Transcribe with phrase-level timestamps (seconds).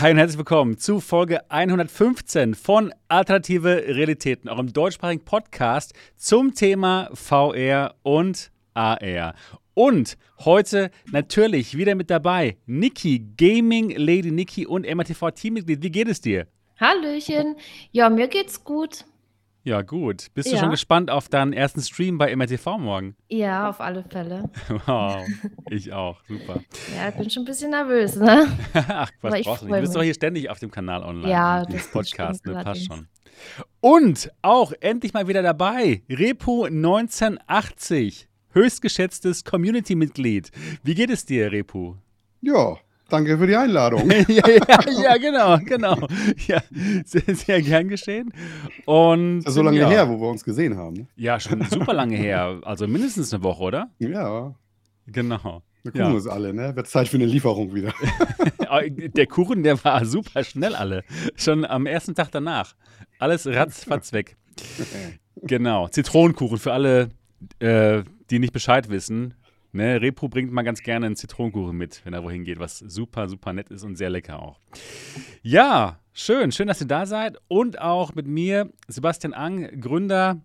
[0.00, 7.10] Hi und herzlich willkommen zu Folge 115 von Alternative Realitäten, eurem deutschsprachigen Podcast zum Thema
[7.12, 9.36] VR und AR.
[9.74, 15.80] Und heute natürlich wieder mit dabei Niki, Gaming Lady Niki und MRTV Teammitglied.
[15.84, 16.48] Wie geht es dir?
[16.80, 17.54] Hallöchen.
[17.92, 19.04] Ja, mir geht's gut.
[19.66, 20.26] Ja, gut.
[20.34, 23.16] Bist du schon gespannt auf deinen ersten Stream bei MRTV morgen?
[23.30, 24.50] Ja, auf alle Fälle.
[24.86, 25.26] Wow,
[25.70, 26.22] ich auch.
[26.28, 26.60] Super.
[26.94, 28.46] Ja, ich bin schon ein bisschen nervös, ne?
[28.74, 29.76] Ach, was brauchst du nicht?
[29.76, 31.30] Du bist doch hier ständig auf dem Kanal online.
[31.30, 32.60] Ja, das Podcast, ne?
[32.62, 33.08] Passt schon.
[33.80, 40.50] Und auch endlich mal wieder dabei, Repo 1980, höchstgeschätztes Community-Mitglied.
[40.82, 41.96] Wie geht es dir, Repo?
[42.42, 42.76] Ja,
[43.14, 44.10] Danke für die Einladung.
[44.28, 46.08] ja, ja, ja, genau, genau.
[46.48, 46.60] Ja,
[47.04, 48.32] sehr, sehr gern geschehen.
[48.86, 49.88] Und, so lange ja.
[49.88, 50.94] her, wo wir uns gesehen haben.
[50.94, 51.06] Ne?
[51.14, 52.58] Ja, schon super lange her.
[52.64, 53.90] Also mindestens eine Woche, oder?
[54.00, 54.56] Ja.
[55.06, 55.62] Genau.
[55.84, 56.12] Wir gucken ja.
[56.12, 56.74] uns alle, ne?
[56.74, 57.94] Wird Zeit für eine Lieferung wieder.
[58.88, 61.04] der Kuchen, der war super schnell alle.
[61.36, 62.74] Schon am ersten Tag danach.
[63.20, 64.36] Alles ratzfatz weg.
[65.36, 65.86] genau.
[65.86, 67.10] Zitronenkuchen für alle,
[67.60, 69.34] äh, die nicht Bescheid wissen.
[69.74, 73.28] Ne, Repro bringt mal ganz gerne einen Zitronenkuchen mit, wenn er wohin geht, was super,
[73.28, 74.60] super nett ist und sehr lecker auch.
[75.42, 80.40] Ja, schön, schön, dass ihr da seid und auch mit mir Sebastian Ang, Gründer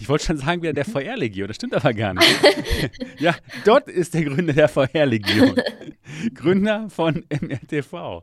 [0.00, 2.40] ich wollte schon sagen, wieder der VR-Legion, das stimmt aber gar nicht.
[3.18, 3.34] ja,
[3.64, 5.54] dort ist der Gründer der VR-Legion.
[6.34, 8.22] Gründer von MRTV.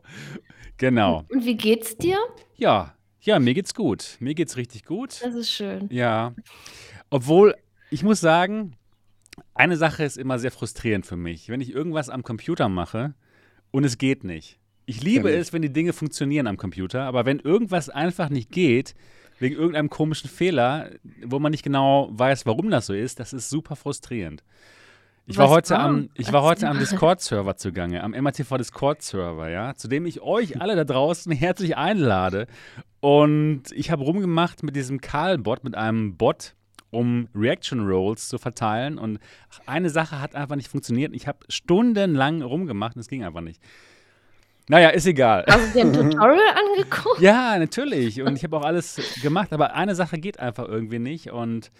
[0.76, 1.24] Genau.
[1.28, 2.18] Und wie geht's dir?
[2.56, 4.16] Ja, ja, mir geht's gut.
[4.18, 5.22] Mir geht's richtig gut.
[5.22, 5.88] Das ist schön.
[5.90, 6.34] Ja.
[7.10, 7.54] Obwohl,
[7.90, 8.76] ich muss sagen,
[9.54, 13.14] eine Sache ist immer sehr frustrierend für mich, wenn ich irgendwas am Computer mache
[13.70, 14.58] und es geht nicht.
[14.86, 18.50] Ich liebe ja, es, wenn die Dinge funktionieren am Computer, aber wenn irgendwas einfach nicht
[18.50, 18.94] geht,
[19.38, 20.90] wegen irgendeinem komischen Fehler,
[21.24, 24.44] wo man nicht genau weiß, warum das so ist, das ist super frustrierend.
[25.26, 29.88] Ich war, heute am, ich war heute am Discord-Server zugange, am MATV Discord-Server, ja, zu
[29.88, 32.46] dem ich euch alle da draußen herzlich einlade.
[33.00, 36.54] Und ich habe rumgemacht mit diesem Karl-Bot, mit einem Bot,
[36.94, 38.98] um Reaction Rolls zu verteilen.
[38.98, 39.18] Und
[39.66, 41.14] eine Sache hat einfach nicht funktioniert.
[41.14, 43.60] Ich habe stundenlang rumgemacht und es ging einfach nicht.
[44.68, 45.44] Naja, ist egal.
[45.46, 46.40] Hast du dir ein Tutorial
[46.78, 47.20] angeguckt?
[47.20, 48.22] Ja, natürlich.
[48.22, 51.30] Und ich habe auch alles gemacht, aber eine Sache geht einfach irgendwie nicht.
[51.30, 51.70] Und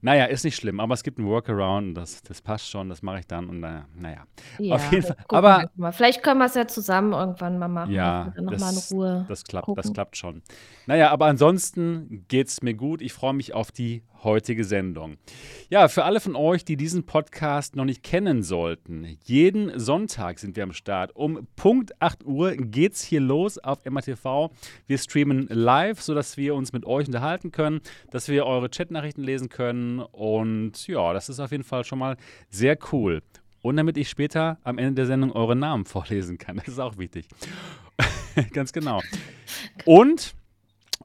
[0.00, 3.20] naja, ist nicht schlimm, aber es gibt einen Workaround, das, das passt schon, das mache
[3.20, 4.24] ich dann und naja, naja.
[4.58, 5.16] Ja, auf jeden Fall.
[5.28, 7.92] Aber vielleicht können wir es ja zusammen irgendwann mal machen.
[7.92, 10.42] Ja, noch mal in Ruhe das klappt, das klappt schon.
[10.86, 13.02] Naja, aber ansonsten geht es mir gut.
[13.02, 15.16] Ich freue mich auf die heutige Sendung.
[15.68, 20.56] Ja, für alle von euch, die diesen Podcast noch nicht kennen sollten, jeden Sonntag sind
[20.56, 21.14] wir am Start.
[21.14, 24.50] Um Punkt 8 Uhr geht es hier los auf MATV.
[24.86, 27.80] Wir streamen live, sodass wir uns mit euch unterhalten können,
[28.10, 29.87] dass wir eure Chatnachrichten lesen können.
[29.96, 32.16] Und ja, das ist auf jeden Fall schon mal
[32.50, 33.22] sehr cool.
[33.62, 36.56] Und damit ich später am Ende der Sendung eure Namen vorlesen kann.
[36.56, 37.26] Das ist auch wichtig.
[38.52, 39.00] Ganz genau.
[39.84, 40.34] Und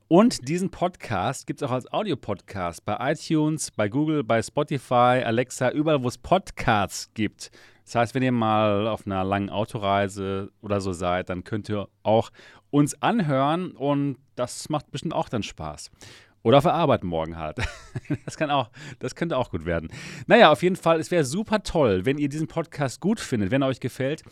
[0.09, 5.71] und diesen Podcast gibt es auch als Audiopodcast bei iTunes, bei Google, bei Spotify, Alexa,
[5.71, 7.50] überall, wo es Podcasts gibt.
[7.85, 11.88] Das heißt, wenn ihr mal auf einer langen Autoreise oder so seid, dann könnt ihr
[12.03, 12.31] auch
[12.69, 15.89] uns anhören und das macht bestimmt auch dann Spaß.
[16.44, 17.58] Oder auf der Arbeit morgen halt.
[18.26, 19.90] Das kann auch, das könnte auch gut werden.
[20.26, 23.62] Naja, auf jeden Fall, es wäre super toll, wenn ihr diesen Podcast gut findet, wenn
[23.62, 24.24] er euch gefällt,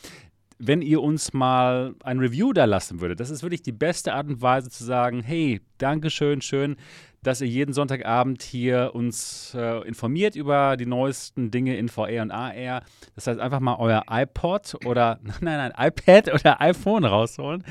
[0.58, 3.20] wenn ihr uns mal ein Review da lassen würdet.
[3.20, 6.76] Das ist wirklich die beste Art und Weise zu sagen, hey, Dankeschön, schön,
[7.24, 12.32] dass ihr jeden Sonntagabend hier uns äh, informiert über die neuesten Dinge in VR und
[12.32, 12.84] AR.
[13.16, 17.64] Das heißt, einfach mal euer iPod oder, nein, nein, iPad oder iPhone rausholen.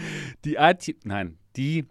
[0.45, 1.87] Die IT, nein, die,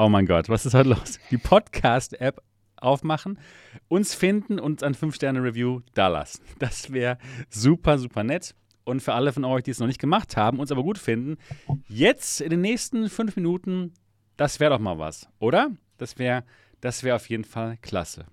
[0.00, 1.20] oh mein Gott, was ist heute los?
[1.30, 2.42] Die Podcast-App
[2.76, 3.38] aufmachen,
[3.88, 6.42] uns finden und ein 5-Sterne-Review da lassen.
[6.58, 7.18] Das wäre
[7.50, 8.54] super, super nett.
[8.84, 11.36] Und für alle von euch, die es noch nicht gemacht haben, uns aber gut finden,
[11.86, 13.92] jetzt in den nächsten fünf Minuten,
[14.38, 15.70] das wäre doch mal was, oder?
[15.98, 16.44] Das wäre
[16.80, 18.24] das wär auf jeden Fall klasse.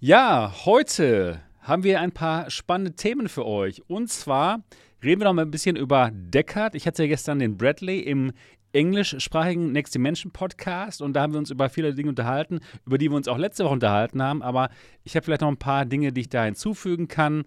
[0.00, 3.82] Ja, heute haben wir ein paar spannende Themen für euch.
[3.88, 4.62] Und zwar
[5.02, 6.74] reden wir noch mal ein bisschen über Deckard.
[6.74, 8.32] Ich hatte ja gestern den Bradley im
[8.72, 13.10] englischsprachigen Next Dimension Podcast und da haben wir uns über viele Dinge unterhalten, über die
[13.10, 14.42] wir uns auch letzte Woche unterhalten haben.
[14.42, 14.70] Aber
[15.04, 17.44] ich habe vielleicht noch ein paar Dinge, die ich da hinzufügen kann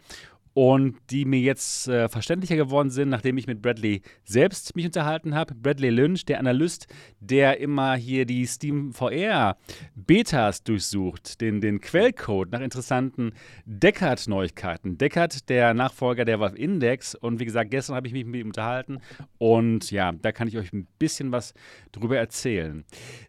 [0.56, 5.36] und die mir jetzt äh, verständlicher geworden sind, nachdem ich mit Bradley selbst mich unterhalten
[5.36, 5.54] habe.
[5.54, 6.88] Bradley Lynch, der Analyst,
[7.20, 9.58] der immer hier die Steam VR
[9.96, 13.34] Betas durchsucht, den, den Quellcode nach interessanten
[13.66, 14.98] Deckard-Neuigkeiten.
[14.98, 17.16] Deckard, der Nachfolger der Valve Index.
[17.16, 19.00] Und wie gesagt, gestern habe ich mich mit ihm unterhalten
[19.38, 21.54] und ja, da kann ich euch ein bisschen was
[21.92, 22.86] drüber erzählen.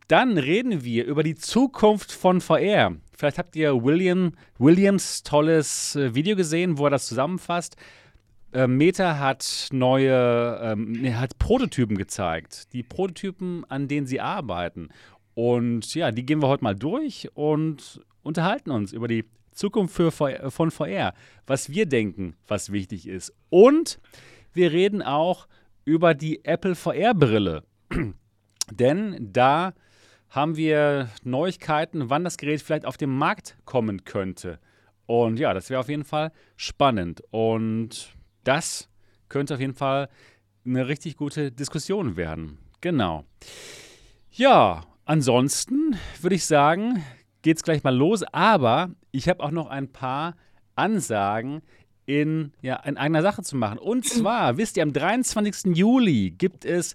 [0.06, 2.94] Dann reden wir über die Zukunft von VR.
[3.16, 7.76] Vielleicht habt ihr William, Williams tolles äh, Video gesehen, wo er das zusammenfasst.
[8.52, 12.72] äh, Meta hat neue, ähm, hat Prototypen gezeigt.
[12.72, 14.88] Die Prototypen, an denen sie arbeiten.
[15.34, 20.10] Und ja, die gehen wir heute mal durch und unterhalten uns über die Zukunft für,
[20.10, 21.14] von VR,
[21.46, 23.32] was wir denken, was wichtig ist.
[23.48, 23.98] Und
[24.52, 25.46] wir reden auch
[25.84, 27.62] über die Apple VR-Brille.
[28.70, 29.74] Denn da
[30.31, 34.58] haben wir Neuigkeiten, wann das Gerät vielleicht auf den Markt kommen könnte.
[35.06, 37.23] Und ja, das wäre auf jeden Fall spannend.
[37.31, 38.14] Und
[38.44, 38.88] das
[39.28, 40.08] könnte auf jeden Fall
[40.64, 42.58] eine richtig gute Diskussion werden.
[42.81, 43.25] Genau.
[44.31, 47.02] Ja, ansonsten würde ich sagen,
[47.43, 48.23] geht es gleich mal los.
[48.32, 50.37] Aber ich habe auch noch ein paar
[50.75, 51.62] Ansagen
[52.05, 53.78] in, ja, in eigener Sache zu machen.
[53.78, 55.76] Und zwar, wisst ihr, am 23.
[55.76, 56.94] Juli gibt es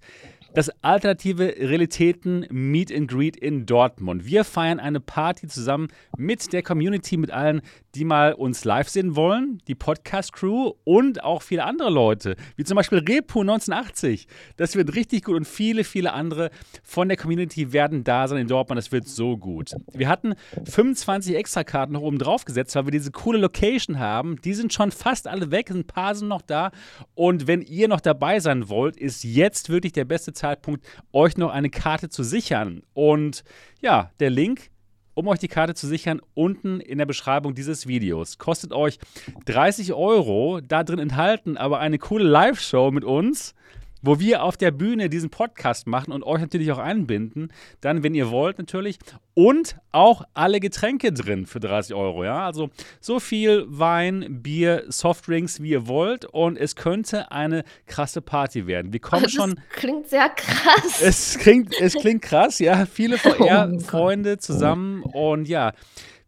[0.53, 4.25] das alternative Realitäten Meet and Greet in Dortmund.
[4.25, 5.87] Wir feiern eine Party zusammen
[6.17, 7.61] mit der Community, mit allen,
[7.95, 12.75] die mal uns live sehen wollen, die Podcast-Crew und auch viele andere Leute, wie zum
[12.75, 14.27] Beispiel Repu 1980.
[14.57, 16.51] Das wird richtig gut und viele, viele andere
[16.83, 18.77] von der Community werden da sein in Dortmund.
[18.77, 19.71] Das wird so gut.
[19.93, 20.35] Wir hatten
[20.65, 24.39] 25 Extrakarten noch oben drauf gesetzt, weil wir diese coole Location haben.
[24.41, 26.71] Die sind schon fast alle weg, ein paar sind noch da.
[27.13, 31.51] Und wenn ihr noch dabei sein wollt, ist jetzt wirklich der beste Zeitpunkt, euch noch
[31.51, 32.83] eine Karte zu sichern.
[32.93, 33.43] Und
[33.81, 34.70] ja, der Link
[35.21, 38.39] um euch die Karte zu sichern, unten in der Beschreibung dieses Videos.
[38.39, 38.97] Kostet euch
[39.45, 43.53] 30 Euro, da drin enthalten aber eine coole Live-Show mit uns
[44.01, 47.51] wo wir auf der Bühne diesen Podcast machen und euch natürlich auch einbinden.
[47.81, 48.97] Dann, wenn ihr wollt, natürlich.
[49.33, 52.23] Und auch alle Getränke drin für 30 Euro.
[52.23, 52.69] Ja, also
[52.99, 56.25] so viel Wein, Bier, Softdrinks, wie ihr wollt.
[56.25, 58.93] Und es könnte eine krasse Party werden.
[58.93, 59.59] Wir kommen das schon.
[59.71, 61.01] Klingt sehr krass.
[61.01, 62.85] Es klingt, es klingt krass, ja.
[62.85, 65.03] Viele VR-Freunde oh zusammen.
[65.03, 65.73] Und ja.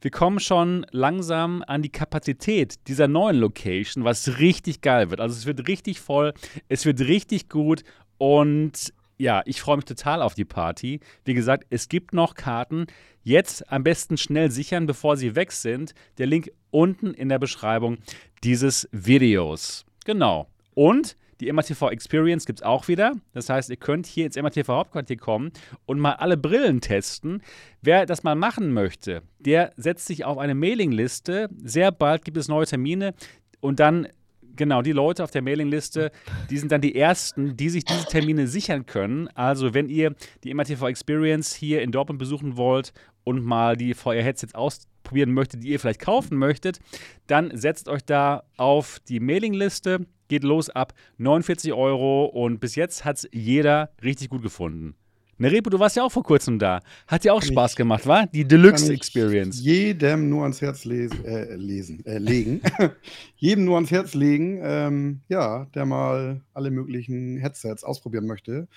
[0.04, 5.22] Wir kommen schon langsam an die Kapazität dieser neuen Location, was richtig geil wird.
[5.22, 6.34] Also es wird richtig voll,
[6.68, 7.86] es wird richtig gut
[8.18, 11.00] und ja, ich freue mich total auf die Party.
[11.24, 12.88] Wie gesagt, es gibt noch Karten.
[13.22, 15.94] Jetzt am besten schnell sichern, bevor sie weg sind.
[16.18, 18.00] Der Link unten in der Beschreibung
[18.44, 19.86] dieses Videos.
[20.04, 20.50] Genau.
[20.74, 23.14] Und die MATV Experience gibt es auch wieder.
[23.34, 25.52] Das heißt, ihr könnt hier ins MATV Hauptquartier kommen
[25.86, 27.42] und mal alle Brillen testen.
[27.82, 31.50] Wer das mal machen möchte, der setzt sich auf eine Mailingliste.
[31.62, 33.14] Sehr bald gibt es neue Termine
[33.60, 34.08] und dann
[34.56, 36.12] Genau, die Leute auf der Mailingliste,
[36.52, 39.28] die sind dann die Ersten, die sich diese Termine sichern können.
[39.30, 40.14] Also, wenn ihr
[40.44, 42.94] die MATV Experience hier in Dortmund besuchen wollt
[43.24, 46.82] und mal die VR-Headsets ausprobieren möchtet, die ihr vielleicht kaufen möchtet,
[47.26, 53.06] dann setzt euch da auf die Mailingliste geht los ab 49 Euro und bis jetzt
[53.06, 54.96] hat es jeder richtig gut gefunden.
[55.38, 56.80] Nerepo, du warst ja auch vor kurzem da.
[57.06, 58.26] Hat dir auch kann Spaß ich, gemacht, war?
[58.26, 59.62] Die Deluxe Experience.
[59.62, 62.62] Jedem nur ans Herz lesen, äh, lesen äh, legen.
[63.36, 68.68] jedem nur ans Herz legen, ähm, ja, der mal alle möglichen Headsets ausprobieren möchte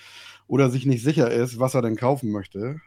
[0.45, 2.81] oder sich nicht sicher ist, was er denn kaufen möchte.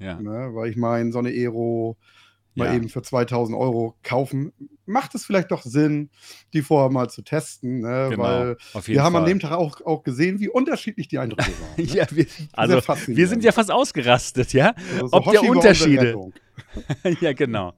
[0.00, 0.20] Ja.
[0.20, 1.96] Ne, weil ich meine, so eine Aero
[2.54, 2.74] mal ja.
[2.74, 4.52] eben für 2000 Euro kaufen,
[4.86, 6.10] macht es vielleicht doch Sinn,
[6.52, 8.08] die vorher mal zu testen, ne?
[8.10, 9.22] genau, weil wir haben Fall.
[9.22, 11.70] an dem Tag auch, auch gesehen, wie unterschiedlich die Eindrücke waren.
[11.76, 11.84] Ne?
[11.84, 16.32] ja, wir, also wir sind ja fast ausgerastet, ja, also so ob Hoshi der Unterschiede.
[17.20, 17.74] ja, genau.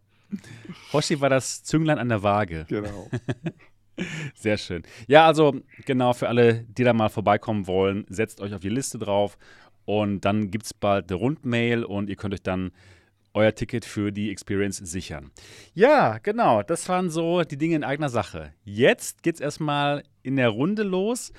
[0.92, 2.66] Hoshi war das Zünglein an der Waage.
[2.68, 3.08] Genau.
[4.34, 4.82] Sehr schön.
[5.06, 5.54] Ja, also
[5.84, 9.36] genau für alle, die da mal vorbeikommen wollen, setzt euch auf die Liste drauf
[9.84, 12.72] und dann gibt es bald eine Rundmail und ihr könnt euch dann
[13.34, 15.30] euer Ticket für die Experience sichern.
[15.74, 18.52] Ja, genau, das waren so die Dinge in eigener Sache.
[18.64, 21.32] Jetzt geht es erstmal in der Runde los.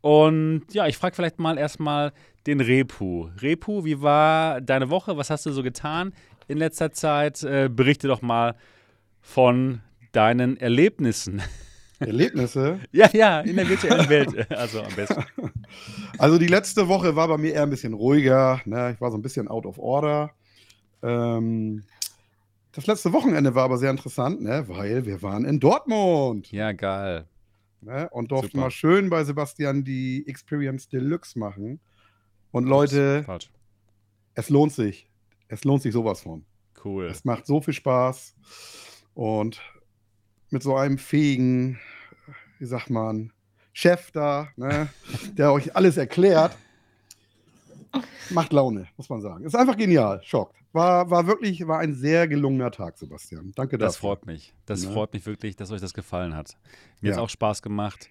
[0.00, 2.12] Und ja, ich frage vielleicht mal erstmal
[2.46, 3.28] den Repu.
[3.40, 5.16] Repu, wie war deine Woche?
[5.16, 6.12] Was hast du so getan
[6.48, 7.42] in letzter Zeit?
[7.42, 8.56] Äh, berichte doch mal
[9.20, 9.80] von
[10.12, 11.42] deinen Erlebnissen.
[11.98, 12.80] Erlebnisse?
[12.92, 15.24] ja, ja, in der virtuellen Welt, also am besten.
[16.18, 18.60] Also die letzte Woche war bei mir eher ein bisschen ruhiger.
[18.66, 18.92] Ne?
[18.94, 20.32] Ich war so ein bisschen out of order.
[21.02, 21.84] Ähm,
[22.72, 24.64] das letzte Wochenende war aber sehr interessant, ne?
[24.68, 26.50] weil wir waren in Dortmund.
[26.52, 27.26] Ja, geil.
[27.80, 28.08] Ne?
[28.10, 28.64] Und durften Super.
[28.64, 31.80] mal schön bei Sebastian die Experience Deluxe machen.
[32.52, 33.24] Und Leute,
[34.34, 35.08] es lohnt sich.
[35.48, 36.44] Es lohnt sich sowas von.
[36.84, 37.06] Cool.
[37.06, 38.34] Es macht so viel Spaß.
[39.14, 39.60] Und
[40.50, 41.78] mit so einem fähigen,
[42.58, 43.32] wie sagt man,
[43.72, 44.88] Chef da, ne,
[45.36, 46.56] der euch alles erklärt,
[48.30, 49.44] macht Laune, muss man sagen.
[49.44, 50.20] Ist einfach genial.
[50.22, 50.56] Schockt.
[50.72, 53.52] War, war wirklich, war ein sehr gelungener Tag, Sebastian.
[53.56, 53.88] Danke dafür.
[53.88, 54.54] Das freut mich.
[54.66, 54.90] Das ja.
[54.90, 56.56] freut mich wirklich, dass euch das gefallen hat.
[57.00, 57.14] Mir ja.
[57.14, 58.08] hat es auch Spaß gemacht.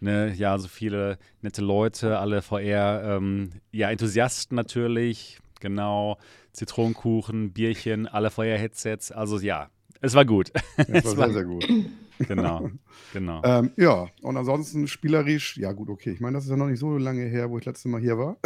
[0.00, 6.18] Ne, ja, so viele nette Leute, alle VR, ähm, ja, Enthusiasten natürlich, genau,
[6.52, 9.10] Zitronenkuchen, Bierchen, alle VR-Headsets.
[9.10, 9.70] Also ja,
[10.00, 10.52] Es war gut.
[10.76, 11.68] Es war sehr, sehr gut.
[12.26, 12.68] Genau,
[13.12, 13.40] genau.
[13.44, 16.10] ähm, ja, und ansonsten spielerisch, ja gut, okay.
[16.10, 18.18] Ich meine, das ist ja noch nicht so lange her, wo ich letztes Mal hier
[18.18, 18.38] war.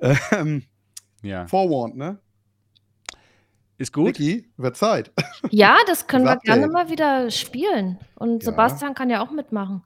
[0.00, 0.62] Ähm,
[1.22, 1.46] ja.
[1.46, 2.18] Forewarned, ne?
[3.78, 4.18] Ist gut.
[4.18, 5.12] Niki, wird Zeit.
[5.50, 7.98] Ja, das können wir gerne mal wieder spielen.
[8.14, 8.50] Und ja.
[8.50, 9.82] Sebastian kann ja auch mitmachen.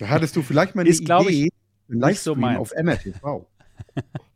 [0.00, 1.50] Da hattest du vielleicht mal eine ist, Idee, ich,
[1.88, 3.46] nicht so auf MRTV.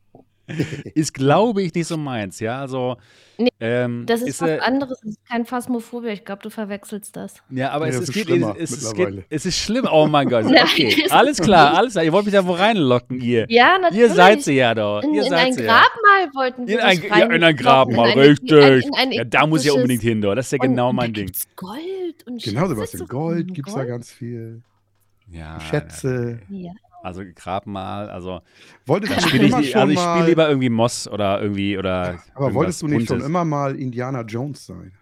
[0.94, 2.60] ist, glaube ich, nicht so meins, ja.
[2.60, 2.96] Also,
[3.38, 6.12] nee, ähm, das ist, ist was äh, anderes, das ist kein Phasmophobia.
[6.12, 7.36] Ich glaube, du verwechselst das.
[7.50, 9.86] Ja, aber nee, es, es, geht, es, es, geht, es ist schlimm.
[9.90, 10.44] Oh mein Gott.
[10.72, 12.04] Okay, alles klar, alles klar.
[12.04, 13.46] Ihr wollt mich da wo reinlocken, ihr.
[13.48, 14.02] Ja, natürlich.
[14.02, 15.02] Ihr seid sie ja doch.
[15.02, 15.82] In, ihr in ein Grabmal
[16.24, 16.34] ja.
[16.34, 18.84] wollten wir in ein, ja, in ein Grabmal, richtig.
[19.10, 20.34] ja, da muss ich ja unbedingt hin, doch.
[20.34, 21.30] Das ist ja genau und, mein Ding.
[21.56, 23.06] Gold und Genau, Sebastian.
[23.06, 24.62] Gold gibt es da ganz viel.
[25.28, 25.60] Ja.
[25.60, 26.40] Schätze.
[26.48, 26.72] Ja.
[27.02, 28.42] Also Grabmal, also
[28.86, 32.22] wolltest du spiel ich, schon Also ich spiele lieber irgendwie Moss oder irgendwie oder.
[32.34, 33.16] Aber wolltest du nicht Buntes.
[33.16, 34.92] schon immer mal Indiana Jones sein?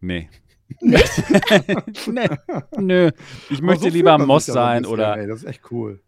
[0.00, 0.28] Nee.
[0.80, 1.22] Nicht?
[2.08, 2.28] nee.
[2.78, 3.10] Nö.
[3.50, 5.16] Ich aber möchte so lieber Moss sein bisschen, oder.
[5.16, 6.02] Ey, das ist echt cool.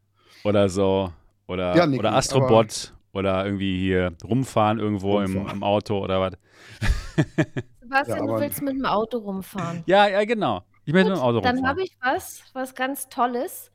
[0.45, 1.13] Oder so.
[1.47, 5.47] Oder, ja, Niki, oder Astrobot oder irgendwie hier rumfahren irgendwo rumfahren.
[5.49, 6.33] Im, im, Auto oder was.
[7.81, 9.85] Sebastian, ja, du willst mit dem Auto rumfahren.
[9.87, 10.63] Ja, ja, genau.
[10.85, 11.57] Ich möchte mit dem Auto rumfahren.
[11.57, 13.71] Dann habe ich was, was ganz Tolles.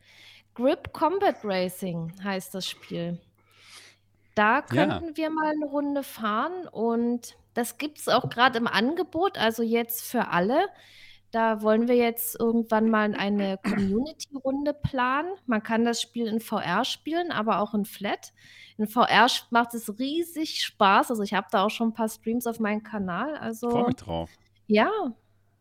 [0.54, 3.20] Grip Combat Racing heißt das Spiel.
[4.36, 5.18] Da könnten ja.
[5.18, 10.04] wir mal eine Runde fahren und das gibt es auch gerade im Angebot, also jetzt
[10.04, 10.68] für alle.
[11.32, 15.30] Da wollen wir jetzt irgendwann mal eine Community-Runde planen.
[15.46, 18.34] Man kann das Spiel in VR spielen, aber auch in Flat.
[18.78, 21.10] In VR macht es riesig Spaß.
[21.10, 23.38] Also ich habe da auch schon ein paar Streams auf meinem Kanal.
[23.38, 24.30] Also Freue mich drauf.
[24.68, 24.90] Ja.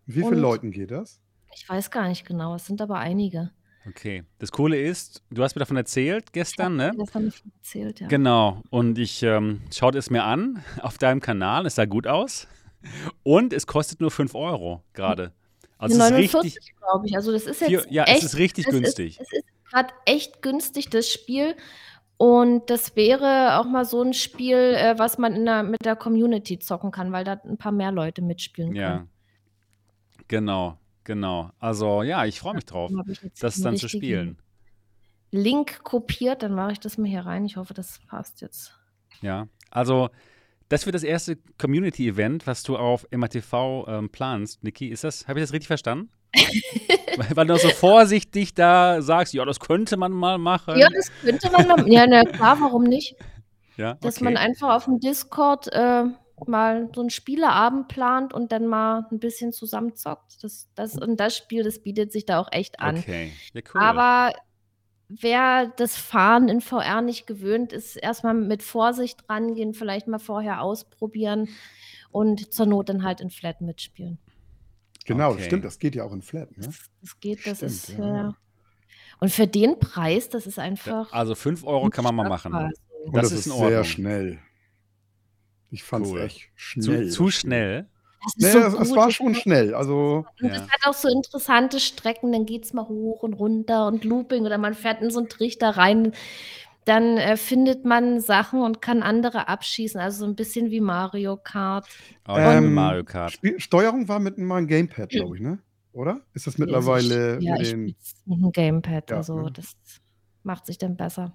[0.06, 1.20] Wie viele Leuten geht das?
[1.54, 2.56] Ich weiß gar nicht genau.
[2.56, 3.52] Es sind aber einige.
[3.86, 4.24] Okay.
[4.38, 6.92] Das Coole ist, du hast mir davon erzählt gestern, ne?
[6.96, 8.08] Davon erzählt, ja.
[8.08, 8.62] Genau.
[8.70, 11.66] Und ich ähm, schaute es mir an auf deinem Kanal.
[11.66, 12.46] Es sah gut aus.
[13.22, 15.32] Und es kostet nur 5 Euro gerade.
[15.78, 17.16] Also 49, glaube ich.
[17.16, 19.18] Also das ist jetzt vier, ja, echt, es ist richtig es günstig.
[19.18, 21.56] Ist, es ist gerade echt günstig, das Spiel.
[22.18, 26.58] Und das wäre auch mal so ein Spiel, äh, was man der, mit der Community
[26.58, 28.82] zocken kann, weil da ein paar mehr Leute mitspielen können.
[28.82, 29.06] Ja,
[30.28, 30.79] genau.
[31.10, 31.50] Genau.
[31.58, 32.92] Also ja, ich freue mich drauf,
[33.40, 34.38] das dann zu spielen.
[35.32, 37.44] Link kopiert, dann mache ich das mal hier rein.
[37.44, 38.78] Ich hoffe, das passt jetzt.
[39.20, 40.10] Ja, also
[40.68, 44.86] das wird das erste Community-Event, was du auf MATV ähm, planst, Niki.
[44.86, 46.12] Ist das, habe ich das richtig verstanden?
[47.34, 50.78] Weil du so vorsichtig da sagst, ja, das könnte man mal machen.
[50.78, 51.88] Ja, das könnte man mal.
[51.92, 53.16] Ja, na klar, warum nicht?
[53.76, 53.98] Ja, okay.
[54.02, 56.04] Dass man einfach auf dem Discord äh,
[56.48, 60.42] mal so einen Spieleabend plant und dann mal ein bisschen zusammen zockt.
[60.42, 62.98] Das, das, und das Spiel, das bietet sich da auch echt an.
[62.98, 63.80] Okay, ja, cool.
[63.80, 64.32] Aber
[65.08, 70.62] wer das Fahren in VR nicht gewöhnt ist, erstmal mit Vorsicht rangehen, vielleicht mal vorher
[70.62, 71.48] ausprobieren
[72.10, 74.18] und zur Not dann halt in Flat mitspielen.
[75.06, 75.44] Genau, okay.
[75.44, 76.56] stimmt, das geht ja auch in Flat.
[76.56, 76.66] Ne?
[76.66, 77.88] Das, das geht, das stimmt, ist.
[77.90, 78.28] Ja.
[78.28, 78.32] Äh,
[79.18, 81.12] und für den Preis, das ist einfach.
[81.12, 82.54] Also 5 Euro kann man mal machen.
[82.54, 82.74] Also.
[83.12, 84.38] Das, das, ist, ist sehr schnell.
[85.70, 86.20] Ich fand es cool.
[86.20, 87.08] echt schnell.
[87.08, 87.86] Zu, zu schnell?
[88.36, 89.74] Nee, so es, es, war schon schnell.
[89.74, 93.86] Also, und es hat auch so interessante Strecken, dann geht es mal hoch und runter
[93.86, 96.12] und Looping oder man fährt in so einen Trichter rein.
[96.84, 100.00] Dann äh, findet man Sachen und kann andere abschießen.
[100.00, 101.86] Also so ein bisschen wie Mario Kart.
[102.28, 103.32] Oh, ähm, Mario Kart.
[103.32, 105.58] Spiel Steuerung war mit einem Gamepad, glaube ich, ne?
[105.92, 106.20] Oder?
[106.34, 107.84] Ist das mittlerweile ja, mit, ich den...
[107.84, 107.96] mit
[108.26, 109.10] einem Gamepad?
[109.10, 109.50] Ja, also ne?
[109.52, 109.76] das
[110.42, 111.34] macht sich dann besser.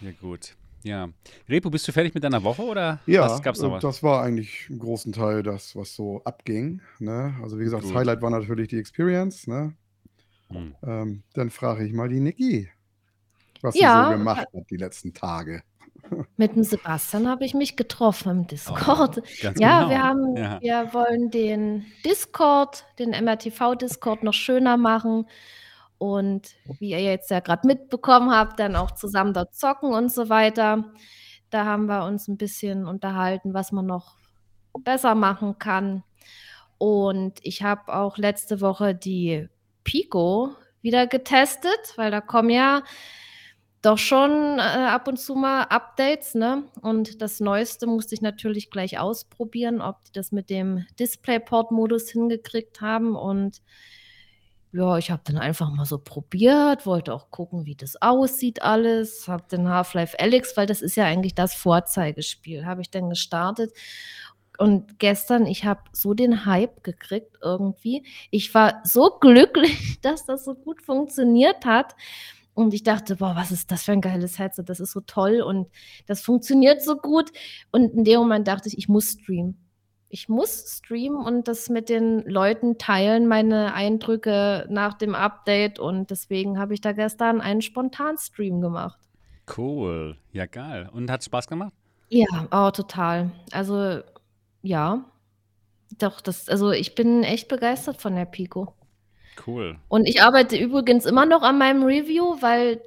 [0.00, 0.56] Ja, gut.
[0.86, 1.08] Ja.
[1.48, 3.82] Repo, bist du fertig mit deiner Woche oder ja, was gab's noch was?
[3.82, 6.80] das war eigentlich im großen Teil das, was so abging.
[7.00, 7.34] Ne?
[7.42, 7.90] Also wie gesagt, Gut.
[7.90, 9.48] das Highlight war natürlich die Experience.
[9.48, 9.74] Ne?
[10.48, 10.76] Hm.
[10.84, 12.68] Ähm, dann frage ich mal die Niki,
[13.62, 15.64] was ja, sie so gemacht hat die letzten Tage.
[16.36, 19.18] Mit dem Sebastian habe ich mich getroffen im Discord.
[19.18, 19.90] Oh, ja, genau.
[19.90, 20.60] wir haben, ja.
[20.60, 25.26] wir wollen den Discord, den MRTV-Discord noch schöner machen
[25.98, 26.48] und
[26.78, 30.92] wie ihr jetzt ja gerade mitbekommen habt, dann auch zusammen dort zocken und so weiter.
[31.50, 34.16] Da haben wir uns ein bisschen unterhalten, was man noch
[34.80, 36.02] besser machen kann.
[36.78, 39.48] Und ich habe auch letzte Woche die
[39.84, 42.82] Pico wieder getestet, weil da kommen ja
[43.82, 46.64] doch schon äh, ab und zu mal Updates, ne?
[46.82, 52.80] Und das Neueste musste ich natürlich gleich ausprobieren, ob die das mit dem DisplayPort-Modus hingekriegt
[52.80, 53.14] haben.
[53.14, 53.62] Und
[54.76, 59.26] ja, ich habe dann einfach mal so probiert, wollte auch gucken, wie das aussieht alles.
[59.26, 63.72] Habe den Half-Life Alyx, weil das ist ja eigentlich das Vorzeigespiel, habe ich dann gestartet.
[64.58, 68.06] Und gestern, ich habe so den Hype gekriegt irgendwie.
[68.30, 71.94] Ich war so glücklich, dass das so gut funktioniert hat.
[72.54, 74.64] Und ich dachte, boah, was ist das für ein geiles Headset?
[74.66, 75.68] Das ist so toll und
[76.06, 77.30] das funktioniert so gut.
[77.70, 79.65] Und in dem Moment dachte ich, ich muss streamen.
[80.08, 85.78] Ich muss streamen und das mit den Leuten teilen, meine Eindrücke nach dem Update.
[85.78, 88.98] Und deswegen habe ich da gestern einen Spontan-Stream gemacht.
[89.56, 90.16] Cool.
[90.32, 90.88] Ja, geil.
[90.92, 91.72] Und hat Spaß gemacht?
[92.08, 93.32] Ja, oh, total.
[93.52, 94.00] Also,
[94.62, 95.04] ja.
[95.98, 98.74] Doch, das, also ich bin echt begeistert von der Pico.
[99.46, 99.78] Cool.
[99.88, 102.80] Und ich arbeite übrigens immer noch an meinem Review, weil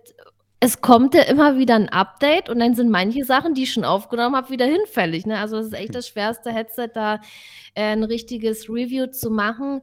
[0.62, 3.86] es kommt ja immer wieder ein Update und dann sind manche Sachen, die ich schon
[3.86, 5.26] aufgenommen habe, wieder hinfällig.
[5.26, 5.38] Ne?
[5.38, 7.16] Also, das ist echt das schwerste Headset, da
[7.76, 9.82] äh, ein richtiges Review zu machen,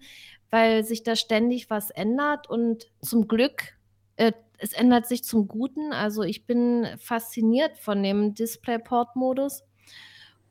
[0.51, 3.75] weil sich da ständig was ändert und zum Glück,
[4.17, 5.93] äh, es ändert sich zum Guten.
[5.95, 9.63] Also, ich bin fasziniert von dem Displayport-Modus.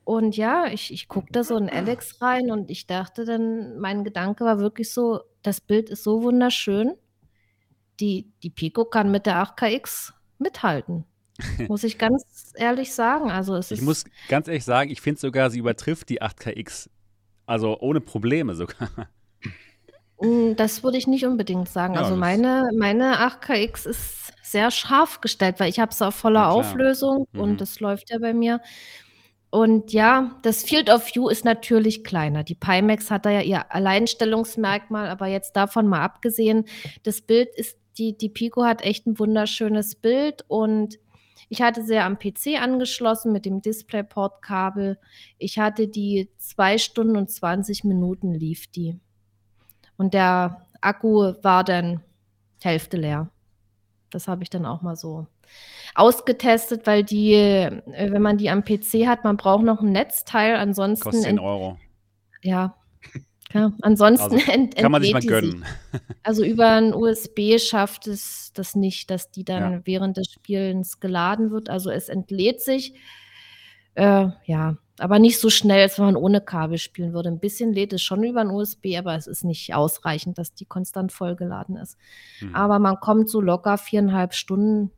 [0.02, 4.04] Und ja, ich, ich gucke da so in Alex rein und ich dachte dann, mein
[4.04, 6.94] Gedanke war wirklich so, das Bild ist so wunderschön.
[7.98, 11.04] Die, die Pico kann mit der 8KX mithalten.
[11.68, 13.30] muss ich ganz ehrlich sagen.
[13.30, 16.88] Also es ich muss ganz ehrlich sagen, ich finde sogar, sie übertrifft die 8KX.
[17.46, 18.88] Also ohne Probleme sogar.
[20.20, 21.94] Mm, das würde ich nicht unbedingt sagen.
[21.94, 26.40] Ja, also meine, meine 8KX ist sehr scharf gestellt, weil ich habe es auf voller
[26.40, 27.40] ja, Auflösung mhm.
[27.40, 28.60] und das läuft ja bei mir.
[29.50, 32.44] Und ja, das Field of View ist natürlich kleiner.
[32.44, 36.64] Die Pimax hat da ja ihr Alleinstellungsmerkmal, aber jetzt davon mal abgesehen,
[37.04, 40.98] das Bild ist die, die Pico hat echt ein wunderschönes Bild und
[41.48, 44.98] ich hatte sie am PC angeschlossen mit dem DisplayPort-Kabel.
[45.38, 48.98] Ich hatte die zwei Stunden und 20 Minuten lief die.
[49.96, 52.02] Und der Akku war dann
[52.62, 53.30] Hälfte leer.
[54.10, 55.26] Das habe ich dann auch mal so
[55.94, 60.56] ausgetestet, weil die, äh, wenn man die am PC hat, man braucht noch ein Netzteil,
[60.56, 61.04] ansonsten.
[61.04, 61.78] Kostet 10 Euro.
[62.42, 62.76] Ja,
[63.56, 65.64] ja, ansonsten also, ent kann man sich mal gönnen.
[65.92, 66.00] Sich.
[66.22, 69.80] Also über ein USB schafft es das nicht, dass die dann ja.
[69.84, 71.70] während des Spielens geladen wird.
[71.70, 72.94] Also es entlädt sich.
[73.94, 77.28] Äh, ja, aber nicht so schnell, als wenn man ohne Kabel spielen würde.
[77.28, 80.64] Ein bisschen lädt es schon über ein USB, aber es ist nicht ausreichend, dass die
[80.64, 81.96] konstant vollgeladen ist.
[82.40, 82.54] Mhm.
[82.54, 84.90] Aber man kommt so locker viereinhalb Stunden,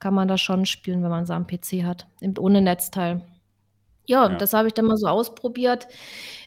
[0.00, 2.06] kann man da schon spielen, wenn man es am PC hat,
[2.38, 3.22] ohne Netzteil.
[4.08, 4.34] Ja, Ja.
[4.36, 5.86] das habe ich dann mal so ausprobiert.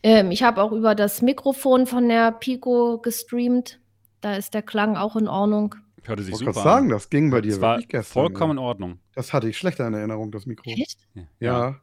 [0.03, 3.79] Ähm, ich habe auch über das Mikrofon von der Pico gestreamt.
[4.19, 5.75] Da ist der Klang auch in Ordnung.
[6.03, 8.03] Hörte sich Ich wollte super sagen, das ging bei dir Das war gestern.
[8.03, 8.97] vollkommen in Ordnung.
[9.13, 10.69] Das hatte ich schlechter in Erinnerung, das Mikro.
[10.71, 10.97] Echt?
[11.13, 11.23] Ja.
[11.39, 11.75] Ja.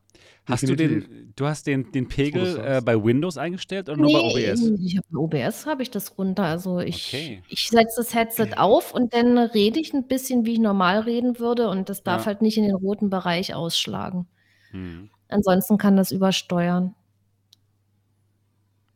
[0.47, 4.19] Hast du den, du hast den, den Pegel äh, bei Windows eingestellt oder nur bei
[4.21, 4.63] OBS?
[4.83, 6.45] ich habe bei OBS habe ich das runter.
[6.45, 7.43] Also ich, Okay.
[7.49, 11.39] ich setze das Headset auf und dann rede ich ein bisschen, wie ich normal reden
[11.39, 12.27] würde und das darf Ja.
[12.27, 14.27] halt nicht in den roten Bereich ausschlagen.
[14.73, 15.11] Mhm.
[15.29, 16.95] Ansonsten kann das übersteuern.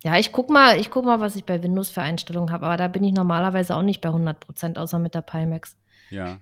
[0.05, 2.77] Ja, ich gucke mal, ich guck mal, was ich bei Windows für Einstellungen habe, aber
[2.77, 5.77] da bin ich normalerweise auch nicht bei 100% außer mit der Pimax.
[6.11, 6.39] Ja.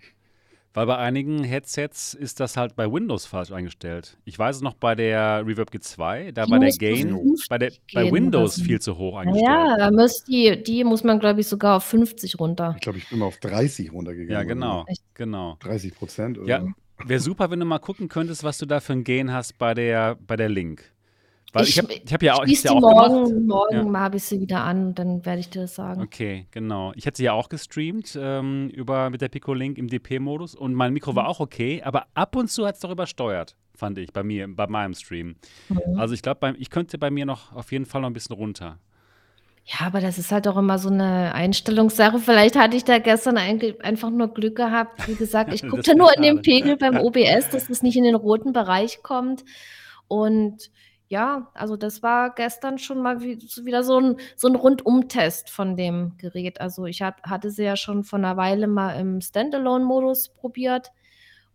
[0.73, 4.17] Weil bei einigen Headsets ist das halt bei Windows falsch eingestellt.
[4.25, 7.73] Ich weiß es noch bei der Reverb G2, da die war der Gain bei, der,
[7.93, 8.65] bei Windows lassen.
[8.67, 9.49] viel zu hoch eingestellt.
[9.49, 12.75] Ja, da muss die, die muss man, glaube ich, sogar auf 50 runter.
[12.77, 14.33] Ich glaube, ich bin mal auf 30 runtergegangen.
[14.33, 14.87] Ja, genau.
[15.15, 15.57] genau.
[15.59, 16.39] 30 Prozent.
[16.47, 16.65] Ja,
[17.07, 19.75] Wäre super, wenn du mal gucken könntest, was du da für ein Gain hast bei
[19.75, 20.93] der, bei der Link.
[21.53, 23.71] Weil ich, ich habe ich hab ja auch, ich ja auch morgen, gemacht.
[23.73, 24.01] Morgen ja.
[24.01, 26.01] habe ich sie wieder an dann werde ich dir das sagen.
[26.01, 26.93] Okay, genau.
[26.95, 30.75] Ich hatte sie ja auch gestreamt ähm, über, mit der Pico Link im DP-Modus und
[30.75, 31.29] mein Mikro war mhm.
[31.29, 34.69] auch okay, aber ab und zu hat es doch übersteuert, fand ich, bei mir, bei
[34.69, 35.35] meinem Stream.
[35.69, 35.99] Mhm.
[35.99, 38.79] Also ich glaube, ich könnte bei mir noch auf jeden Fall noch ein bisschen runter.
[39.73, 42.19] Ja, aber das ist halt auch immer so eine Einstellungssache.
[42.19, 45.07] Vielleicht hatte ich da gestern einfach nur Glück gehabt.
[45.07, 48.17] Wie gesagt, ich guckte nur in den Pegel beim OBS, dass es nicht in den
[48.17, 49.45] roten Bereich kommt.
[50.09, 50.73] Und
[51.07, 56.17] ja, also das war gestern schon mal wieder so ein, so ein Rundum-Test von dem
[56.19, 56.61] Gerät.
[56.61, 60.91] Also ich hatte sie ja schon vor einer Weile mal im Standalone-Modus probiert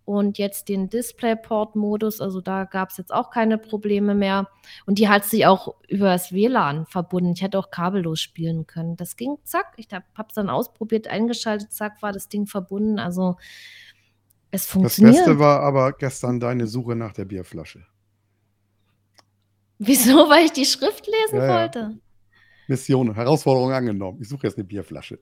[0.05, 2.21] und jetzt den DisplayPort-Modus.
[2.21, 4.47] Also da gab es jetzt auch keine Probleme mehr.
[4.85, 7.33] Und die hat sich auch über das WLAN verbunden.
[7.35, 8.95] Ich hätte auch kabellos spielen können.
[8.95, 9.73] Das ging zack.
[9.77, 12.99] Ich habe es dann ausprobiert, eingeschaltet, zack, war das Ding verbunden.
[12.99, 13.37] Also
[14.51, 15.15] es funktioniert.
[15.15, 17.85] Das Beste war aber gestern deine Suche nach der Bierflasche.
[19.79, 20.13] Wieso?
[20.29, 21.79] Weil ich die Schrift lesen ja, wollte.
[21.79, 21.93] Ja.
[22.67, 24.19] Mission, Herausforderung angenommen.
[24.21, 25.19] Ich suche jetzt eine Bierflasche.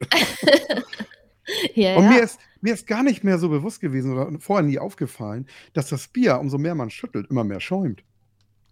[1.74, 4.80] ja, und mir ist, mir ist gar nicht mehr so bewusst gewesen oder vorher nie
[4.80, 8.04] aufgefallen, dass das Bier, umso mehr man schüttelt, immer mehr schäumt.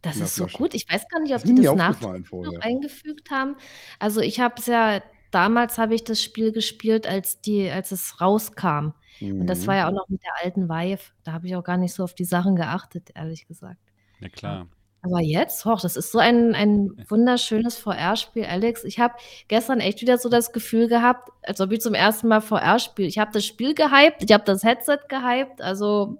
[0.02, 0.74] Das ist so gut.
[0.74, 3.56] Ich weiß gar nicht, ob die das noch eingefügt haben.
[4.00, 8.20] Also ich habe es ja, damals habe ich das Spiel gespielt, als, die, als es
[8.20, 8.94] rauskam.
[9.20, 9.42] Mhm.
[9.42, 9.98] Und das war ja auch mhm.
[9.98, 11.12] noch mit der alten Vive.
[11.24, 13.82] Da habe ich auch gar nicht so auf die Sachen geachtet, ehrlich gesagt.
[14.22, 14.68] Ja, klar.
[15.04, 18.84] Aber jetzt, hoch, das ist so ein, ein wunderschönes VR-Spiel, Alex.
[18.84, 19.16] Ich habe
[19.48, 23.08] gestern echt wieder so das Gefühl gehabt, als ob ich zum ersten Mal VR spiele.
[23.08, 25.60] Ich habe das Spiel gehypt, ich habe das Headset gehypt.
[25.62, 26.20] Also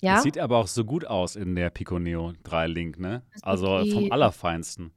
[0.00, 0.14] Ja?
[0.14, 3.22] Das sieht aber auch so gut aus in der Pico Neo 3 Link, ne?
[3.42, 4.92] Also vom Allerfeinsten.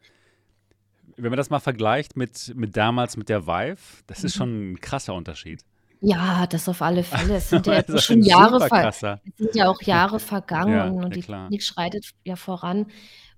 [1.18, 4.38] Wenn man das mal vergleicht mit, mit damals mit der Vive, das ist mhm.
[4.38, 5.63] schon ein krasser Unterschied.
[6.00, 7.36] Ja, das auf alle Fälle.
[7.36, 8.58] Es sind ja jetzt schon Jahre,
[8.88, 12.88] es sind ja auch Jahre vergangen ja, und, und die Technik schreitet ja voran.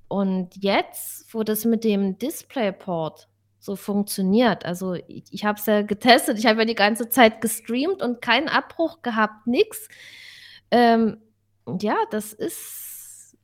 [0.07, 3.27] Und jetzt, wo das mit dem DisplayPort
[3.59, 7.41] so funktioniert, also ich, ich habe es ja getestet, ich habe ja die ganze Zeit
[7.41, 9.87] gestreamt und keinen Abbruch gehabt, nix.
[10.71, 11.17] Ähm,
[11.79, 13.37] ja, das ist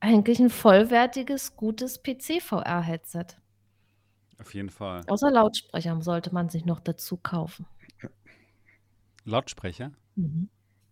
[0.00, 3.26] eigentlich ein vollwertiges, gutes PC-VR-Headset.
[4.40, 5.02] Auf jeden Fall.
[5.06, 7.66] Außer Lautsprecher sollte man sich noch dazu kaufen.
[9.24, 9.92] Lautsprecher?
[10.16, 10.48] Mhm.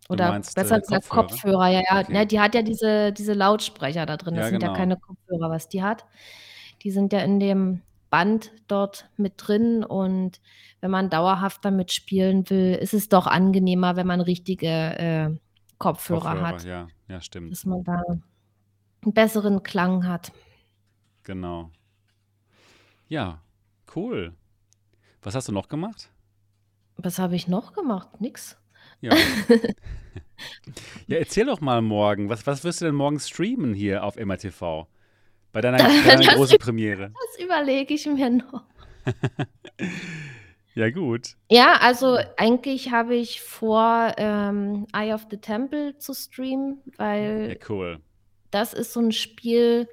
[0.09, 1.29] Oder meinst, besser äh, gesagt Kopfhörer?
[1.29, 2.01] Kopfhörer, ja, ja.
[2.01, 2.12] Okay.
[2.12, 4.35] Ne, die hat ja diese, diese Lautsprecher da drin.
[4.35, 4.73] Das ja, sind genau.
[4.73, 6.05] ja keine Kopfhörer, was die hat.
[6.83, 10.40] Die sind ja in dem Band dort mit drin und
[10.81, 15.31] wenn man dauerhaft damit spielen will, ist es doch angenehmer, wenn man richtige äh,
[15.79, 16.64] Kopfhörer, Kopfhörer, hat.
[16.64, 17.53] Ja, ja, stimmt.
[17.53, 18.03] Dass man da
[19.03, 20.33] einen besseren Klang hat.
[21.23, 21.71] Genau.
[23.09, 23.40] Ja,
[23.95, 24.35] cool.
[25.23, 26.11] Was hast du noch gemacht?
[27.02, 28.20] Was habe ich noch gemacht?
[28.20, 28.56] Nix.
[29.00, 29.14] Ja.
[31.06, 32.28] ja, erzähl doch mal morgen.
[32.28, 34.86] Was, was wirst du denn morgen streamen hier auf MRTV?
[35.52, 37.12] Bei deiner, deiner großen Premiere.
[37.12, 38.64] Das überlege ich mir noch.
[40.74, 41.36] ja, gut.
[41.50, 47.66] Ja, also eigentlich habe ich vor, ähm, Eye of the Temple zu streamen, weil ja,
[47.68, 48.00] cool.
[48.50, 49.88] das ist so ein Spiel,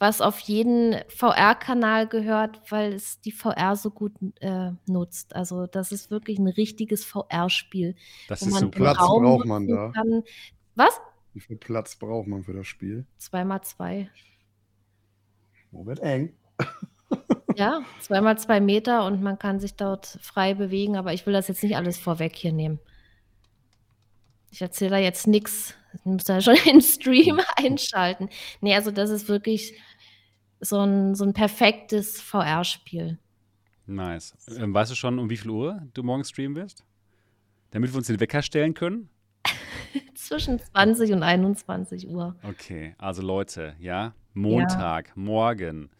[0.00, 5.36] was auf jeden VR-Kanal gehört, weil es die VR so gut äh, nutzt.
[5.36, 7.94] Also das ist wirklich ein richtiges VR-Spiel.
[8.26, 9.92] Das ist so Platz Raum braucht man da.
[9.94, 10.24] Kann.
[10.74, 10.98] Was?
[11.34, 13.04] Wie viel Platz braucht man für das Spiel?
[13.18, 14.10] Zweimal zwei.
[15.70, 16.32] Oh, wird eng.
[17.54, 21.46] ja, zweimal zwei Meter und man kann sich dort frei bewegen, aber ich will das
[21.48, 22.80] jetzt nicht alles vorweg hier nehmen.
[24.50, 25.74] Ich erzähle da jetzt nichts.
[25.92, 28.30] Ich muss da schon den Stream einschalten.
[28.62, 29.74] Nee, also das ist wirklich
[30.60, 33.18] so ein, so ein perfektes VR-Spiel.
[33.86, 34.34] Nice.
[34.56, 36.84] Ähm, weißt du schon, um wie viel Uhr du morgen streamen wirst?
[37.70, 39.08] Damit wir uns den Wecker stellen können?
[40.14, 42.36] Zwischen 20 und 21 Uhr.
[42.42, 45.12] Okay, also Leute, ja, Montag, ja.
[45.16, 45.90] morgen.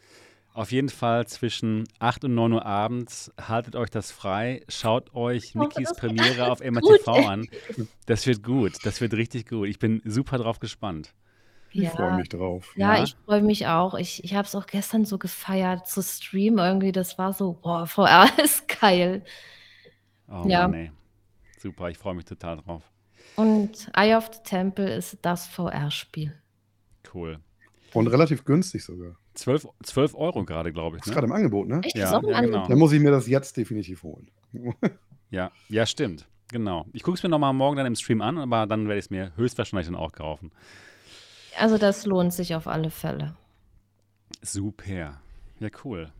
[0.52, 3.32] Auf jeden Fall zwischen 8 und 9 Uhr abends.
[3.40, 4.62] Haltet euch das frei.
[4.68, 7.48] Schaut euch Nikis Premiere auf MRTV an.
[8.06, 8.74] Das wird gut.
[8.84, 9.68] Das wird richtig gut.
[9.68, 11.14] Ich bin super drauf gespannt.
[11.72, 11.90] Ich ja.
[11.90, 12.72] freue mich drauf.
[12.76, 13.04] Ja, ja.
[13.04, 13.94] ich freue mich auch.
[13.94, 16.58] Ich, ich habe es auch gestern so gefeiert zu streamen.
[16.58, 19.22] Irgendwie, das war so, boah, VR ist geil.
[20.28, 20.68] Oh ja.
[20.68, 20.92] Mann, ey.
[21.58, 22.82] Super, ich freue mich total drauf.
[23.36, 26.34] Und Eye of the Temple ist das VR-Spiel.
[27.12, 27.38] Cool.
[27.92, 29.16] Und relativ günstig sogar.
[29.34, 31.04] 12, 12 Euro gerade, glaube ich.
[31.04, 31.10] Ne?
[31.10, 31.80] Ist gerade im Angebot, ne?
[31.84, 31.96] Echt?
[31.96, 32.66] Ja, ja genau.
[32.66, 34.30] Dann muss ich mir das jetzt definitiv holen.
[35.30, 36.26] ja, ja, stimmt.
[36.50, 36.86] Genau.
[36.92, 39.10] Ich gucke es mir nochmal morgen dann im Stream an, aber dann werde ich es
[39.10, 40.50] mir höchstwahrscheinlich dann auch kaufen.
[41.58, 43.34] Also das lohnt sich auf alle Fälle.
[44.42, 45.20] Super.
[45.58, 46.10] Ja, cool.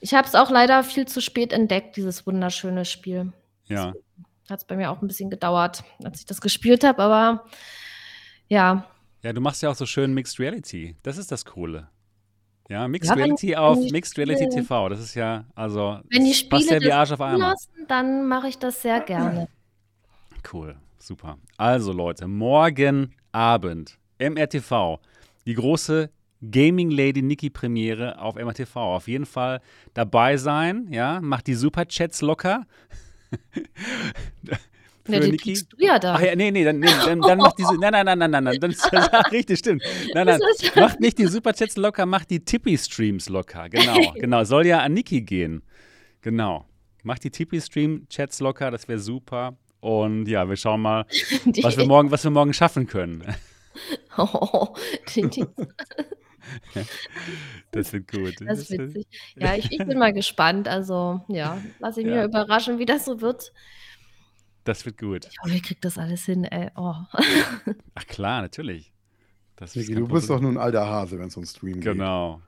[0.00, 3.32] Ich habe es auch leider viel zu spät entdeckt, dieses wunderschöne Spiel.
[3.66, 3.92] Ja.
[4.48, 7.44] Hat es bei mir auch ein bisschen gedauert, als ich das gespielt habe, aber
[8.48, 8.84] ja.
[9.22, 10.96] Ja, du machst ja auch so schön Mixed Reality.
[11.02, 11.88] Das ist das Coole.
[12.68, 14.88] Ja, Mixed ja, Reality auf Mixed Reality TV.
[14.88, 17.50] Das ist ja, also, wenn die Spiele passt ja wie Arsch auf einmal.
[17.50, 19.48] Lassen, dann mache ich das sehr gerne.
[20.52, 21.38] Cool, super.
[21.56, 25.00] Also Leute, morgen Abend MRTV,
[25.46, 26.10] die große
[26.50, 28.76] Gaming Lady Nikki Premiere auf MRTV.
[28.76, 29.60] Auf jeden Fall
[29.94, 32.66] dabei sein, ja, macht die Superchats locker.
[35.04, 35.54] Für ja, Niki.
[35.54, 36.14] du ja da.
[36.14, 37.74] Ach ja, nee, nee, dann, nee, dann, dann macht diese.
[37.78, 38.70] Nein, nein, nein, nein, nein, nein.
[38.70, 38.92] Ist
[39.32, 39.82] richtig, stimmt.
[40.14, 40.40] Nein, nein.
[40.76, 43.68] Macht nicht die Superchats locker, macht die Tippi-Streams locker.
[43.68, 44.44] Genau, genau.
[44.44, 45.62] Soll ja an Niki gehen.
[46.20, 46.66] Genau.
[47.02, 49.56] Macht die Tippi-Stream-Chats locker, das wäre super.
[49.80, 51.06] Und ja, wir schauen mal,
[51.62, 53.24] was wir morgen, was wir morgen schaffen können.
[54.16, 54.74] Oh,
[57.72, 58.34] das wird gut.
[58.40, 59.06] Das ist witzig.
[59.36, 60.68] Ja, ich, ich, bin mal gespannt.
[60.68, 62.24] Also, ja, lass ich mich ja.
[62.24, 63.52] überraschen, wie das so wird.
[64.64, 65.26] Das wird gut.
[65.30, 66.70] Ich hoffe, ihr kriegt das alles hin, ey.
[66.76, 66.94] Oh.
[67.94, 68.92] Ach klar, natürlich.
[69.74, 71.92] Niki, du bist doch nun ein alter Hase, wenn es um Stream geht.
[71.92, 72.40] Genau.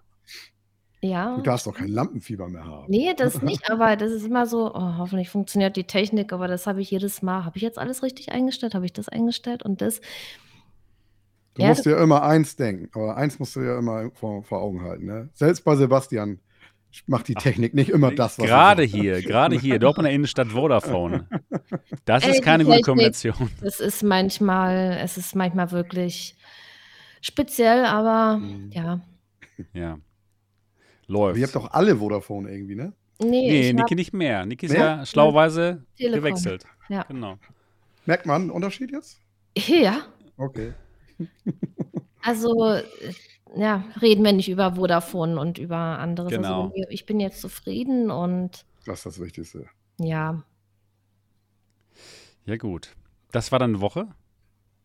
[1.03, 1.37] Ja.
[1.37, 2.87] Du darfst doch kein Lampenfieber mehr haben.
[2.89, 6.67] Nee, das nicht, aber das ist immer so, oh, hoffentlich funktioniert die Technik, aber das
[6.67, 7.45] habe ich jedes Mal.
[7.45, 8.75] Habe ich jetzt alles richtig eingestellt?
[8.75, 10.01] Habe ich das eingestellt und das?
[11.55, 14.63] Du ja, musst dir immer eins denken, aber eins musst du ja immer vor, vor
[14.63, 15.07] Augen halten.
[15.07, 15.29] Ne?
[15.35, 16.39] Selbst bei Sebastian
[17.07, 20.13] macht die Technik Ach, nicht immer das, was Gerade hier, gerade hier, dort in der
[20.13, 21.27] Innenstadt Vodafone.
[22.05, 23.51] Das ist keine gute Kombination.
[23.61, 26.35] Es ist manchmal, es ist manchmal wirklich
[27.21, 28.71] speziell, aber mhm.
[28.73, 29.01] ja.
[29.73, 29.99] Ja.
[31.07, 31.31] Läuft.
[31.31, 32.93] Aber ihr habt doch alle Vodafone irgendwie, ne?
[33.21, 34.45] Nee, nee Niki nicht mehr.
[34.47, 36.65] Niki ist ja schlauweise gewechselt.
[36.89, 37.05] Ja.
[37.05, 37.39] Genau.
[38.05, 39.21] Merkt man einen Unterschied jetzt?
[39.57, 40.03] Ja.
[40.37, 40.73] Okay.
[42.23, 42.79] Also,
[43.57, 46.33] ja, reden wir nicht über Vodafone und über anderes.
[46.33, 46.73] Also, Genau.
[46.89, 49.67] ich bin jetzt zufrieden und Das ist das Wichtigste.
[49.99, 50.43] ja,
[52.47, 52.95] Ja, gut.
[53.31, 54.09] Das war dann eine Woche.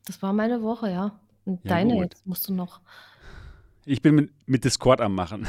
[0.05, 1.19] das war meine Woche, ja.
[1.45, 2.03] Und Ja, deine gut.
[2.13, 2.81] jetzt musst du noch.
[3.85, 5.47] Ich bin mit, mit Discord am Machen.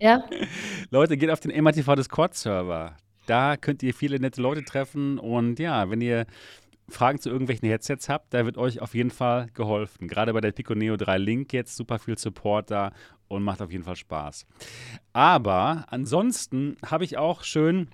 [0.00, 0.24] Ja,
[0.90, 2.96] Leute, geht auf den MATV Discord-Server.
[3.26, 6.26] Da könnt ihr viele nette Leute treffen und ja, wenn ihr
[6.88, 10.08] Fragen zu irgendwelchen Headsets habt, da wird euch auf jeden Fall geholfen.
[10.08, 12.92] Gerade bei der Pico Neo 3 Link jetzt super viel Support da
[13.28, 14.46] und macht auf jeden Fall Spaß.
[15.12, 17.88] Aber ansonsten habe ich auch schön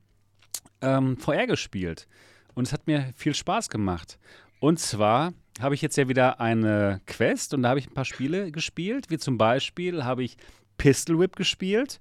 [0.81, 2.09] ähm, VR gespielt
[2.55, 4.19] und es hat mir viel Spaß gemacht.
[4.61, 8.05] Und zwar habe ich jetzt ja wieder eine Quest und da habe ich ein paar
[8.05, 10.37] Spiele gespielt, wie zum Beispiel habe ich
[10.77, 12.01] Pistol Whip gespielt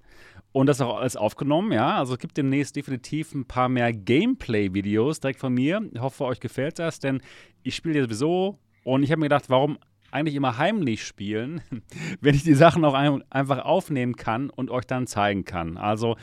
[0.51, 1.97] und das auch alles aufgenommen, ja.
[1.97, 5.81] Also es gibt demnächst definitiv ein paar mehr Gameplay-Videos direkt von mir.
[5.93, 7.21] Ich hoffe, euch gefällt das, denn
[7.63, 9.77] ich spiele ja sowieso und ich habe mir gedacht, warum
[10.11, 11.61] eigentlich immer heimlich spielen,
[12.21, 15.77] wenn ich die Sachen auch ein einfach aufnehmen kann und euch dann zeigen kann.
[15.77, 16.15] Also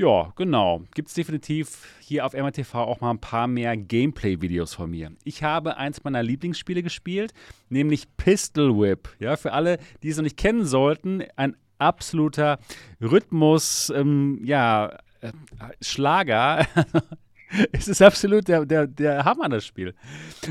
[0.00, 0.82] ja, genau.
[0.94, 5.12] Gibt es definitiv hier auf MRTV auch mal ein paar mehr Gameplay-Videos von mir.
[5.24, 7.34] Ich habe eins meiner Lieblingsspiele gespielt,
[7.68, 9.10] nämlich Pistol Whip.
[9.18, 12.58] Ja, für alle, die es noch nicht kennen sollten, ein absoluter
[13.00, 15.32] Rhythmus, ähm, ja, äh,
[15.80, 16.66] Schlager.
[17.72, 19.94] es ist absolut der, der, der Hammer, das Spiel.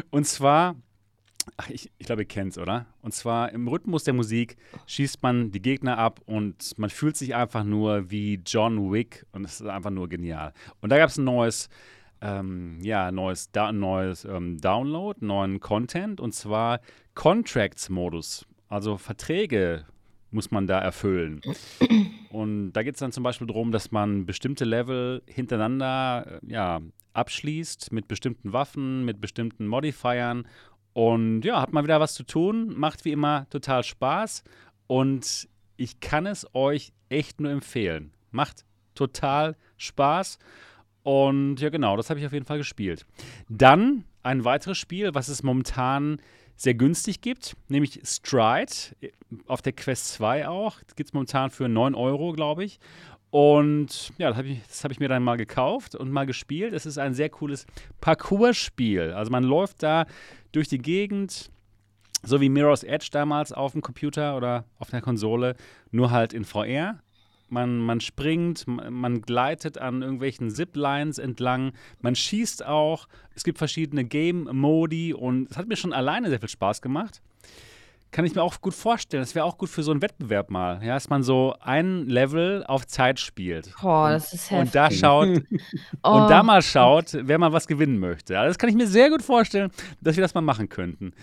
[0.09, 0.75] Und zwar
[1.57, 2.85] Ach, ich, ich glaube, ihr kennt es, oder?
[3.01, 7.35] Und zwar im Rhythmus der Musik schießt man die Gegner ab und man fühlt sich
[7.35, 10.53] einfach nur wie John Wick und es ist einfach nur genial.
[10.81, 11.69] Und da gab es ein neues,
[12.21, 16.81] ähm, ja, neues, da, neues ähm, Download, neuen Content und zwar
[17.15, 18.45] Contracts-Modus.
[18.67, 19.85] Also Verträge
[20.31, 21.41] muss man da erfüllen.
[22.29, 26.79] Und da geht es dann zum Beispiel darum, dass man bestimmte Level hintereinander äh, ja,
[27.13, 30.47] abschließt mit bestimmten Waffen, mit bestimmten Modifiern
[30.93, 34.43] und ja, hat mal wieder was zu tun, macht wie immer total Spaß
[34.87, 38.11] und ich kann es euch echt nur empfehlen.
[38.31, 38.65] Macht
[38.95, 40.39] total Spaß
[41.03, 43.05] und ja genau, das habe ich auf jeden Fall gespielt.
[43.47, 46.21] Dann ein weiteres Spiel, was es momentan
[46.59, 48.73] sehr günstig gibt, nämlich Stride
[49.47, 50.75] auf der Quest 2 auch.
[50.97, 52.79] Gibt es momentan für 9 Euro, glaube ich.
[53.31, 56.73] Und ja, das habe ich, hab ich mir dann mal gekauft und mal gespielt.
[56.73, 57.65] Es ist ein sehr cooles
[58.01, 59.13] Parcours-Spiel.
[59.13, 60.05] Also man läuft da
[60.51, 61.49] durch die Gegend,
[62.23, 65.55] so wie Mirror's Edge damals auf dem Computer oder auf der Konsole,
[65.91, 66.99] nur halt in VR.
[67.51, 73.07] Man, man springt, man, gleitet an irgendwelchen Ziplines entlang, man schießt auch.
[73.35, 77.21] Es gibt verschiedene Game-Modi und es hat mir schon alleine sehr viel Spaß gemacht
[78.11, 79.21] kann ich mir auch gut vorstellen.
[79.21, 82.63] Das wäre auch gut für so einen Wettbewerb mal, ja, dass man so ein Level
[82.65, 83.71] auf Zeit spielt.
[83.81, 84.59] Boah, das ist heftig.
[84.59, 85.29] Und da schaut
[86.03, 86.09] Oh.
[86.13, 88.33] und da mal schaut, wer mal was gewinnen möchte.
[88.33, 91.13] Ja, das kann ich mir sehr gut vorstellen, dass wir das mal machen könnten.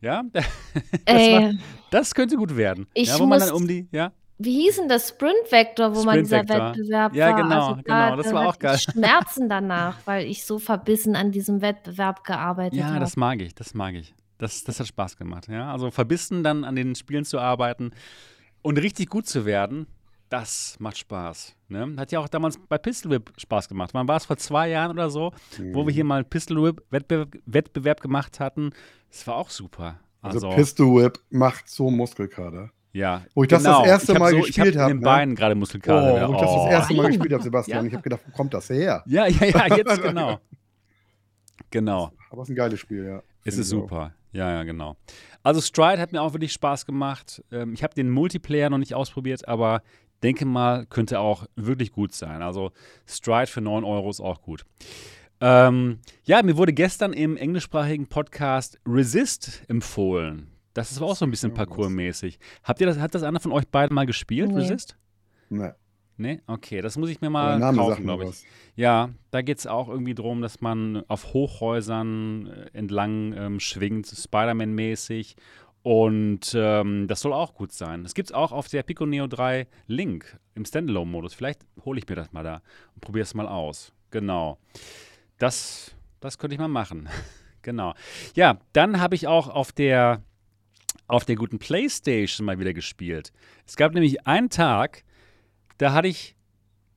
[0.00, 0.24] Ja,
[1.04, 1.52] das, war,
[1.90, 2.86] das könnte gut werden.
[2.94, 6.02] Ich ja, wo man dann um die, ja, wie hieß denn das Sprint Vector, wo
[6.04, 6.68] man dieser Sprint Vector.
[6.70, 7.42] Wettbewerb Ja, war?
[7.42, 8.76] genau, also genau, das da war auch geil.
[8.76, 13.00] Ich Schmerzen danach, weil ich so verbissen an diesem Wettbewerb gearbeitet ja, habe.
[13.00, 14.14] das mag ich, das mag ich.
[14.38, 15.46] Das, das hat Spaß gemacht.
[15.48, 17.92] Ja, also verbissen dann an den Spielen zu arbeiten
[18.62, 19.86] und richtig gut zu werden.
[20.30, 21.54] Das macht Spaß.
[21.68, 21.94] Ne?
[21.98, 23.90] Hat ja auch damals bei Pistol Whip Spaß gemacht.
[23.92, 25.32] Wann war es vor zwei Jahren oder so,
[25.72, 28.70] wo wir hier mal einen Pistol Whip Wettbewerb, Wettbewerb gemacht hatten?
[29.10, 30.00] Das war auch super.
[30.22, 32.70] Also, Also, Pistol Whip macht so Muskelkater.
[32.92, 33.22] Ja.
[33.34, 35.04] Wo ich das das erste Mal so, gespielt ich hab hab, den ne?
[35.04, 36.28] Beinen gerade Oh, Muskelkater.
[36.28, 37.84] wo ich das das erste Mal gespielt habe, Sebastian.
[37.84, 37.88] Ja.
[37.88, 39.02] Ich habe gedacht, wo kommt das her?
[39.06, 40.38] Ja, ja, ja, jetzt genau.
[41.70, 42.10] Genau.
[42.30, 43.22] Aber es ist ein geiles Spiel, ja.
[43.44, 43.80] Es ist auch.
[43.80, 44.12] super.
[44.32, 44.96] Ja, ja, genau.
[45.42, 47.42] Also Stride hat mir auch wirklich Spaß gemacht.
[47.50, 49.82] Ähm, ich habe den Multiplayer noch nicht ausprobiert, aber
[50.22, 52.42] denke mal, könnte auch wirklich gut sein.
[52.42, 52.70] Also
[53.06, 54.64] Stride für 9 Euro ist auch gut.
[55.40, 60.51] Ähm, ja, mir wurde gestern im englischsprachigen Podcast Resist empfohlen.
[60.74, 62.38] Das ist auch so ein bisschen parkourmäßig.
[62.64, 64.60] Habt ihr das, hat das einer von euch beiden mal gespielt, Nee.
[64.60, 64.96] Resist?
[65.50, 65.74] Ne,
[66.16, 66.40] Nee?
[66.46, 68.28] Okay, das muss ich mir mal Name kaufen, glaube ich.
[68.30, 68.44] was.
[68.76, 74.06] Ja, da geht es auch irgendwie darum, dass man auf Hochhäusern äh, entlang ähm, schwingt,
[74.06, 75.36] Spider-Man-mäßig.
[75.82, 78.04] Und ähm, das soll auch gut sein.
[78.04, 81.34] Es gibt es auch auf der Pico Neo 3 Link im Standalone-Modus.
[81.34, 82.62] Vielleicht hole ich mir das mal da
[82.94, 83.92] und probiere es mal aus.
[84.10, 84.58] Genau.
[85.38, 87.08] Das, das könnte ich mal machen.
[87.62, 87.94] genau.
[88.36, 90.22] Ja, dann habe ich auch auf der,
[91.12, 93.32] auf der guten Playstation mal wieder gespielt.
[93.66, 95.04] Es gab nämlich einen Tag,
[95.76, 96.34] da hatte ich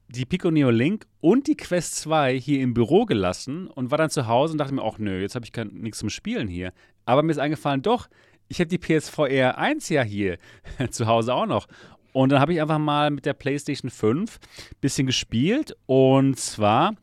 [0.08, 4.10] die Pico Neo Link und die Quest 2 hier im Büro gelassen und war dann
[4.10, 6.72] zu Hause und dachte mir, ach nö, jetzt habe ich nichts zum Spielen hier.
[7.04, 8.08] Aber mir ist eingefallen, doch,
[8.48, 10.38] ich habe die PSVR 1 ja hier
[10.92, 11.68] zu Hause auch noch.
[12.14, 16.96] Und dann habe ich einfach mal mit der PlayStation 5 ein bisschen gespielt und zwar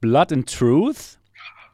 [0.00, 1.18] Blood and Truth.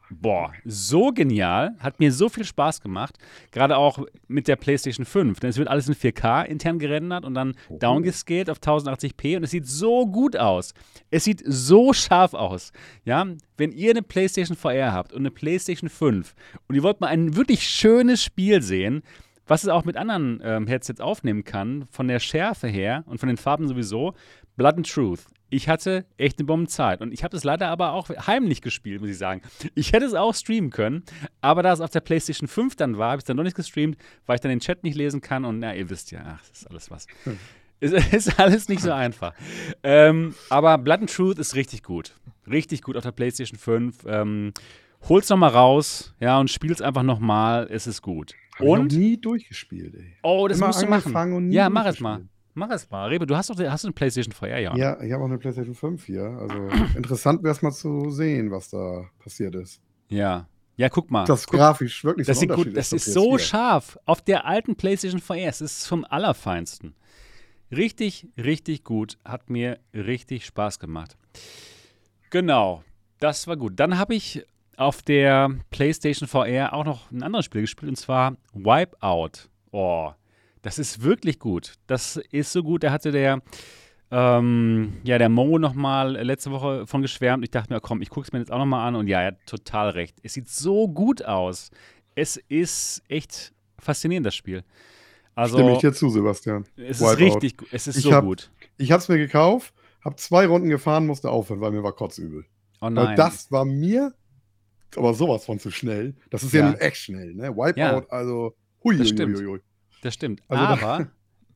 [0.09, 3.17] Boah, so genial, hat mir so viel Spaß gemacht,
[3.51, 7.33] gerade auch mit der PlayStation 5, denn es wird alles in 4K intern gerendert und
[7.33, 7.77] dann oh.
[7.77, 10.73] downgescaled auf 1080p und es sieht so gut aus.
[11.11, 12.71] Es sieht so scharf aus.
[13.03, 13.25] Ja,
[13.57, 16.33] wenn ihr eine PlayStation VR habt und eine PlayStation 5
[16.67, 19.03] und ihr wollt mal ein wirklich schönes Spiel sehen,
[19.45, 23.27] was es auch mit anderen ähm, Headsets aufnehmen kann, von der Schärfe her und von
[23.27, 24.13] den Farben sowieso,
[24.55, 25.25] Blood and Truth.
[25.49, 27.01] Ich hatte echt eine Bombenzeit.
[27.01, 29.41] Und ich habe es leider aber auch heimlich gespielt, muss ich sagen.
[29.75, 31.03] Ich hätte es auch streamen können,
[31.41, 33.55] aber da es auf der PlayStation 5 dann war, habe ich es dann noch nicht
[33.55, 35.45] gestreamt, weil ich dann den Chat nicht lesen kann.
[35.45, 37.07] Und na, ihr wisst ja, ach, das ist alles was.
[37.23, 37.37] Hm.
[37.79, 39.33] Ist, ist alles nicht so einfach.
[39.83, 42.13] Ähm, aber Blood and Truth ist richtig gut.
[42.47, 44.05] Richtig gut auf der PlayStation 5.
[44.07, 44.53] Ähm,
[45.07, 47.67] hol's nochmal raus, ja, und spiel's einfach nochmal.
[47.71, 48.33] Es ist gut.
[48.57, 50.15] Hab und ich nie durchgespielt, ey.
[50.21, 51.51] Oh, das Immer musst du machen.
[51.51, 52.27] ja, mach es mal.
[52.59, 53.07] Mach es mal.
[53.07, 54.75] Rebe, du hast doch hast du eine PlayStation VR, ja?
[54.75, 56.25] Ja, ich habe auch eine PlayStation 5 hier.
[56.25, 56.57] Also
[56.97, 59.81] interessant wäre es mal zu sehen, was da passiert ist.
[60.09, 60.45] Ja.
[60.75, 61.23] Ja, guck mal.
[61.23, 63.97] Das guck, grafisch wirklich das so sieht gut, Das ist so scharf.
[64.05, 65.47] Auf der alten PlayStation VR.
[65.47, 66.95] Es ist vom Allerfeinsten.
[67.71, 69.17] Richtig, richtig gut.
[69.23, 71.17] Hat mir richtig Spaß gemacht.
[72.29, 72.83] Genau.
[73.19, 73.79] Das war gut.
[73.79, 74.45] Dann habe ich
[74.75, 79.49] auf der PlayStation VR auch noch ein anderes Spiel gespielt und zwar Wipeout.
[79.71, 80.11] Oh,
[80.61, 81.73] das ist wirklich gut.
[81.87, 82.83] Das ist so gut.
[82.83, 83.41] Da hatte der,
[84.11, 87.43] ähm, ja, der Mo nochmal letzte Woche von geschwärmt.
[87.43, 88.95] Ich dachte mir, komm, ich gucke es mir jetzt auch nochmal an.
[88.95, 90.17] Und ja, er hat total recht.
[90.23, 91.71] Es sieht so gut aus.
[92.15, 94.63] Es ist echt faszinierend, das Spiel.
[95.35, 96.65] Also, Stimme ich dir zu, Sebastian.
[96.75, 97.11] Es Wipeout.
[97.11, 97.67] ist richtig gut.
[97.71, 98.51] Es ist ich so hab, gut.
[98.77, 102.45] Ich habe es mir gekauft, habe zwei Runden gefahren, musste aufhören, weil mir war kotzübel.
[102.81, 103.07] Oh nein.
[103.07, 104.13] Weil das war mir
[104.97, 106.15] aber sowas von zu schnell.
[106.29, 107.55] Das ist ja, ja nun echt schnell, ne?
[107.55, 108.05] Wipeout, ja.
[108.09, 109.37] also hui, das stimmt.
[109.37, 109.59] Hui, hui.
[110.01, 110.41] Das stimmt.
[110.47, 111.07] Also aber,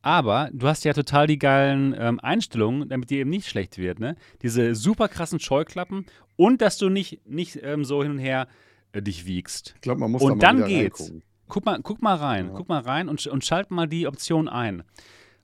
[0.01, 3.99] aber du hast ja total die geilen ähm, Einstellungen, damit die eben nicht schlecht wird,
[3.99, 4.15] ne?
[4.41, 8.47] Diese super krassen Scheuklappen und dass du nicht, nicht ähm, so hin und her
[8.91, 9.73] äh, dich wiegst.
[9.75, 11.13] Ich glaube, man muss und da dann geht's.
[11.47, 12.53] Guck mal, guck mal rein, ja.
[12.56, 14.84] guck mal rein und, und schalt mal die Option ein.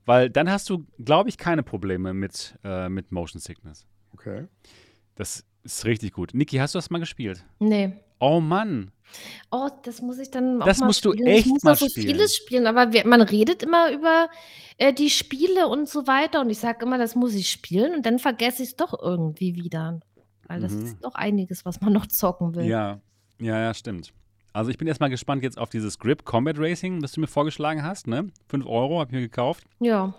[0.06, 3.86] Weil dann hast du, glaube ich, keine Probleme mit, äh, mit Motion Sickness.
[4.12, 4.46] Okay.
[5.14, 6.34] Das ist richtig gut.
[6.34, 7.44] Niki, hast du das mal gespielt?
[7.58, 7.92] Nee.
[8.18, 8.90] Oh Mann.
[9.50, 11.88] Oh, das muss ich dann auch Das mal musst du echt Ich muss mal so
[11.88, 12.06] spielen.
[12.06, 14.28] vieles spielen, aber wir, man redet immer über
[14.78, 18.06] äh, die Spiele und so weiter und ich sage immer, das muss ich spielen und
[18.06, 20.00] dann vergesse ich es doch irgendwie wieder.
[20.46, 20.84] Weil das mhm.
[20.84, 22.64] ist doch einiges, was man noch zocken will.
[22.64, 23.00] Ja,
[23.40, 24.12] ja, ja, stimmt.
[24.52, 27.84] Also ich bin erstmal gespannt jetzt auf dieses Grip Combat Racing, das du mir vorgeschlagen
[27.84, 28.30] hast, ne?
[28.48, 29.64] 5 Euro habe ich mir gekauft.
[29.78, 30.12] Ja.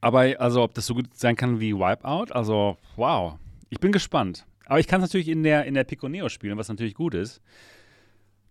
[0.00, 3.34] Aber also, ob das so gut sein kann wie Wipeout, also wow.
[3.70, 4.44] Ich bin gespannt.
[4.66, 7.40] Aber ich kann es natürlich in der, in der Piconeo spielen, was natürlich gut ist.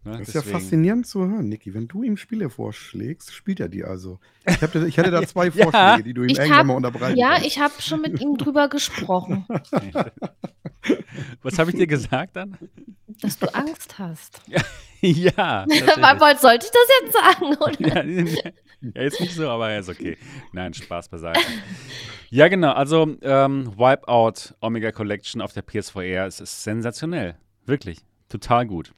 [0.04, 0.54] Ne, das ist deswegen.
[0.54, 1.76] ja faszinierend zu hören, Niki.
[1.76, 4.20] Wenn du ihm Spiele vorschlägst, spielt er die also.
[4.48, 7.18] Ich, hab, ich hatte da zwei Vorschläge, ja, die du ihm irgendwann hab, mal unterbreiten
[7.18, 7.46] Ja, kannst.
[7.46, 9.46] ich habe schon mit ihm drüber gesprochen.
[11.44, 12.58] Was habe ich dir gesagt dann?
[13.22, 14.42] Dass du Angst hast.
[15.02, 15.66] ja.
[15.68, 17.56] Sollte ich das jetzt sagen?
[17.58, 18.06] Oder?
[18.06, 20.18] Ja, ja, ist nicht so, aber ist okay.
[20.52, 21.40] Nein, Spaß beiseite.
[22.32, 22.72] ja, genau.
[22.72, 27.36] Also, ähm, Wipeout Omega Collection auf der PSVR, es ist sensationell.
[27.68, 28.00] Wirklich.
[28.30, 28.94] Total gut.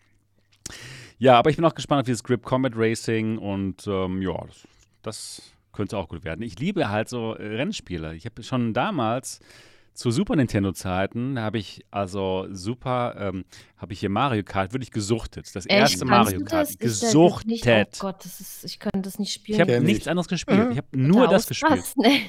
[1.18, 4.68] Ja, aber ich bin auch gespannt auf dieses Grip Combat Racing und ähm, ja, das,
[5.02, 6.44] das, könnte auch gut werden.
[6.44, 8.14] Ich liebe halt so Rennspiele.
[8.14, 9.40] Ich habe schon damals
[9.94, 13.46] zu Super Nintendo-Zeiten habe ich also super, ähm,
[13.78, 15.48] habe ich hier Mario Kart wirklich gesuchtet.
[15.56, 15.72] Das Echt?
[15.72, 16.70] erste Mario Kart.
[16.70, 16.78] Das?
[16.78, 17.48] Gesuchtet.
[17.48, 19.56] Nicht, oh Gott, das ist, ich könnte das nicht spielen.
[19.56, 20.72] Ich habe nichts anderes gespielt.
[20.72, 21.80] Ich habe nur das gespielt.
[21.80, 21.96] Was?
[21.96, 22.22] Nee.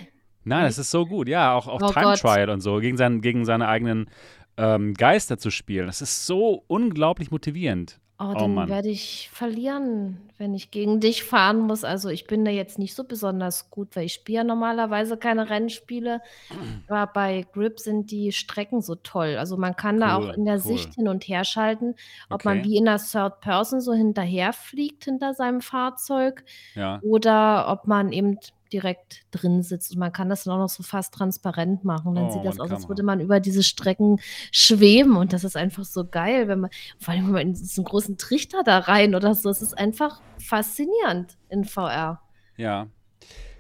[0.45, 1.29] Nein, das ist so gut.
[1.29, 2.21] Ja, auch, auch oh Time Gott.
[2.21, 4.11] Trial und so, gegen, sein, gegen seine eigenen
[4.59, 5.87] ähm, Geister zu spielen.
[5.87, 7.99] Das ist so unglaublich motivierend.
[8.19, 11.83] Oh, Oh dann werde ich verlieren, wenn ich gegen dich fahren muss.
[11.83, 15.51] Also ich bin da jetzt nicht so besonders gut, weil ich spiele ja normalerweise keine
[15.51, 16.21] Rennspiele.
[16.89, 19.37] Aber bei Grip sind die Strecken so toll.
[19.37, 20.61] Also man kann da auch in der cool.
[20.61, 21.97] Sicht hin und her schalten,
[22.31, 27.01] ob man wie in der Third Person so hinterherfliegt hinter seinem Fahrzeug Ja.
[27.03, 28.39] oder ob man eben
[28.73, 29.93] direkt drin sitzt.
[29.93, 32.15] Und man kann das dann auch noch so fast transparent machen.
[32.15, 35.17] Dann oh, sieht das aus, als würde man über diese Strecken schweben.
[35.17, 38.19] Und das ist einfach so geil, wenn man, vor allem wenn man in diesen großen
[38.19, 39.49] Trichter da rein oder so.
[39.51, 42.21] Es ist einfach faszinierend in VR.
[42.57, 42.89] Ja.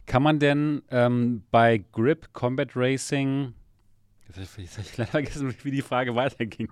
[0.06, 3.54] Kann man denn ähm, bei Grip Combat Racing
[4.36, 6.68] Jetzt habe ich leider vergessen, wie die Frage weiterging.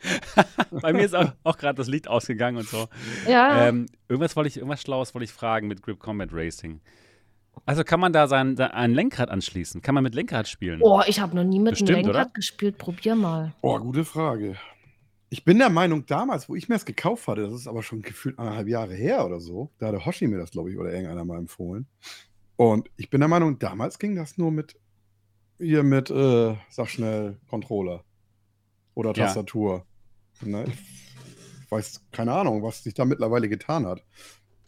[0.70, 2.88] Bei mir ist auch, auch gerade das Licht ausgegangen und so.
[3.26, 3.68] Ja.
[3.68, 6.80] Ähm, irgendwas wollte ich, irgendwas Schlaues wollte ich fragen mit Grip Combat Racing.
[7.64, 9.82] Also kann man da sein, ein Lenkrad anschließen?
[9.82, 10.80] Kann man mit Lenkrad spielen?
[10.82, 12.32] Oh, ich habe noch nie mit Bestimmt, einem Lenkrad oder?
[12.32, 12.78] gespielt.
[12.78, 13.54] Probier mal.
[13.60, 14.56] Oh, gute Frage.
[15.28, 18.02] Ich bin der Meinung, damals, wo ich mir das gekauft hatte, das ist aber schon
[18.02, 21.24] gefühlt anderthalb Jahre her oder so, da hatte Hoshi mir das, glaube ich, oder irgendeiner
[21.24, 21.86] mal empfohlen.
[22.54, 24.76] Und ich bin der Meinung, damals ging das nur mit,
[25.58, 28.04] hier mit, äh, sag schnell, Controller
[28.94, 29.84] oder Tastatur.
[30.42, 30.48] Ja.
[30.48, 30.64] Ne?
[31.70, 34.04] weiß keine Ahnung, was sich da mittlerweile getan hat.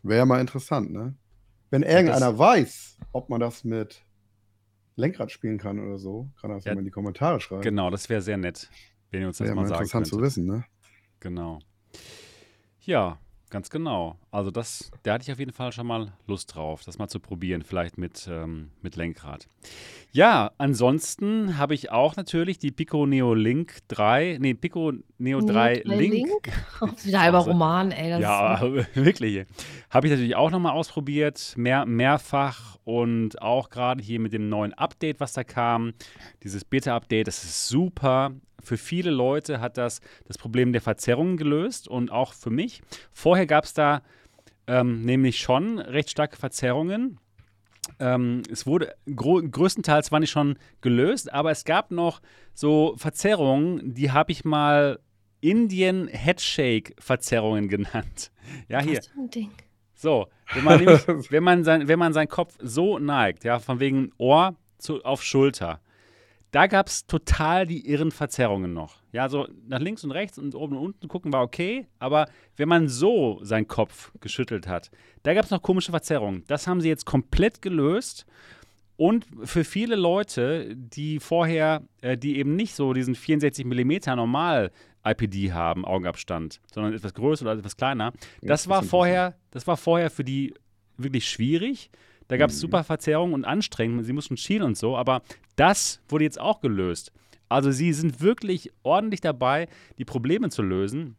[0.03, 1.14] Wäre ja mal interessant, ne?
[1.71, 4.03] Wenn irgendeiner das, weiß, ob man das mit
[4.97, 7.62] Lenkrad spielen kann oder so, kann das ja, mal in die Kommentare schreiben.
[7.62, 8.71] Genau, das wäre sehr nett,
[9.11, 10.16] wenn ihr uns das mal, mal sagen interessant könnte.
[10.16, 10.64] zu wissen, ne?
[11.21, 11.61] Genau.
[12.81, 13.19] Ja,
[13.51, 14.17] Ganz genau.
[14.31, 17.19] Also das, da hatte ich auf jeden Fall schon mal Lust drauf, das mal zu
[17.19, 19.49] probieren, vielleicht mit, ähm, mit Lenkrad.
[20.13, 25.83] Ja, ansonsten habe ich auch natürlich die Pico Neo Link 3, nee, Pico Neo 3
[25.85, 26.13] Link.
[26.15, 26.53] Link?
[26.81, 28.21] Oh, wieder halber Roman, ey.
[28.21, 28.61] ja,
[28.95, 29.47] wirklich.
[29.91, 34.75] Habe ich natürlich auch nochmal ausprobiert, mehr, mehrfach und auch gerade hier mit dem neuen
[34.75, 35.93] Update, was da kam,
[36.45, 38.33] dieses Beta-Update, das ist super
[38.69, 42.83] für viele Leute hat das das Problem der Verzerrungen gelöst und auch für mich.
[43.12, 44.03] Vorher gab es da
[44.66, 47.19] ähm, nämlich schon recht starke Verzerrungen.
[47.99, 52.21] Ähm, es wurde größtenteils waren die schon gelöst, aber es gab noch
[52.53, 55.01] so Verzerrungen, die habe ich mal
[55.41, 58.31] Indian Headshake Verzerrungen genannt.
[58.69, 59.01] Ja, hier.
[59.95, 63.81] So, wenn man, nämlich, wenn, man sein, wenn man seinen Kopf so neigt, ja, von
[63.81, 65.81] wegen Ohr zu, auf Schulter,
[66.51, 68.97] da gab es total die irren Verzerrungen noch.
[69.13, 72.69] Ja, so nach links und rechts und oben und unten gucken war okay, aber wenn
[72.69, 74.91] man so seinen Kopf geschüttelt hat,
[75.23, 76.45] da gab es noch komische Verzerrungen.
[76.47, 78.27] Das haben sie jetzt komplett gelöst.
[78.97, 84.73] Und für viele Leute, die vorher, äh, die eben nicht so diesen 64 mm normal
[85.05, 90.11] IPD haben, Augenabstand, sondern etwas größer oder etwas kleiner, das war vorher, das war vorher
[90.11, 90.53] für die
[90.97, 91.91] wirklich schwierig.
[92.29, 92.61] Da gab es mhm.
[92.61, 94.05] super Verzerrungen und Anstrengungen.
[94.05, 95.22] Sie mussten schielen und so, aber
[95.57, 97.12] das wurde jetzt auch gelöst.
[97.49, 101.16] Also sie sind wirklich ordentlich dabei, die Probleme zu lösen.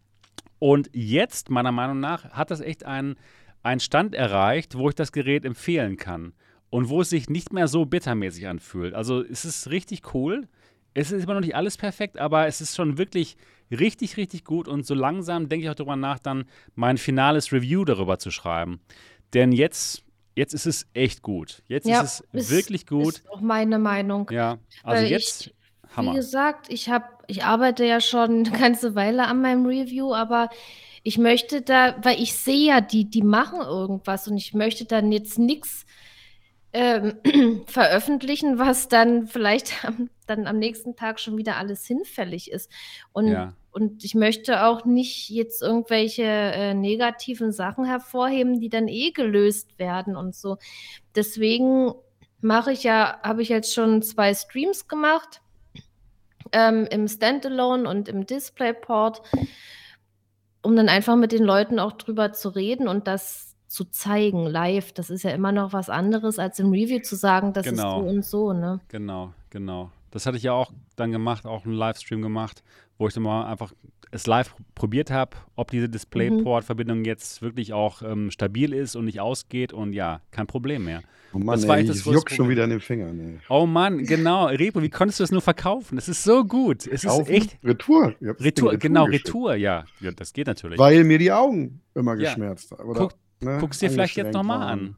[0.60, 3.16] Und jetzt, meiner Meinung nach, hat das echt einen,
[3.64, 6.34] einen Stand erreicht, wo ich das Gerät empfehlen kann.
[6.70, 8.94] Und wo es sich nicht mehr so bittermäßig anfühlt.
[8.94, 10.48] Also es ist richtig cool.
[10.94, 13.38] Es ist immer noch nicht alles perfekt, aber es ist schon wirklich
[13.72, 14.68] richtig, richtig gut.
[14.68, 16.46] Und so langsam denke ich auch darüber nach, dann
[16.76, 18.82] mein finales Review darüber zu schreiben.
[19.34, 20.04] Denn jetzt
[20.36, 21.64] Jetzt ist es echt gut.
[21.68, 23.16] Jetzt ja, ist es ist, wirklich gut.
[23.16, 24.30] Ist auch meine Meinung.
[24.32, 25.54] Ja, also Weil jetzt ich,
[25.96, 26.12] Hammer.
[26.12, 30.50] Wie gesagt, ich habe, ich arbeite ja schon eine ganze Weile an meinem Review, aber
[31.04, 35.12] ich möchte da, weil ich sehe ja, die, die machen irgendwas und ich möchte dann
[35.12, 35.86] jetzt nichts
[36.74, 37.16] ähm,
[37.66, 42.70] veröffentlichen, was dann vielleicht am, dann am nächsten Tag schon wieder alles hinfällig ist.
[43.12, 43.54] Und, ja.
[43.72, 49.78] Und ich möchte auch nicht jetzt irgendwelche äh, negativen Sachen hervorheben, die dann eh gelöst
[49.78, 50.58] werden und so.
[51.16, 51.94] Deswegen
[52.42, 55.42] mache ich ja, habe ich jetzt schon zwei Streams gemacht.
[56.52, 59.22] Ähm, im Standalone und im DisplayPort,
[60.64, 64.92] um dann einfach mit den Leuten auch drüber zu reden und das zu zeigen live,
[64.94, 68.00] das ist ja immer noch was anderes, als im Review zu sagen, das genau.
[68.00, 68.80] ist so und so, ne?
[68.88, 69.92] Genau, genau.
[70.10, 72.64] Das hatte ich ja auch dann gemacht, auch einen Livestream gemacht,
[73.00, 73.74] wo ich dann mal einfach
[74.12, 79.20] es live probiert habe, ob diese DisplayPort-Verbindung jetzt wirklich auch ähm, stabil ist und nicht
[79.20, 81.02] ausgeht und ja, kein Problem mehr.
[81.32, 83.20] Oh Mann, das ey, ich juck schon wieder an den Fingern.
[83.20, 83.40] Ey.
[83.50, 84.48] Oh Mann, genau.
[84.48, 85.98] Repo, wie konntest du das nur verkaufen?
[85.98, 86.88] Es ist so gut.
[86.88, 87.22] Es Kaufen?
[87.22, 87.58] ist echt.
[87.64, 88.16] Retour.
[88.20, 89.86] Retour, Retour genau, Retour, ja.
[90.00, 90.12] ja.
[90.12, 90.80] Das geht natürlich.
[90.80, 92.94] Weil mir die Augen immer geschmerzt haben.
[92.96, 93.58] Guck, Ne?
[93.60, 94.96] Guckst dir vielleicht jetzt nochmal an.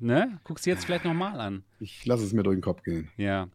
[0.00, 0.38] Ne?
[0.44, 1.64] Guckst dir jetzt vielleicht nochmal an.
[1.80, 3.08] Ich lasse es mir durch den Kopf gehen.
[3.16, 3.48] Ja.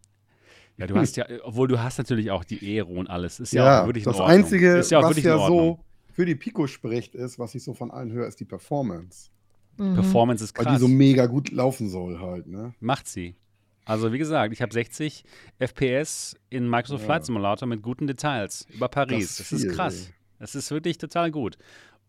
[0.78, 3.39] Ja, du hast ja, obwohl du hast natürlich auch die Ehre und alles.
[3.39, 5.80] Ist ja, ja auch wirklich Das Einzige, ja was ja so
[6.13, 9.30] für die Pico spricht, ist, was ich so von allen höre, ist die Performance.
[9.78, 9.95] Mhm.
[9.95, 10.65] Performance ist krass.
[10.65, 12.74] Weil die so mega gut laufen soll halt, ne?
[12.80, 13.36] Macht sie.
[13.86, 15.26] Also wie gesagt, ich habe 60
[15.59, 17.05] FPS in Microsoft ja.
[17.07, 19.38] Flight Simulator mit guten Details über Paris.
[19.38, 20.07] Das das ist krass.
[20.07, 20.13] Ey.
[20.39, 21.57] Das ist wirklich total gut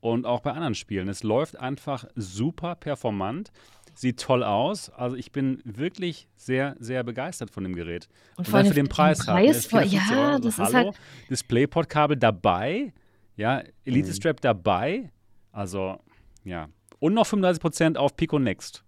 [0.05, 1.09] und auch bei anderen Spielen.
[1.09, 3.51] Es läuft einfach super performant,
[3.99, 4.91] sieht toll aus.
[4.91, 8.09] Also ich bin wirklich sehr, sehr begeistert von dem Gerät.
[8.37, 9.71] Und, und für den Preis, den Preis.
[9.71, 9.85] Ne?
[9.87, 12.93] Ja, das Hallo, ist halt DisplayPort-Kabel dabei,
[13.37, 14.37] ja, Elite mhm.
[14.41, 15.11] Dabei.
[15.53, 15.99] Also,
[16.45, 16.69] ja.
[16.99, 18.85] Und noch 35% auf Pico Next.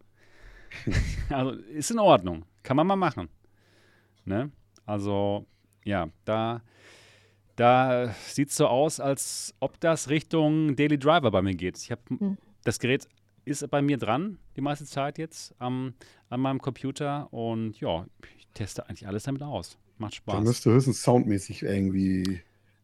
[1.30, 2.44] also ist in Ordnung.
[2.62, 3.28] Kann man mal machen.
[4.24, 4.50] Ne?
[4.84, 5.46] Also,
[5.84, 6.62] ja, da
[7.56, 11.78] da sieht es so aus, als ob das Richtung Daily Driver bei mir geht.
[11.78, 12.36] Ich habe hm.
[12.64, 13.08] das Gerät
[13.46, 15.94] ist bei mir dran die meiste Zeit jetzt am,
[16.28, 19.78] an meinem Computer und ja, ich teste eigentlich alles damit aus.
[19.98, 20.34] Macht Spaß.
[20.34, 22.40] Da müsste höchstens soundmäßig irgendwie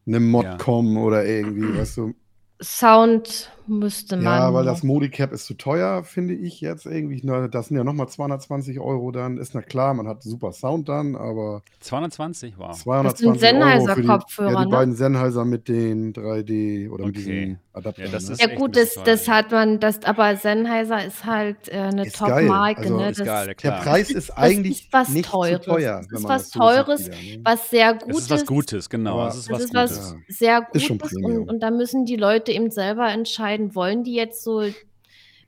[0.07, 0.57] eine Mod ja.
[0.57, 2.15] kommen oder irgendwie, weißt du,
[2.63, 4.25] Sound müsste man.
[4.25, 7.21] Ja, weil das Modicap ist zu teuer, finde ich jetzt irgendwie.
[7.49, 9.37] Das sind ja nochmal 220 Euro dann.
[9.37, 11.61] Ist na klar, man hat super Sound dann, aber.
[11.79, 12.71] 220, wow.
[12.71, 14.51] 220 das sind Sennheiser-Kopfhörer.
[14.51, 14.71] Ja, die ne?
[14.75, 17.07] beiden Sennheiser mit den 3D oder okay.
[17.07, 18.11] mit diesen Adaptern.
[18.11, 18.37] Ja, ne?
[18.39, 22.81] ja gut, das, das hat man, das, aber Sennheiser ist halt äh, eine Top-Marke.
[22.81, 23.09] Also, ne?
[23.09, 25.61] ist geil, der Preis ist eigentlich ist nicht Teures.
[25.61, 26.01] zu teuer.
[26.09, 27.41] Das ist was Teures, wieder, ne?
[27.43, 28.15] was sehr Gutes.
[28.15, 29.25] Das ist was Gutes, genau.
[29.25, 31.13] Das ist was, das ist was sehr Gutes.
[31.13, 34.63] Und, und da müssen die Leute eben selber entscheiden, wollen die jetzt so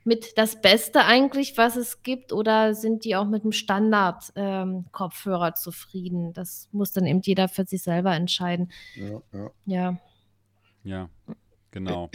[0.04, 5.54] mit das Beste eigentlich, was es gibt, oder sind die auch mit dem Standard-Kopfhörer ähm,
[5.56, 6.32] zufrieden?
[6.32, 8.70] Das muss dann eben jeder für sich selber entscheiden.
[8.94, 9.50] Ja, ja.
[9.64, 9.98] Ja,
[10.84, 11.08] ja
[11.72, 12.08] genau.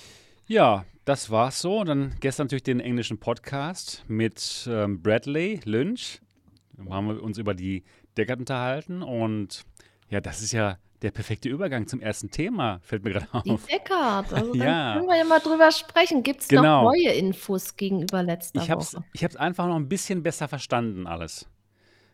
[0.46, 1.82] ja, das war's so.
[1.84, 6.20] dann gestern natürlich den englischen Podcast mit ähm, Bradley Lynch.
[6.76, 7.82] Da haben wir uns über die
[8.18, 9.64] Deckard unterhalten und
[10.10, 13.42] ja, das ist ja der perfekte Übergang zum ersten Thema, fällt mir gerade auf.
[13.44, 14.94] Die Deckard, also ja.
[14.94, 16.22] können wir ja mal drüber sprechen.
[16.22, 16.84] Gibt es genau.
[16.84, 19.04] noch neue Infos gegenüber letzter ich Woche?
[19.12, 21.46] Ich habe es einfach noch ein bisschen besser verstanden alles.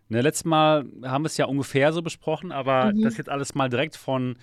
[0.09, 3.03] Ne, letztes Mal haben wir es ja ungefähr so besprochen, aber mhm.
[3.03, 4.37] das jetzt alles mal direkt von,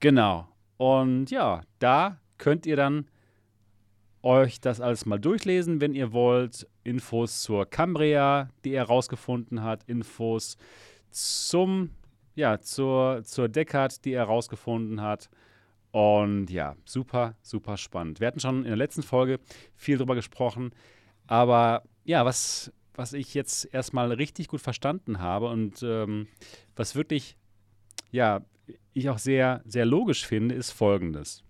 [0.00, 0.48] Genau.
[0.78, 3.06] Und ja, da könnt ihr dann
[4.22, 6.66] euch das alles mal durchlesen, wenn ihr wollt.
[6.84, 10.56] Infos zur Cambria, die er rausgefunden hat, Infos
[11.10, 11.90] zum,
[12.34, 15.30] ja, zur, zur Deckard, die er rausgefunden hat.
[15.92, 18.20] Und ja, super, super spannend.
[18.20, 19.40] Wir hatten schon in der letzten Folge
[19.74, 20.70] viel drüber gesprochen,
[21.26, 26.28] aber ja, was, was ich jetzt erstmal richtig gut verstanden habe und ähm,
[26.76, 27.36] was wirklich,
[28.12, 28.42] ja,
[28.92, 31.42] ich auch sehr, sehr logisch finde, ist folgendes.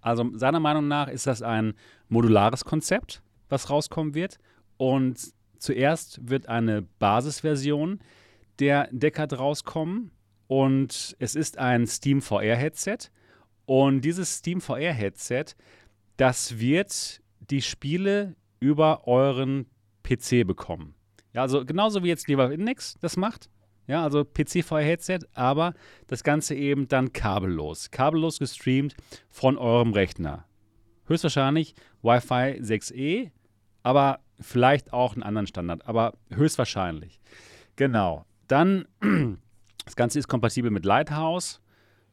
[0.00, 1.74] Also seiner Meinung nach ist das ein
[2.08, 4.38] modulares Konzept, was rauskommen wird.
[4.76, 8.00] Und zuerst wird eine Basisversion
[8.58, 10.10] der Deckard rauskommen.
[10.46, 13.10] Und es ist ein Steam VR-Headset.
[13.64, 15.46] Und dieses Steam VR-Headset,
[16.16, 17.20] das wird
[17.50, 19.66] die Spiele über euren
[20.02, 20.94] PC bekommen.
[21.32, 23.50] Ja, also genauso wie jetzt Lever Index das macht.
[23.86, 25.74] Ja, also PC-VR-Headset, aber
[26.08, 27.90] das Ganze eben dann kabellos.
[27.90, 28.96] Kabellos gestreamt
[29.30, 30.44] von eurem Rechner.
[31.06, 33.30] Höchstwahrscheinlich Wi-Fi 6E,
[33.84, 37.20] aber vielleicht auch einen anderen Standard, aber höchstwahrscheinlich.
[37.76, 38.24] Genau.
[38.48, 38.86] Dann,
[39.84, 41.60] das Ganze ist kompatibel mit Lighthouse.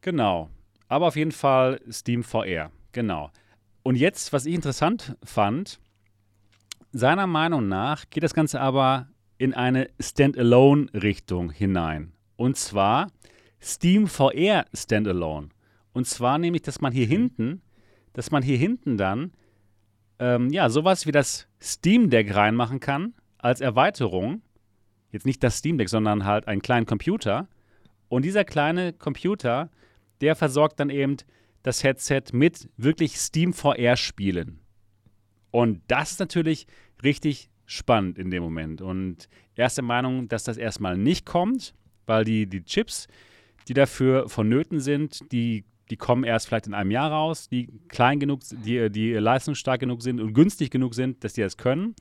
[0.00, 0.48] Genau.
[0.86, 2.70] Aber auf jeden Fall Steam VR.
[2.92, 3.32] Genau.
[3.82, 5.80] Und jetzt, was ich interessant fand,
[6.92, 9.08] seiner Meinung nach geht das Ganze aber
[9.38, 12.12] in eine Standalone-Richtung hinein.
[12.36, 13.08] Und zwar
[13.60, 15.48] Steam VR Standalone.
[15.92, 17.60] Und zwar nämlich, dass man hier hinten,
[18.12, 19.32] dass man hier hinten dann
[20.20, 24.42] ähm, ja sowas wie das Steam Deck reinmachen kann als Erweiterung
[25.12, 27.48] Jetzt nicht das Steam Deck, sondern halt einen kleinen Computer.
[28.08, 29.70] Und dieser kleine Computer,
[30.20, 31.16] der versorgt dann eben
[31.62, 34.60] das Headset mit wirklich Steam VR-Spielen.
[35.50, 36.66] Und das ist natürlich
[37.02, 38.80] richtig spannend in dem Moment.
[38.82, 41.74] Und erste Meinung, dass das erstmal nicht kommt,
[42.06, 43.06] weil die, die Chips,
[43.68, 48.18] die dafür vonnöten sind, die, die kommen erst vielleicht in einem Jahr raus, die klein
[48.18, 51.94] genug, die, die leistungsstark genug sind und günstig genug sind, dass die das können.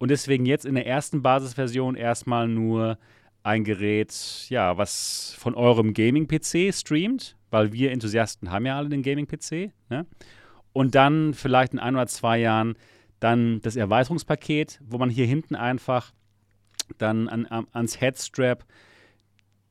[0.00, 2.96] Und deswegen jetzt in der ersten Basisversion erstmal nur
[3.42, 9.02] ein Gerät, ja, was von eurem Gaming-PC streamt, weil wir Enthusiasten haben ja alle den
[9.02, 9.72] Gaming-PC.
[9.90, 10.06] Ne?
[10.72, 12.76] Und dann vielleicht in ein oder zwei Jahren
[13.18, 16.12] dann das Erweiterungspaket, wo man hier hinten einfach
[16.96, 18.64] dann an, an, ans Headstrap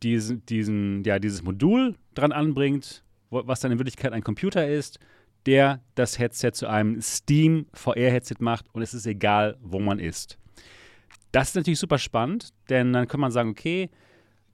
[0.03, 4.99] diesen, diesen, ja, dieses Modul dran anbringt, was dann in Wirklichkeit ein Computer ist,
[5.45, 10.37] der das Headset zu einem Steam VR-Headset macht und es ist egal, wo man ist.
[11.31, 13.89] Das ist natürlich super spannend, denn dann kann man sagen, okay,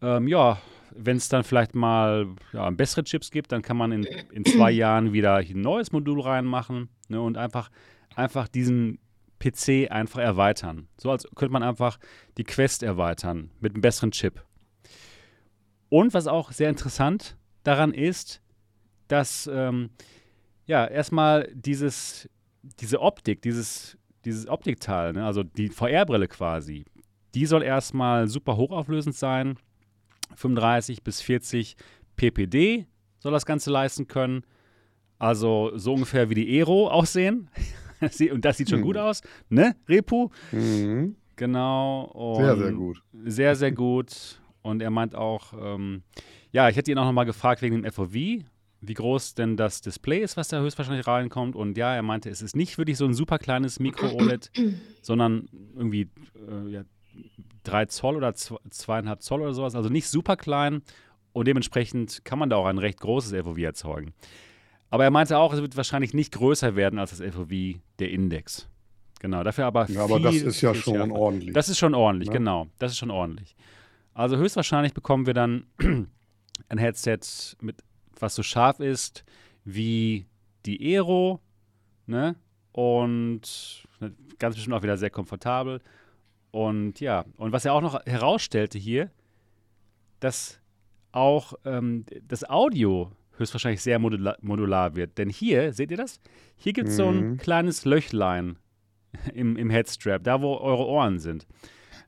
[0.02, 0.60] ähm, ja,
[0.96, 4.72] wenn es dann vielleicht mal ja, bessere Chips gibt, dann kann man in, in zwei
[4.72, 7.70] Jahren wieder ein neues Modul reinmachen ne, und einfach,
[8.16, 9.00] einfach diesen
[9.40, 10.88] PC einfach erweitern.
[10.98, 12.00] So als könnte man einfach
[12.38, 14.44] die Quest erweitern mit einem besseren Chip.
[15.90, 18.42] Und was auch sehr interessant daran ist,
[19.08, 19.92] dass ähm,
[20.66, 22.30] ja erstmal dieses,
[22.80, 26.86] diese Optik, dieses, dieses Optikteil, ne, also die VR-Brille quasi,
[27.34, 29.58] die soll erstmal super hochauflösend sein.
[30.36, 31.76] 35 bis 40
[32.16, 32.88] ppd
[33.20, 34.44] soll das Ganze leisten können.
[35.20, 37.50] Also so ungefähr wie die Aero aussehen.
[38.32, 38.86] Und das sieht schon mhm.
[38.86, 40.30] gut aus, ne, Repu?
[40.52, 41.16] Mhm.
[41.36, 42.04] Genau.
[42.14, 43.02] Und sehr, sehr gut.
[43.26, 44.42] Sehr, sehr gut.
[44.62, 46.04] Und er meint auch, ähm,
[46.52, 48.44] ja, ich hätte ihn auch nochmal gefragt wegen dem FOV,
[48.82, 51.56] wie groß denn das Display ist, was da höchstwahrscheinlich reinkommt.
[51.56, 54.52] Und ja, er meinte, es ist nicht wirklich so ein super kleines Mikro-OLED,
[55.02, 56.10] sondern irgendwie
[56.48, 56.84] äh, ja,
[57.64, 59.76] 3 Zoll oder 2,5 Zoll oder sowas.
[59.76, 60.82] Also nicht super klein.
[61.34, 64.14] Und dementsprechend kann man da auch ein recht großes FOV erzeugen.
[64.90, 67.50] Aber er meinte auch, es wird wahrscheinlich nicht größer werden als das FOV
[68.00, 68.70] der Index.
[69.20, 71.14] Genau, dafür aber Ja, aber das ist ja schon schärfer.
[71.14, 71.54] ordentlich.
[71.54, 72.34] Das ist schon ordentlich, ja?
[72.34, 72.68] genau.
[72.78, 73.56] Das ist schon ordentlich.
[74.14, 75.66] Also höchstwahrscheinlich bekommen wir dann
[76.70, 77.20] ein Headset,
[77.60, 77.84] mit,
[78.22, 79.24] was so scharf ist
[79.64, 80.26] wie
[80.66, 81.40] die Aero,
[82.06, 82.36] ne?
[82.72, 83.86] Und
[84.40, 85.82] ganz bestimmt auch wieder sehr komfortabel.
[86.52, 89.12] Und ja, und was er auch noch herausstellte hier,
[90.20, 90.60] dass
[91.12, 95.18] auch ähm, das Audio höchstwahrscheinlich sehr modular, modular, wird.
[95.18, 96.20] Denn hier, seht ihr das?
[96.56, 96.98] Hier gibt es mhm.
[96.98, 97.38] so ein mhm.
[97.38, 98.58] kleines Löchlein
[99.34, 101.48] im, im Headstrap, da wo eure Ohren sind.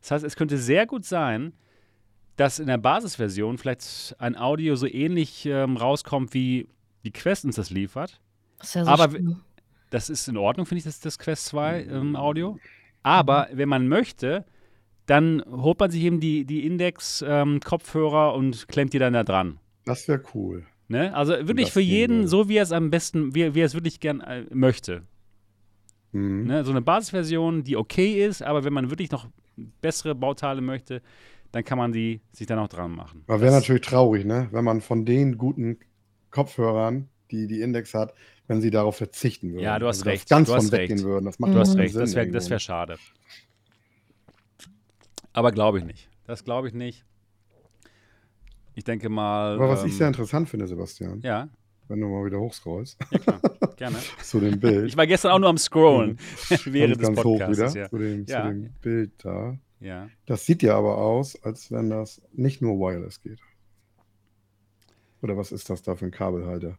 [0.02, 1.54] Das heißt, es könnte sehr gut sein,
[2.38, 6.70] dass in der Basisversion vielleicht ein Audio so ähnlich ähm, rauskommt, wie
[7.04, 8.22] die Quest uns das liefert.
[8.60, 9.42] Das ist ja so Aber schlimm.
[9.90, 12.58] das ist in Ordnung, finde ich, das, das Quest 2 ähm, Audio.
[13.04, 14.46] Aber wenn man möchte,
[15.08, 19.60] dann holt man sich eben die, die Index-Kopfhörer ähm, und klemmt die dann da dran.
[19.86, 20.66] Das wäre cool.
[20.90, 21.14] Ne?
[21.16, 22.28] Also wirklich für jeden würde.
[22.28, 25.04] so, wie er es am besten, wie, wie er es wirklich gern äh, möchte.
[26.12, 26.46] Mhm.
[26.46, 26.64] Ne?
[26.64, 29.28] So eine Basisversion, die okay ist, aber wenn man wirklich noch
[29.82, 31.02] bessere Bauteile möchte,
[31.58, 33.24] dann kann man die sich dann auch dran machen.
[33.26, 34.48] Aber wäre natürlich traurig, ne?
[34.52, 35.80] wenn man von den guten
[36.30, 38.14] Kopfhörern, die die Index hat,
[38.46, 39.64] wenn sie darauf verzichten würden.
[39.64, 40.30] Ja, du hast also recht.
[40.30, 41.26] Ganz du von weggehen würden.
[41.26, 41.94] Das macht du hast recht.
[41.96, 42.98] Sinn das wäre wär schade.
[45.34, 46.10] Aber glaube ich nicht.
[46.26, 47.06] Das glaube ich nicht.
[48.76, 49.56] Ich denke mal.
[49.56, 51.22] Aber was ähm, ich sehr interessant finde, Sebastian.
[51.22, 51.50] Ja.
[51.88, 53.00] Wenn du mal wieder hochscrollst.
[53.10, 53.42] Ja, klar.
[53.78, 53.98] Gerne.
[54.22, 54.90] zu dem Bild.
[54.90, 56.20] Ich war gestern auch nur am Scrollen.
[56.66, 57.82] während des ganz Podcasts, hoch wieder.
[57.82, 57.90] Ja.
[57.90, 58.44] Zu, dem, ja.
[58.44, 59.58] zu dem Bild da.
[59.80, 60.10] Ja.
[60.26, 63.40] Das sieht ja aber aus, als wenn das nicht nur wireless geht.
[65.22, 66.78] Oder was ist das da für ein Kabelhalter?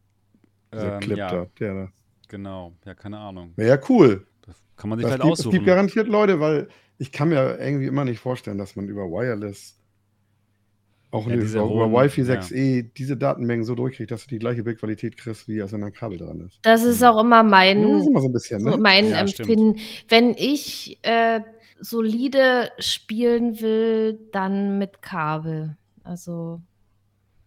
[0.72, 1.30] Dieser ähm, Clip ja.
[1.30, 1.92] da, der da.
[2.28, 3.53] Genau, ja, keine Ahnung.
[3.57, 4.26] Wäre ja cool.
[4.42, 5.49] Das kann man sich das halt gibt, aussuchen.
[5.49, 6.68] Es gibt garantiert Leute, weil
[6.99, 9.78] ich kann mir irgendwie immer nicht vorstellen, dass man über Wireless
[11.11, 12.82] auch ja, diese über Wi-Fi 6E ja.
[12.96, 16.18] diese Datenmengen so durchkriegt, dass du die gleiche Bildqualität kriegst, wie als wenn ein Kabel
[16.18, 16.59] dran ist.
[16.62, 18.76] Das ist auch immer mein, ja, immer so ein bisschen, ne?
[18.76, 19.76] mein Empfinden.
[20.09, 21.40] Wenn ich äh,
[21.80, 25.76] solide spielen will, dann mit Kabel.
[26.04, 26.60] Also.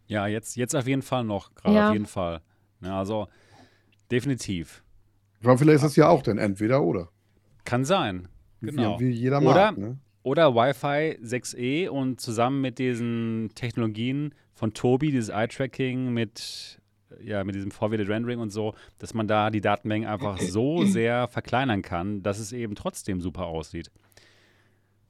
[0.07, 2.41] Ja, jetzt, jetzt auf jeden Fall noch, gerade auf jeden Fall.
[2.82, 3.27] Ja, also
[4.09, 4.84] definitiv.
[5.43, 7.09] Aber vielleicht ist das ja auch dann entweder oder.
[7.63, 8.27] Kann sein.
[8.61, 8.99] Genau.
[8.99, 9.77] Wie, wie jeder oder, mag.
[9.77, 9.97] Ne?
[10.23, 16.79] Oder Wi-Fi 6E und zusammen mit diesen Technologien von Tobi, dieses Eye-Tracking mit,
[17.22, 21.28] ja, mit diesem Forwarded Rendering und so, dass man da die Datenmengen einfach so sehr
[21.28, 23.91] verkleinern kann, dass es eben trotzdem super aussieht.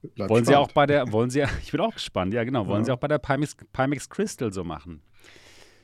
[0.02, 0.48] Bleibt wollen spannend.
[0.48, 2.86] Sie auch bei der, wollen Sie, ich bin auch gespannt, ja genau, wollen ja.
[2.86, 5.02] Sie auch bei der Pimax, Pimax Crystal so machen?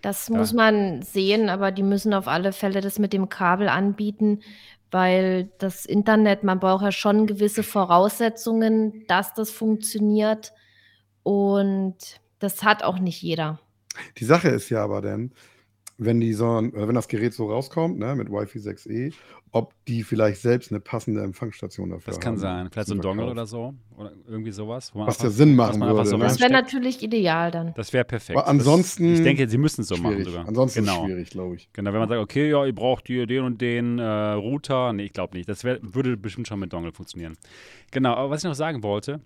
[0.02, 0.38] Das ja.
[0.38, 4.42] muss man sehen, aber die müssen auf alle Fälle das mit dem Kabel anbieten,
[4.92, 10.54] weil das Internet, man braucht ja schon gewisse Voraussetzungen, dass das funktioniert.
[11.24, 13.60] Und das hat auch nicht jeder.
[14.18, 15.32] Die Sache ist ja aber dann,
[15.98, 19.14] wenn die so, wenn das Gerät so rauskommt, ne, mit Wi-Fi 6E,
[19.52, 22.16] ob die vielleicht selbst eine passende Empfangsstation dafür haben.
[22.16, 22.70] Das kann haben, sein.
[22.72, 23.74] Vielleicht so ein Dongle oder so.
[23.96, 24.92] Oder irgendwie sowas.
[24.94, 26.06] was ja Sinn machen würde.
[26.06, 26.26] So ne?
[26.26, 27.74] Das wäre natürlich ideal dann.
[27.76, 28.38] Das wäre perfekt.
[28.38, 29.10] Aber ansonsten.
[29.10, 30.20] Das, ich denke, sie müssen es so schwierig.
[30.20, 30.48] machen sogar.
[30.48, 30.94] Ansonsten genau.
[30.94, 31.70] ist es schwierig, glaube ich.
[31.74, 34.94] Genau, wenn man sagt, okay, ja, ihr braucht hier den und den äh, Router.
[34.94, 35.50] Nee, ich glaube nicht.
[35.50, 37.38] Das wär, würde bestimmt schon mit Dongle funktionieren.
[37.92, 39.22] Genau, aber was ich noch sagen wollte,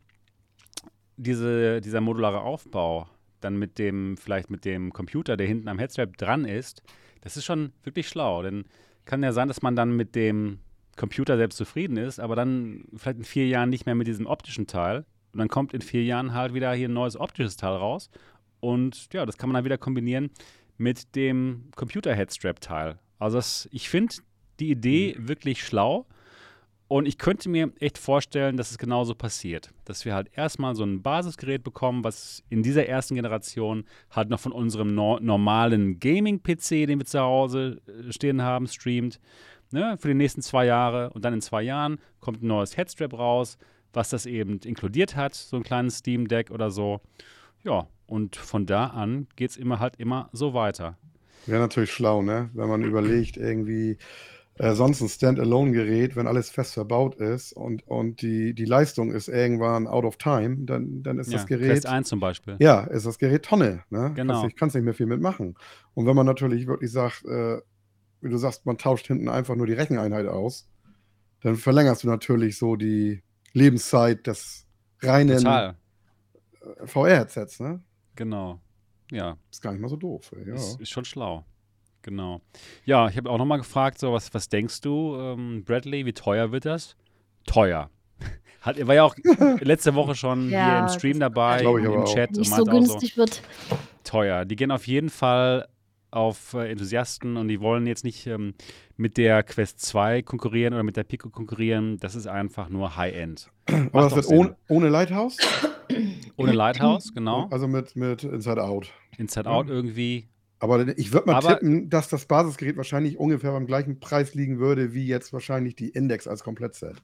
[1.18, 3.08] diese, dieser modulare Aufbau
[3.42, 6.84] dann mit dem, vielleicht mit dem Computer, der hinten am Headstrap dran ist,
[7.22, 8.42] das ist schon wirklich schlau.
[8.44, 8.66] Denn
[9.06, 10.60] kann ja sein, dass man dann mit dem
[10.96, 14.68] Computer selbst zufrieden ist, aber dann vielleicht in vier Jahren nicht mehr mit diesem optischen
[14.68, 15.06] Teil.
[15.34, 18.10] Und dann kommt in vier Jahren halt wieder hier ein neues optisches Teil raus.
[18.60, 20.30] Und ja, das kann man dann wieder kombinieren
[20.78, 23.00] mit dem Computer-Headstrap-Teil.
[23.20, 24.16] Also das, ich finde
[24.60, 25.28] die Idee mhm.
[25.28, 26.06] wirklich schlau.
[26.92, 29.70] Und ich könnte mir echt vorstellen, dass es genauso passiert.
[29.86, 34.42] Dass wir halt erstmal so ein Basisgerät bekommen, was in dieser ersten Generation halt noch
[34.42, 39.22] von unserem no normalen Gaming-PC, den wir zu Hause äh, stehen haben, streamt.
[39.72, 41.12] Ne, für die nächsten zwei Jahre.
[41.12, 43.58] Und dann in zwei Jahren kommt ein neues Headstrap raus,
[43.94, 47.00] was das eben inkludiert hat, so ein kleines Steam Deck oder so.
[47.64, 50.98] Ja, und von da an geht es immer halt immer so weiter.
[51.46, 52.50] Wäre natürlich schlau, ne?
[52.54, 53.98] Wenn man überlegt, irgendwie
[54.62, 59.28] äh, sonst ein Standalone-Gerät, wenn alles fest verbaut ist und, und die, die Leistung ist
[59.28, 61.72] irgendwann out of time, dann, dann ist ja, das Gerät.
[61.72, 62.58] Quest 1 zum Beispiel.
[62.60, 63.84] Ja, ist das Gerät Tonne.
[63.90, 64.12] Ne?
[64.14, 64.34] Genau.
[64.34, 65.56] Kannst nicht, kannst nicht mehr viel mitmachen.
[65.96, 67.60] Und wenn man natürlich wirklich sagt, äh,
[68.22, 70.70] wie du sagst, man tauscht hinten einfach nur die Recheneinheit aus,
[71.42, 74.68] dann verlängerst du natürlich so die Lebenszeit des
[75.02, 75.74] reinen äh,
[76.86, 77.82] VR-Headsets, ne?
[78.16, 78.62] Genau.
[79.10, 79.38] Ja.
[79.50, 80.32] Ist gar nicht mal so doof.
[80.38, 80.50] Ey.
[80.50, 80.54] Ja.
[80.54, 81.46] Ist, ist schon schlau.
[82.02, 82.42] Genau.
[82.86, 86.52] Ja, ich habe auch nochmal gefragt, so, was, was denkst du, ähm, Bradley, wie teuer
[86.52, 86.96] wird das?
[87.46, 87.90] Teuer.
[88.62, 89.16] Hat, er war ja auch
[89.60, 92.32] letzte Woche schon ja, hier im Stream dabei, im, Chat.
[92.32, 93.42] Nicht so günstig so, wird.
[94.04, 94.46] Teuer.
[94.46, 95.68] Die gehen auf jeden Fall
[96.12, 98.54] auf äh, Enthusiasten und die wollen jetzt nicht ähm,
[98.98, 101.98] mit der Quest 2 konkurrieren oder mit der Pico konkurrieren.
[101.98, 103.50] Das ist einfach nur High-End.
[103.92, 105.38] Aber das wird ohne, ohne Lighthouse?
[106.36, 107.48] ohne Lighthouse, genau.
[107.50, 108.92] Also mit, mit Inside Out.
[109.18, 110.28] Inside Out irgendwie.
[110.62, 114.60] Aber ich würde mal Aber tippen, dass das Basisgerät wahrscheinlich ungefähr beim gleichen Preis liegen
[114.60, 117.02] würde, wie jetzt wahrscheinlich die Index als Komplettset.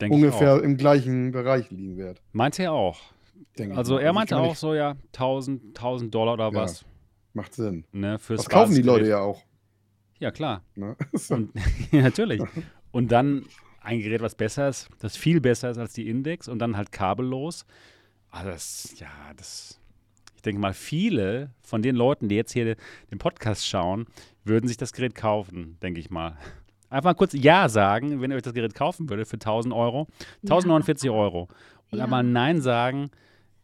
[0.00, 2.22] ungefähr im gleichen Bereich liegen wird.
[2.32, 2.98] Meinte er auch.
[3.58, 6.86] Denk also er meinte auch so, ja, 1000, 1000 Dollar oder ja, was.
[7.34, 7.84] Macht Sinn.
[7.92, 9.42] Ne, das kaufen die Leute ja auch.
[10.18, 10.62] Ja, klar.
[10.74, 10.96] Ne?
[11.28, 11.52] Und,
[11.92, 12.42] natürlich.
[12.92, 13.44] Und dann
[13.82, 16.90] ein Gerät, was besser ist, das viel besser ist als die Index und dann halt
[16.92, 17.66] kabellos.
[18.30, 19.78] Also das, ja, das
[20.46, 22.76] denke mal, viele von den Leuten, die jetzt hier
[23.10, 24.06] den Podcast schauen,
[24.44, 26.38] würden sich das Gerät kaufen, denke ich mal.
[26.88, 30.06] Einfach mal kurz Ja sagen, wenn ihr euch das Gerät kaufen würdet für 1000 Euro,
[30.44, 31.12] 1049 ja.
[31.12, 31.48] Euro.
[31.90, 32.04] Und ja.
[32.04, 33.10] einmal Nein sagen,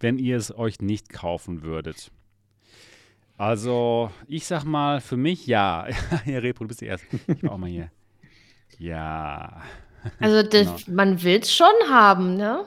[0.00, 2.10] wenn ihr es euch nicht kaufen würdet.
[3.38, 5.86] Also, ich sag mal, für mich ja.
[6.24, 7.06] Herr Repro, du bist der Erste.
[7.28, 7.90] Ich auch mal hier.
[8.78, 9.62] Ja.
[10.20, 10.96] Also, das, genau.
[10.96, 12.64] man will es schon haben, ne?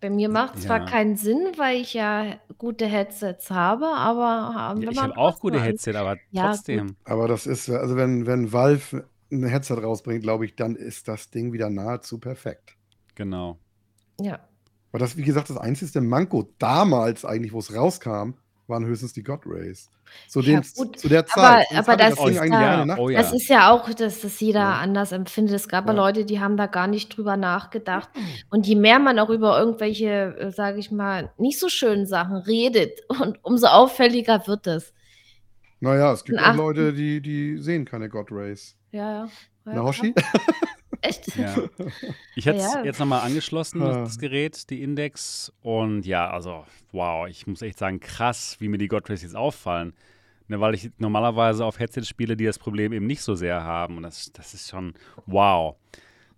[0.00, 4.80] Bei mir macht es zwar keinen Sinn, weil ich ja gute Headsets habe, aber haben
[4.80, 6.86] ja, ich habe auch gute Headsets, aber ja, trotzdem.
[6.88, 6.96] Gut.
[7.04, 11.30] Aber das ist, also wenn, wenn Valve ein Headset rausbringt, glaube ich, dann ist das
[11.30, 12.76] Ding wieder nahezu perfekt.
[13.14, 13.58] Genau.
[14.20, 14.40] Ja.
[14.90, 18.34] Aber das, wie gesagt, das einzige Manko damals eigentlich, wo es rauskam,
[18.70, 19.90] waren höchstens die God Rays.
[20.28, 21.66] Zu, ja, zu der Zeit.
[21.70, 23.18] Aber, aber das, das, ist da, oh, ja.
[23.20, 24.78] das ist ja auch, dass das jeder ja.
[24.78, 25.54] anders empfindet.
[25.54, 25.92] Es gab ja.
[25.92, 28.08] Leute, die haben da gar nicht drüber nachgedacht.
[28.48, 32.36] Und je mehr man auch über irgendwelche, äh, sage ich mal, nicht so schönen Sachen
[32.36, 34.92] redet, und umso auffälliger wird es.
[35.80, 38.76] Naja, es gibt auch Leute, die, die sehen keine God Rays.
[38.92, 39.28] Ja, ja.
[39.64, 40.14] Na, Hoshi?
[41.02, 41.34] Echt?
[41.36, 41.56] Ja.
[42.34, 42.84] Ich hätte es ja.
[42.84, 45.52] jetzt nochmal angeschlossen, das, das, Gerät, die Index.
[45.62, 49.36] Und ja, also, wow, ich muss echt sagen, krass, wie mir die God Rays jetzt
[49.36, 49.94] auffallen.
[50.48, 53.96] Ne, weil ich normalerweise auf Headsets spiele, die das Problem eben nicht so sehr haben.
[53.96, 54.94] Und das, das ist schon
[55.26, 55.76] wow.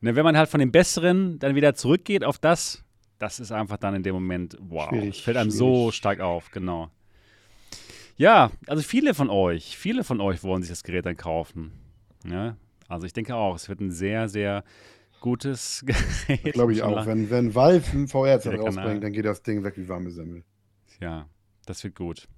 [0.01, 2.85] Ne, wenn man halt von dem Besseren dann wieder zurückgeht auf das,
[3.18, 4.93] das ist einfach dann in dem Moment wow.
[4.93, 5.59] Es fällt einem schwierig.
[5.59, 6.91] so stark auf, genau.
[8.16, 11.73] Ja, also viele von euch, viele von euch wollen sich das Gerät dann kaufen.
[12.29, 12.57] Ja,
[12.93, 14.64] also ich denke auch, es wird ein sehr, sehr
[15.20, 15.84] gutes
[16.26, 16.53] Gerät.
[16.53, 17.07] Glaube ich auch.
[17.07, 20.45] Wenn, wenn Valve ein VR-Set rausbringt, dann geht das Ding weg wie warme Semmel.
[21.01, 21.26] Ja,
[21.66, 22.28] das wird gut.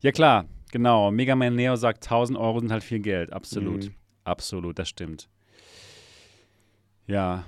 [0.00, 1.10] Ja klar, genau.
[1.10, 3.32] Mega Man Neo sagt, 1000 Euro sind halt viel Geld.
[3.32, 3.86] Absolut.
[3.86, 3.94] Mhm.
[4.24, 5.28] Absolut, das stimmt.
[7.06, 7.44] Ja.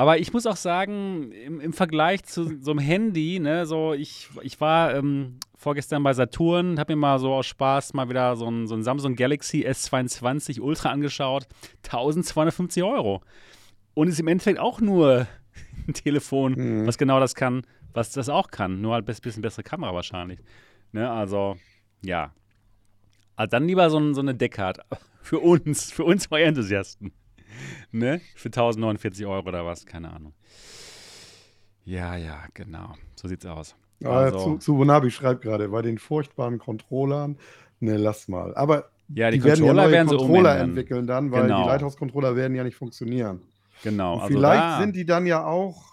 [0.00, 4.30] Aber ich muss auch sagen, im, im Vergleich zu so einem Handy, ne, so ich,
[4.40, 8.50] ich war ähm, vorgestern bei Saturn, habe mir mal so aus Spaß mal wieder so
[8.50, 11.46] ein, so ein Samsung Galaxy S22 Ultra angeschaut.
[11.84, 13.20] 1250 Euro.
[13.92, 15.26] Und ist im Endeffekt auch nur
[15.86, 16.86] ein Telefon, mhm.
[16.86, 18.80] was genau das kann, was das auch kann.
[18.80, 20.38] Nur halt ein bisschen bessere Kamera wahrscheinlich.
[20.92, 21.58] Ne, also,
[22.00, 22.32] ja.
[23.36, 24.78] Also dann lieber so, so eine Deckard.
[25.20, 27.12] Für uns, für uns Enthusiasten.
[27.92, 28.20] Ne?
[28.36, 30.32] Für 1049 Euro oder was, keine Ahnung.
[31.84, 32.94] Ja, ja, genau.
[33.16, 33.74] So sieht's aus.
[34.04, 37.36] Also, zu, zu schreibt gerade, bei den furchtbaren Controllern,
[37.80, 38.54] ne, lass mal.
[38.54, 41.62] Aber ja, die, die werden ja neue werden Controller entwickeln dann, weil genau.
[41.62, 43.42] die Lighthouse-Controller werden ja nicht funktionieren.
[43.82, 44.18] Genau.
[44.18, 45.90] Also vielleicht da, sind die dann ja auch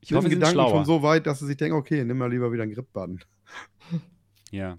[0.00, 2.64] ich hoffe, Gedanken schon so weit, dass sie sich denken, okay, nimm mal lieber wieder
[2.64, 3.20] einen Grip-Button.
[4.50, 4.78] Ja.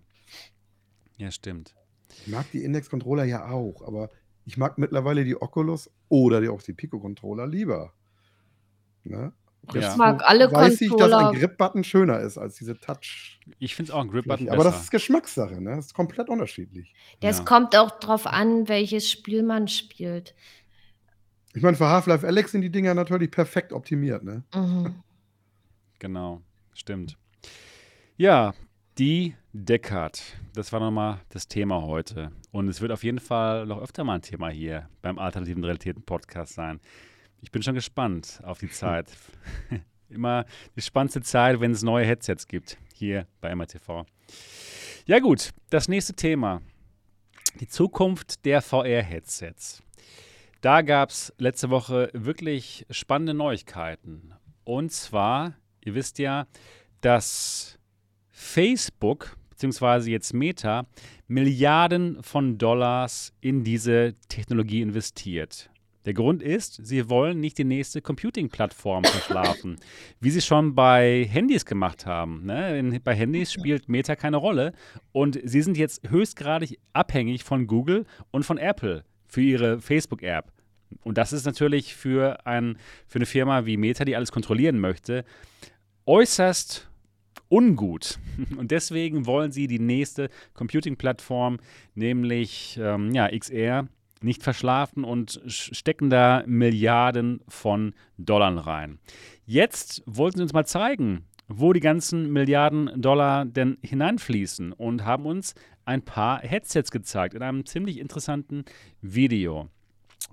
[1.18, 1.74] Ja, stimmt.
[2.10, 4.10] Ich mag die Index-Controller ja auch, aber
[4.46, 7.94] ich mag mittlerweile die Oculus oder die, auch die Pico-Controller lieber.
[9.04, 9.34] Ne?
[9.70, 9.96] Ich ja.
[9.96, 11.06] mag alle weiß Controller.
[11.06, 13.40] ich, dass ein Grip-Button schöner ist als diese Touch.
[13.60, 15.78] Ich finde es auch ein Grip-Button Aber das ist Geschmackssache, ne?
[15.78, 16.94] Das ist komplett unterschiedlich.
[17.22, 17.44] Das ja.
[17.46, 20.36] kommt auch drauf an, welches Spiel man spielt.
[21.54, 24.44] Ich meine, für Half-Life Alex sind die Dinger natürlich perfekt optimiert, ne?
[24.54, 24.96] Mhm.
[26.00, 26.42] Genau,
[26.74, 27.18] stimmt.
[28.18, 28.54] Ja,
[28.98, 30.20] die Deckard.
[30.56, 32.32] Das war nochmal das Thema heute.
[32.52, 36.02] Und es wird auf jeden Fall noch öfter mal ein Thema hier beim Alternativen Realitäten
[36.02, 36.80] Podcast sein.
[37.40, 39.12] Ich bin schon gespannt auf die Zeit.
[40.10, 40.46] Immer
[40.76, 44.08] die spannendste Zeit, wenn es neue Headsets gibt, hier bei MRTV.
[45.06, 46.64] Ja gut, das nächste Thema.
[47.60, 49.84] Die Zukunft der VR-Headsets.
[50.62, 54.34] Da gab es letzte Woche wirklich spannende Neuigkeiten.
[54.64, 55.54] Und zwar,
[55.86, 56.48] ihr wisst ja,
[57.02, 57.78] dass
[58.32, 60.88] Facebook beziehungsweise jetzt Meta
[61.28, 65.70] Milliarden von Dollars in diese Technologie investiert.
[66.06, 69.78] Der Grund ist, sie wollen nicht die nächste Computing-Plattform verschlafen,
[70.20, 72.46] wie sie schon bei Handys gemacht haben.
[72.46, 72.78] Ne?
[72.78, 74.74] In, bei Handys spielt Meta keine Rolle
[75.12, 80.52] und sie sind jetzt höchstgradig abhängig von Google und von Apple für ihre Facebook-App.
[81.04, 82.78] Und das ist natürlich für, ein,
[83.08, 85.24] für eine Firma wie Meta, die alles kontrollieren möchte,
[86.06, 86.90] äußerst
[87.54, 88.18] ungut.
[88.58, 91.60] Und deswegen wollen sie die nächste Computing-Plattform,
[91.94, 93.88] nämlich ähm, ja, XR,
[94.22, 99.00] nicht verschlafen und stecken da Milliarden von Dollar rein.
[99.46, 105.26] Jetzt wollten sie uns mal zeigen, wo die ganzen Milliarden Dollar denn hineinfließen und haben
[105.26, 108.64] uns ein paar Headsets gezeigt in einem ziemlich interessanten
[109.02, 109.68] Video.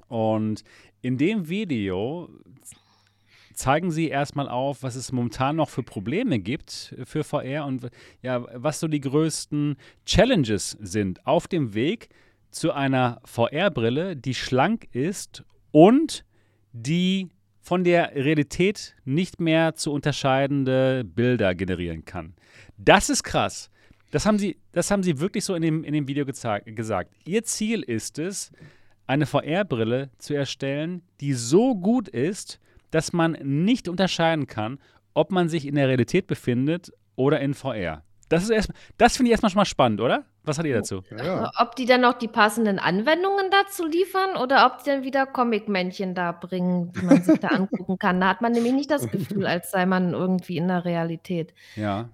[0.07, 0.63] Und
[1.03, 2.29] in dem Video
[3.61, 7.91] zeigen sie erstmal auf, was es momentan noch für Probleme gibt für VR und
[8.23, 12.09] ja, was so die größten Challenges sind auf dem Weg
[12.51, 16.25] zu einer VR-Brille, die schlank ist und
[16.73, 17.29] die
[17.61, 22.35] von der Realität nicht mehr zu unterscheidende Bilder generieren kann.
[22.79, 23.71] Das ist krass.
[24.11, 27.15] Das haben sie, das haben sie wirklich so in dem, in dem Video gesagt.
[27.25, 28.51] Ihr Ziel ist es,
[29.07, 32.59] eine VR-Brille zu erstellen, die so gut ist,
[32.91, 34.79] dass man nicht unterscheiden kann,
[35.15, 38.03] ob man sich in der Realität befindet oder in VR.
[38.29, 38.49] Das,
[38.97, 40.25] das finde ich erstmal schon mal spannend, oder?
[40.45, 41.03] Was hat ihr dazu?
[41.11, 41.51] Ja.
[41.59, 46.15] Ob die dann auch die passenden Anwendungen dazu liefern oder ob die dann wieder Comic-Männchen
[46.15, 48.21] da bringen, die man sich da angucken kann.
[48.21, 51.53] Da hat man nämlich nicht das Gefühl, als sei man irgendwie in der Realität.
[51.75, 52.09] Ja,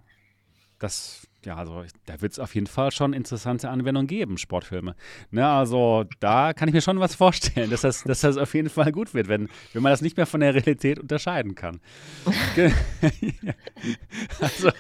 [0.79, 4.97] das ja, also da wird es auf jeden Fall schon interessante Anwendungen geben, Sportfilme.
[5.31, 8.69] Ne, also da kann ich mir schon was vorstellen, dass das, dass das auf jeden
[8.69, 11.81] Fall gut wird, wenn, wenn man das nicht mehr von der Realität unterscheiden kann.
[14.41, 14.71] also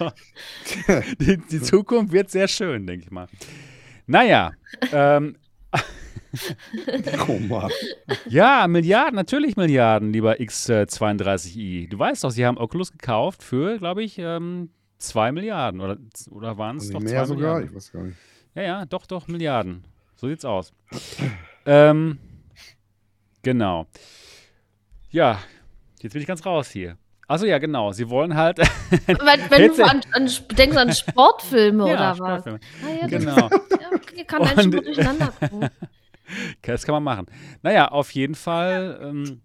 [1.20, 3.28] die, die, Zukunft wird sehr schön, denke ich mal.
[4.06, 4.52] Naja,
[4.92, 5.36] ähm.
[8.28, 11.88] Ja, Milliarden, natürlich Milliarden, lieber X32i.
[11.88, 15.98] Du weißt doch, sie haben Oculus gekauft für, glaube ich, ähm, Zwei Milliarden oder,
[16.30, 17.36] oder waren es doch mehr zwei sogar?
[17.36, 17.68] Milliarden?
[17.68, 18.18] Ich weiß gar nicht.
[18.54, 19.84] Ja, ja, doch, doch, Milliarden.
[20.16, 20.72] So sieht's aus.
[21.66, 22.18] ähm,
[23.42, 23.86] genau.
[25.10, 25.38] Ja,
[26.00, 26.96] jetzt bin ich ganz raus hier.
[27.28, 27.92] Also ja, genau.
[27.92, 28.58] Sie wollen halt.
[29.06, 29.18] wenn,
[29.50, 32.60] wenn du an, an, denkst an Sportfilme ja, oder Sportfilme.
[32.60, 32.88] was?
[32.88, 33.36] Ah, ja, genau.
[33.36, 35.68] Ja, okay, kann man schon durcheinander gucken.
[36.62, 37.26] Das kann man machen.
[37.62, 38.98] Naja, auf jeden Fall.
[39.00, 39.42] Ähm,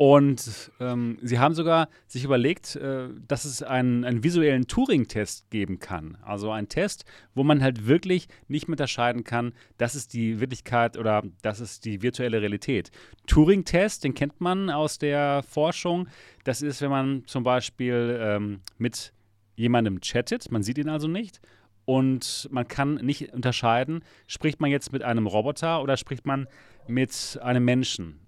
[0.00, 5.78] und ähm, sie haben sogar sich überlegt, äh, dass es einen, einen visuellen Turing-Test geben
[5.78, 6.16] kann.
[6.22, 11.22] Also ein Test, wo man halt wirklich nicht unterscheiden kann, das ist die Wirklichkeit oder
[11.42, 12.90] das ist die virtuelle Realität.
[13.26, 16.08] Turing-Test, den kennt man aus der Forschung.
[16.44, 19.12] Das ist, wenn man zum Beispiel ähm, mit
[19.54, 21.42] jemandem chattet, man sieht ihn also nicht.
[21.84, 26.48] Und man kann nicht unterscheiden, spricht man jetzt mit einem Roboter oder spricht man
[26.88, 28.26] mit einem Menschen.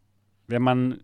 [0.48, 1.02] Wenn man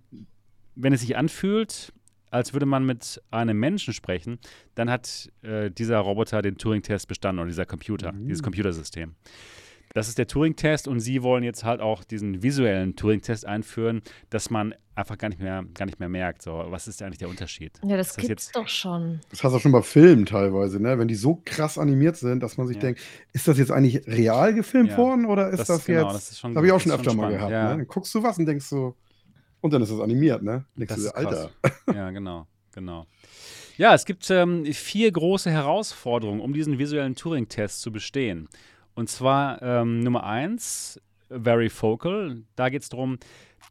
[0.79, 1.93] wenn es sich anfühlt,
[2.31, 4.39] als würde man mit einem Menschen sprechen,
[4.75, 8.29] dann hat äh, dieser Roboter den Turing-Test bestanden oder dieser Computer, mhm.
[8.29, 9.15] dieses Computersystem.
[9.95, 14.51] Das ist der Turing-Test und sie wollen jetzt halt auch diesen visuellen Turing-Test einführen, dass
[14.51, 17.73] man einfach gar nicht mehr, gar nicht mehr merkt, so, was ist eigentlich der Unterschied?
[17.85, 19.21] Ja, das, das gibt's doch schon.
[19.31, 20.99] Das hast du auch schon bei Filmen teilweise, ne?
[20.99, 22.83] Wenn die so krass animiert sind, dass man sich ja.
[22.83, 23.01] denkt,
[23.33, 24.99] ist das jetzt eigentlich real gefilmt ja.
[24.99, 26.15] worden oder ist das, das genau, jetzt?
[26.15, 27.51] Das, das habe ich auch schon öfter mal gehabt.
[27.51, 27.71] Ja.
[27.71, 27.79] Ne?
[27.79, 28.95] Dann guckst du was und denkst so,
[29.61, 30.65] und dann ist es animiert, ne?
[30.77, 31.51] Das Alter.
[31.95, 33.07] Ja, genau, genau.
[33.77, 38.49] Ja, es gibt ähm, vier große Herausforderungen, um diesen visuellen Turing-Test zu bestehen.
[38.95, 41.01] Und zwar ähm, Nummer eins,
[41.31, 42.43] Very Focal.
[42.57, 43.19] Da geht es darum,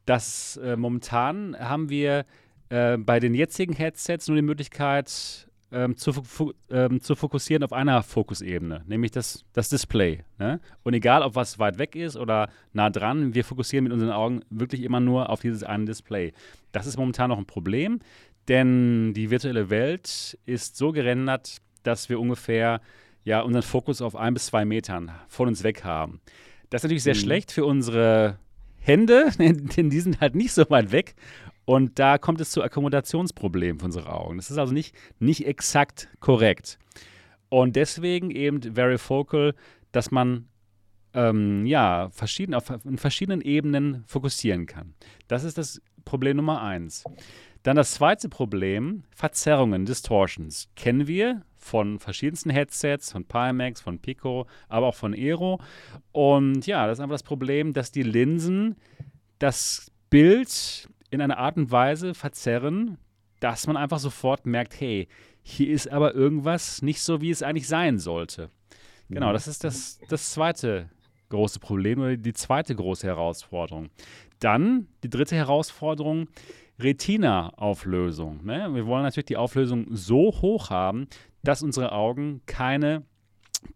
[0.06, 2.26] dass äh, momentan haben wir
[2.70, 6.14] äh, bei den jetzigen Headsets nur die Möglichkeit, ähm, zu,
[6.70, 10.24] ähm, zu fokussieren auf einer Fokusebene, nämlich das, das Display.
[10.40, 10.60] Ne?
[10.84, 14.42] Und egal, ob was weit weg ist oder nah dran, wir fokussieren mit unseren Augen
[14.50, 16.34] wirklich immer nur auf dieses eine Display.
[16.72, 18.00] Das ist momentan noch ein Problem,
[18.48, 22.82] denn die virtuelle Welt ist so gerendert, dass wir ungefähr
[23.24, 26.22] ja, unseren Fokus auf ein bis zwei Metern von uns weg haben.
[26.70, 27.20] Das ist natürlich sehr mhm.
[27.20, 28.40] schlecht für unsere
[28.78, 31.16] Hände, denn die sind halt nicht so weit weg.
[31.68, 34.38] Und da kommt es zu Akkommodationsproblemen für unsere Augen.
[34.38, 36.80] Das ist also nicht, nicht exakt korrekt.
[37.50, 39.54] Und deswegen eben very focal,
[39.92, 40.48] dass man
[41.14, 44.94] ähm, ja, verschieden, auf verschiedenen Ebenen fokussieren kann.
[45.28, 47.04] Das ist das Problem Nummer eins.
[47.64, 50.70] Dann das zweite Problem, Verzerrungen, Distortions.
[50.78, 55.60] Kennen wir von verschiedensten Headsets, von Pimax, von Pico, aber auch von Aero.
[56.14, 58.78] Und ja, das ist einfach das Problem, dass die Linsen
[59.40, 62.98] das Bild in einer Art und Weise verzerren,
[63.40, 65.08] dass man einfach sofort merkt, hey,
[65.42, 68.50] hier ist aber irgendwas nicht so, wie es eigentlich sein sollte.
[69.10, 70.90] Genau, das ist das, das zweite
[71.30, 73.90] große Problem oder die zweite große Herausforderung.
[74.40, 76.28] Dann die dritte Herausforderung,
[76.80, 78.46] Retina-Auflösung.
[78.46, 78.70] Ne?
[78.74, 81.08] Wir wollen natürlich die Auflösung so hoch haben,
[81.44, 83.04] dass unsere Augen keine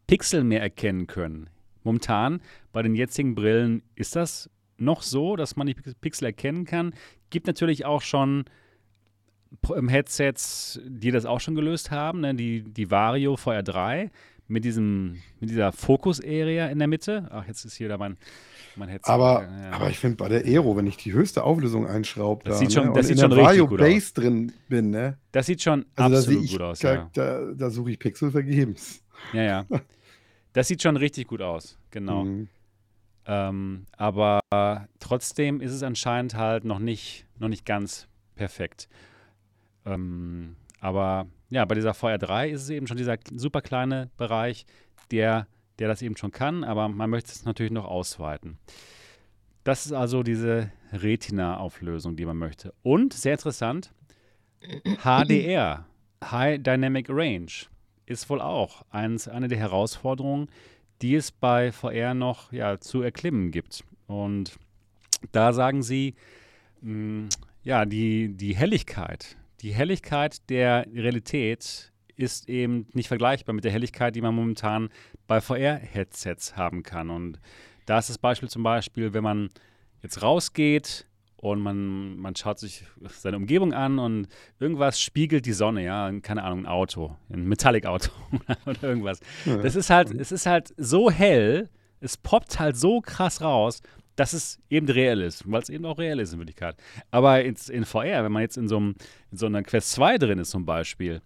[0.08, 1.50] Pixel mehr erkennen können.
[1.84, 6.94] Momentan bei den jetzigen Brillen ist das noch so, dass man die Pixel erkennen kann.
[7.32, 8.46] Gibt natürlich auch schon
[9.88, 12.22] Headsets, die das auch schon gelöst haben.
[12.22, 12.36] Ne?
[12.36, 14.10] Die, die Vario VR3
[14.48, 17.28] mit, diesem, mit dieser Fokus-Area in der Mitte.
[17.32, 18.18] Ach, jetzt ist hier da mein,
[18.76, 19.12] mein Headset.
[19.12, 19.72] Aber, ja.
[19.72, 22.74] aber ich finde bei der Aero, wenn ich die höchste Auflösung einschraube, das da, sieht
[22.74, 24.14] schon, ne, das sieht schon richtig gut Base aus.
[24.14, 25.18] drin bin, ne?
[25.32, 26.80] Das sieht schon also absolut ich, gut aus.
[26.80, 27.10] Da, ja.
[27.14, 29.04] da, da suche ich Pixel vergebens.
[29.34, 29.66] Ja, ja.
[30.54, 32.26] Das sieht schon richtig gut aus, genau.
[32.26, 32.50] Mhm.
[33.26, 34.40] Ähm, aber
[35.00, 38.88] trotzdem ist es anscheinend halt noch nicht, noch nicht ganz perfekt.
[39.86, 44.66] Ähm, aber ja, bei dieser VR3 ist es eben schon dieser super kleine Bereich,
[45.12, 45.48] der,
[45.80, 48.58] der das eben schon kann, aber man möchte es natürlich noch ausweiten.
[49.64, 52.74] Das ist also diese Retina-Auflösung, die man möchte.
[52.82, 53.94] Und sehr interessant,
[55.04, 55.86] HDR,
[56.24, 57.52] High Dynamic Range,
[58.06, 60.50] ist wohl auch eins, eine der Herausforderungen,
[61.02, 63.84] die es bei VR noch ja, zu erklimmen gibt.
[64.08, 64.58] Und
[65.32, 66.16] da sagen sie,
[66.82, 67.30] mh, hm,
[67.64, 74.16] ja, die, die Helligkeit, die Helligkeit der Realität ist eben nicht vergleichbar mit der Helligkeit,
[74.16, 74.90] die man momentan
[75.28, 77.10] bei VR-Headsets haben kann.
[77.10, 77.40] Und
[77.86, 79.50] da ist das Beispiel zum Beispiel, wenn man
[80.02, 81.06] jetzt rausgeht
[81.42, 84.28] und man, man schaut sich seine Umgebung an und
[84.60, 88.12] irgendwas spiegelt die Sonne, ja, keine Ahnung, ein Auto, ein Metallic-Auto
[88.66, 89.20] oder irgendwas.
[89.46, 91.70] Das ist halt, es ist halt so hell,
[92.00, 93.82] es poppt halt so krass raus,
[94.16, 96.76] dass es eben reell ist, weil es eben auch reell ist in Wirklichkeit.
[97.10, 98.96] Aber in, in VR, wenn man jetzt in so, einem,
[99.32, 101.22] in so einer Quest 2 drin ist zum Beispiel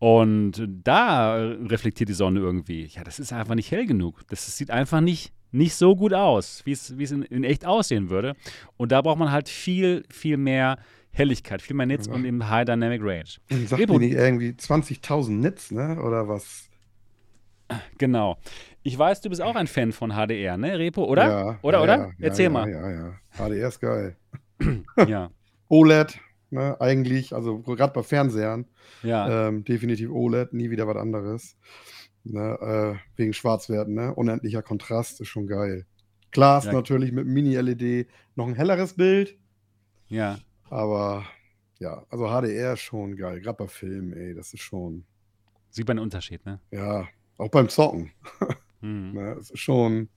[0.00, 4.22] und da reflektiert die Sonne irgendwie, ja, das ist einfach nicht hell genug.
[4.28, 8.34] Das sieht einfach nicht nicht so gut aus, wie es in, in echt aussehen würde.
[8.76, 10.78] Und da braucht man halt viel, viel mehr
[11.12, 12.14] Helligkeit, viel mehr Nits ja.
[12.14, 13.66] und im High Dynamic Range.
[13.66, 16.00] Sagt Repo, nicht irgendwie 20.000 Nits, ne?
[16.02, 16.70] Oder was?
[17.98, 18.38] Genau.
[18.82, 21.28] Ich weiß, du bist auch ein Fan von HDR, ne, Repo, oder?
[21.28, 21.58] Ja.
[21.62, 21.96] Oder, ja, oder?
[21.96, 22.68] Ja, Erzähl mal.
[22.68, 23.14] Ja, ja.
[23.36, 24.16] HDR ist geil.
[25.06, 25.30] ja.
[25.68, 26.18] OLED,
[26.50, 28.66] ne, eigentlich, also gerade bei Fernsehern.
[29.02, 29.48] Ja.
[29.48, 31.56] Ähm, definitiv OLED, nie wieder was anderes.
[32.24, 34.14] Ne, äh, wegen Schwarzwerten, ne?
[34.14, 35.86] Unendlicher Kontrast ist schon geil.
[36.30, 36.72] Glas ja.
[36.72, 39.36] natürlich mit Mini-LED, noch ein helleres Bild.
[40.08, 40.38] Ja.
[40.70, 41.24] Aber
[41.78, 43.40] ja, also HDR ist schon geil.
[43.40, 45.04] Gerade bei Filmen, ey, das ist schon.
[45.70, 46.60] Sieht man einen Unterschied, ne?
[46.70, 47.08] Ja,
[47.38, 48.12] auch beim Zocken.
[48.80, 49.12] Mhm.
[49.14, 50.08] ne, das ist schon,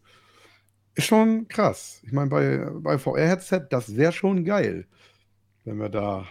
[0.94, 2.02] ist schon krass.
[2.06, 4.88] Ich meine, bei, bei VR-Headset, das wäre schon geil,
[5.64, 6.28] wenn wir da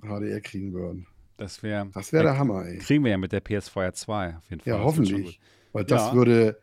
[0.00, 1.06] HDR kriegen würden.
[1.38, 2.78] Das wäre das wär der Hammer, ey.
[2.78, 4.72] Kriegen wir ja mit der PS4 2 auf jeden Fall.
[4.72, 5.40] Ja, hoffentlich.
[5.72, 6.14] Weil das ja.
[6.14, 6.58] würde,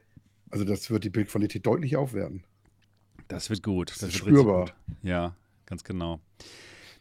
[0.52, 2.44] also das wird die Bildqualität deutlich aufwerten.
[3.30, 3.90] Das wird gut.
[3.90, 4.66] Das, das ist spürbar.
[4.66, 4.74] Gut.
[5.02, 5.34] Ja,
[5.66, 6.20] ganz genau.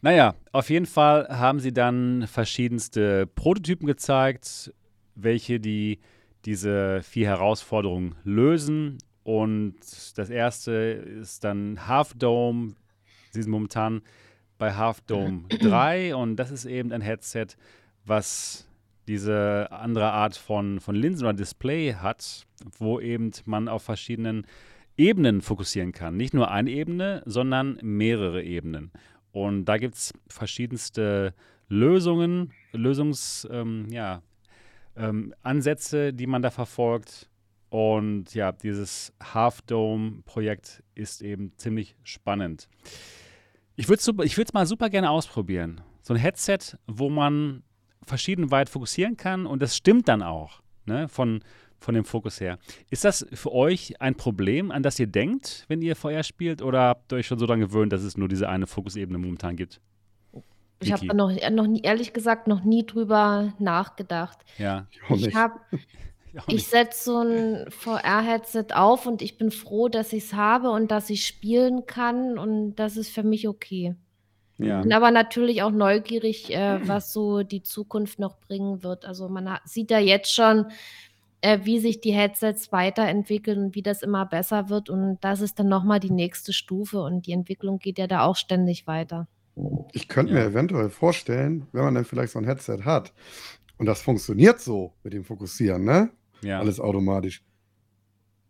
[0.03, 4.73] Naja, auf jeden Fall haben sie dann verschiedenste Prototypen gezeigt,
[5.17, 5.99] welche die
[6.45, 8.99] diese vier Herausforderungen lösen.
[9.25, 9.77] Und
[10.17, 12.75] das erste ist dann Half Dome.
[13.33, 14.03] Sie sind momentan
[14.59, 17.49] bei Half Dome 3 und das ist eben ein Headset,
[18.05, 18.69] was
[19.07, 22.47] diese andere Art von, von Linsen oder Display hat,
[22.79, 24.47] wo eben man auf verschiedenen
[24.97, 26.17] Ebenen fokussieren kann.
[26.17, 28.93] Nicht nur eine Ebene, sondern mehrere Ebenen.
[29.33, 31.35] Und da gibt es verschiedenste
[31.69, 34.23] Lösungen, Lösungs, ähm, ja,
[34.97, 37.29] ähm, die man da verfolgt.
[37.71, 42.69] Und ja, dieses Half Dome-Projekt ist eben ziemlich spannend.
[43.77, 45.81] Ich würde es ich mal super gerne ausprobieren.
[46.03, 47.63] So ein Headset, wo man
[48.07, 51.41] verschieden weit fokussieren kann und das stimmt dann auch, ne, von,
[51.79, 52.59] von dem Fokus her.
[52.91, 56.83] Ist das für euch ein Problem, an das ihr denkt, wenn ihr VR spielt, oder
[56.83, 59.81] habt ihr euch schon so daran gewöhnt, dass es nur diese eine Fokusebene momentan gibt?
[60.81, 64.39] Ich habe noch, noch nie, ehrlich gesagt, noch nie drüber nachgedacht.
[64.59, 64.87] Ja.
[65.09, 65.61] Ich habe
[66.49, 70.91] ich setze so ein VR-Headset auf und ich bin froh, dass ich es habe und
[70.91, 73.95] dass ich spielen kann und das ist für mich okay.
[74.59, 74.83] Ja.
[74.83, 79.05] Bin aber natürlich auch neugierig, äh, was so die Zukunft noch bringen wird.
[79.05, 80.67] Also man hat, sieht ja jetzt schon,
[81.41, 84.91] äh, wie sich die Headsets weiterentwickeln und wie das immer besser wird.
[84.91, 88.37] Und das ist dann nochmal die nächste Stufe und die Entwicklung geht ja da auch
[88.37, 89.27] ständig weiter.
[89.93, 90.41] Ich könnte ja.
[90.41, 93.13] mir eventuell vorstellen, wenn man dann vielleicht so ein Headset hat
[93.79, 96.11] und das funktioniert so mit dem Fokussieren, ne?
[96.45, 96.61] Ja.
[96.61, 97.43] Alles automatisch.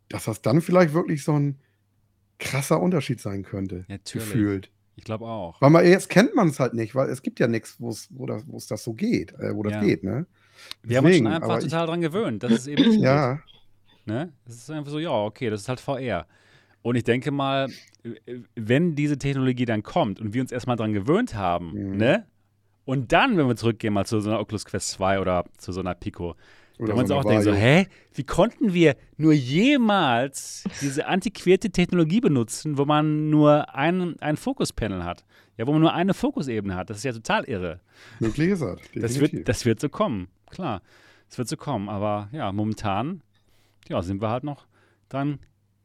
[0.09, 1.59] Dass das dann vielleicht wirklich so ein
[2.39, 3.85] krasser Unterschied sein könnte.
[3.89, 4.71] Ja, gefühlt.
[4.97, 5.61] Ich glaube auch.
[5.61, 8.67] Weil man, jetzt kennt man es halt nicht, weil es gibt ja nichts, wo es
[8.67, 9.81] das so geht, äh, wo das ja.
[9.81, 10.27] geht, ne?
[10.83, 13.41] Wir haben uns schon einfach total ich, dran gewöhnt, dass es eben Ja.
[14.07, 14.33] Ne?
[14.47, 16.27] Es ist einfach so, ja, okay, das ist halt VR.
[16.83, 17.69] Und ich denke mal,
[18.55, 21.97] wenn diese Technologie dann kommt und wir uns erstmal dran gewöhnt haben, mhm.
[21.97, 22.27] ne?
[22.85, 25.81] Und dann, wenn wir zurückgehen mal zu so einer Oculus Quest 2 oder zu so
[25.81, 26.37] einer Pico,
[26.79, 31.71] oder wenn man so auch denkt, so, hä, wie konnten wir nur jemals diese antiquierte
[31.71, 35.25] Technologie benutzen, wo man nur ein, ein Fokuspanel hat?
[35.57, 36.91] Ja, wo man nur eine Fokusebene hat.
[36.91, 37.81] Das ist ja total irre.
[38.19, 38.81] Möglich ist das.
[38.95, 40.83] Das wird, das wird so kommen, klar.
[41.29, 41.89] Das wird so kommen.
[41.89, 43.23] Aber ja, momentan
[43.89, 44.67] ja, sind wir halt noch
[45.09, 45.39] dran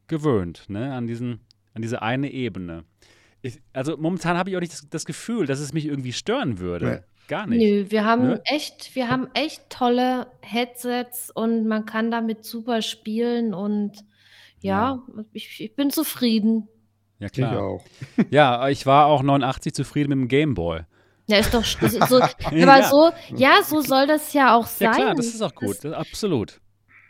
[0.08, 1.40] gewöhnt, ne, an, diesen,
[1.74, 2.84] an diese eine Ebene.
[3.42, 6.58] Ich, also momentan habe ich auch nicht das, das, Gefühl, dass es mich irgendwie stören
[6.58, 7.04] würde.
[7.30, 7.60] Gar nicht.
[7.60, 8.42] Nö, wir haben ne?
[8.44, 13.92] echt, wir haben echt tolle Headsets und man kann damit super spielen und
[14.58, 15.24] ja, ja.
[15.32, 16.66] Ich, ich, bin zufrieden.
[17.20, 17.52] Ja, klar.
[17.52, 17.84] Ich auch.
[18.30, 20.80] ja, ich war auch 89 zufrieden mit dem Gameboy.
[21.28, 21.64] Ja, ist doch
[22.08, 22.90] so, aber ja.
[22.90, 24.88] so, ja, so soll das ja auch sein.
[24.88, 26.60] Ja, klar, das ist auch gut, das, absolut.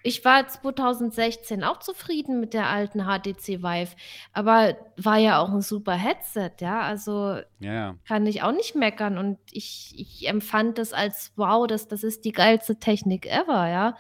[0.03, 3.95] Ich war 2016 auch zufrieden mit der alten HTC Vive,
[4.33, 6.81] aber war ja auch ein super Headset, ja.
[6.81, 7.97] Also ja.
[8.07, 9.19] kann ich auch nicht meckern.
[9.19, 13.97] Und ich, ich empfand das als wow, das, das ist die geilste Technik ever, ja.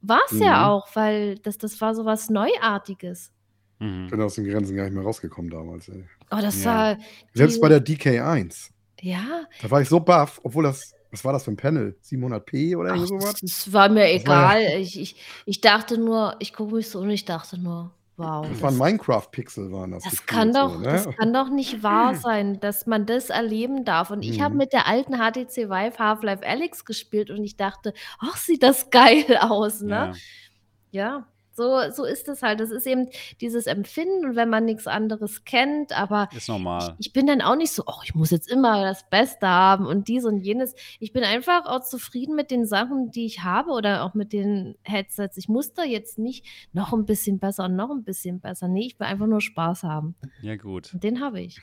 [0.00, 0.42] War es mhm.
[0.42, 3.32] ja auch, weil das, das war so was Neuartiges.
[3.78, 4.04] Mhm.
[4.04, 6.04] Ich bin aus den Grenzen gar nicht mehr rausgekommen damals, ey.
[6.30, 6.74] Oh, das ja.
[6.74, 6.98] war.
[7.32, 8.70] Selbst bei der DK1.
[9.00, 9.44] Ja.
[9.60, 11.96] Da war ich so baff, obwohl das was war das für ein Panel?
[12.04, 13.34] 700p oder Ach, sowas?
[13.40, 14.60] Das war mir egal.
[14.60, 18.42] War ich, ich, ich dachte nur, ich gucke mich so und ich dachte nur, wow.
[18.42, 20.02] Das, das waren Minecraft-Pixel, waren das.
[20.02, 20.86] Das kann, doch, so, ne?
[20.86, 24.10] das kann doch nicht wahr sein, dass man das erleben darf.
[24.10, 24.42] Und ich mhm.
[24.42, 28.90] habe mit der alten HTC Vive Half-Life Alex gespielt und ich dachte, ach, sieht das
[28.90, 30.14] geil aus, ne?
[30.90, 31.02] Ja.
[31.02, 31.26] ja.
[31.54, 32.60] So, so ist es halt.
[32.60, 33.08] Das ist eben
[33.40, 36.96] dieses Empfinden und wenn man nichts anderes kennt, aber ist normal.
[36.98, 39.86] Ich, ich, bin dann auch nicht so, oh, ich muss jetzt immer das Beste haben
[39.86, 40.74] und dies und jenes.
[40.98, 44.76] Ich bin einfach auch zufrieden mit den Sachen, die ich habe oder auch mit den
[44.82, 45.36] Headsets.
[45.36, 48.68] Ich muss da jetzt nicht noch ein bisschen besser und noch ein bisschen besser.
[48.68, 50.16] Nee, ich will einfach nur Spaß haben.
[50.42, 50.92] Ja, gut.
[50.92, 51.60] Und den habe ich.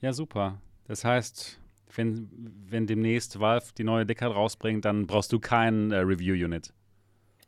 [0.00, 0.60] Ja, super.
[0.86, 1.58] Das heißt,
[1.94, 2.28] wenn,
[2.68, 6.72] wenn demnächst Valve die neue Decke rausbringt, dann brauchst du kein äh, Review-Unit.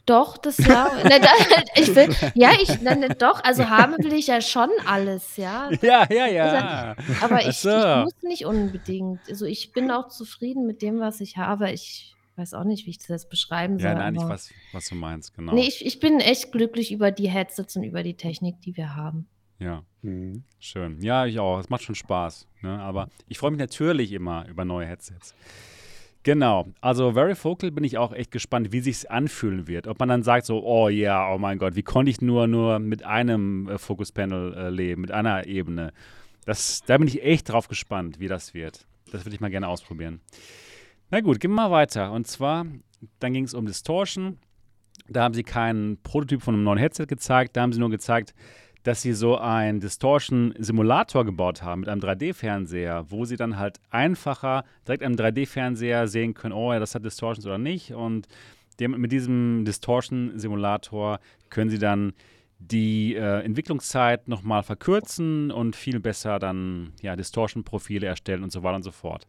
[0.08, 0.90] Doch, das ja.
[1.04, 1.28] ne, da,
[1.74, 5.70] ich will, ja, ich, ne, ne, doch, also haben will ich ja schon alles, ja.
[5.82, 6.96] Ja, ja, ja.
[7.20, 7.68] Aber ich, so.
[7.68, 9.20] ich muss nicht unbedingt.
[9.28, 11.70] Also ich bin auch zufrieden mit dem, was ich habe.
[11.72, 13.90] Ich weiß auch nicht, wie ich das jetzt beschreiben soll.
[13.90, 15.52] Ja, nein, ich weiß, was du meinst, genau.
[15.52, 18.96] Nee, ich, ich bin echt glücklich über die Headsets und über die Technik, die wir
[18.96, 19.28] haben.
[19.58, 20.44] Ja, mhm.
[20.58, 21.02] schön.
[21.02, 21.58] Ja, ich auch.
[21.58, 22.46] Es macht schon Spaß.
[22.62, 22.80] Ne?
[22.80, 25.34] Aber ich freue mich natürlich immer über neue Headsets.
[26.24, 29.86] Genau, also Very Focal bin ich auch echt gespannt, wie sich anfühlen wird.
[29.86, 32.46] Ob man dann sagt so, oh ja, yeah, oh mein Gott, wie konnte ich nur,
[32.46, 35.92] nur mit einem äh, Focus-Panel äh, leben, mit einer Ebene.
[36.44, 38.86] Das, da bin ich echt drauf gespannt, wie das wird.
[39.12, 40.20] Das würde ich mal gerne ausprobieren.
[41.10, 42.12] Na gut, gehen wir mal weiter.
[42.12, 42.66] Und zwar,
[43.20, 44.38] dann ging es um Distortion.
[45.08, 48.34] Da haben sie keinen Prototyp von einem neuen Headset gezeigt, da haben sie nur gezeigt,
[48.82, 54.64] dass sie so einen Distortion-Simulator gebaut haben mit einem 3D-Fernseher, wo sie dann halt einfacher
[54.86, 57.92] direkt am 3D-Fernseher sehen können, oh ja, das hat Distortions oder nicht.
[57.92, 58.28] Und
[58.80, 62.12] dem, mit diesem Distortion-Simulator können sie dann
[62.60, 68.76] die äh, Entwicklungszeit nochmal verkürzen und viel besser dann ja, Distortion-Profile erstellen und so weiter
[68.76, 69.26] und so fort.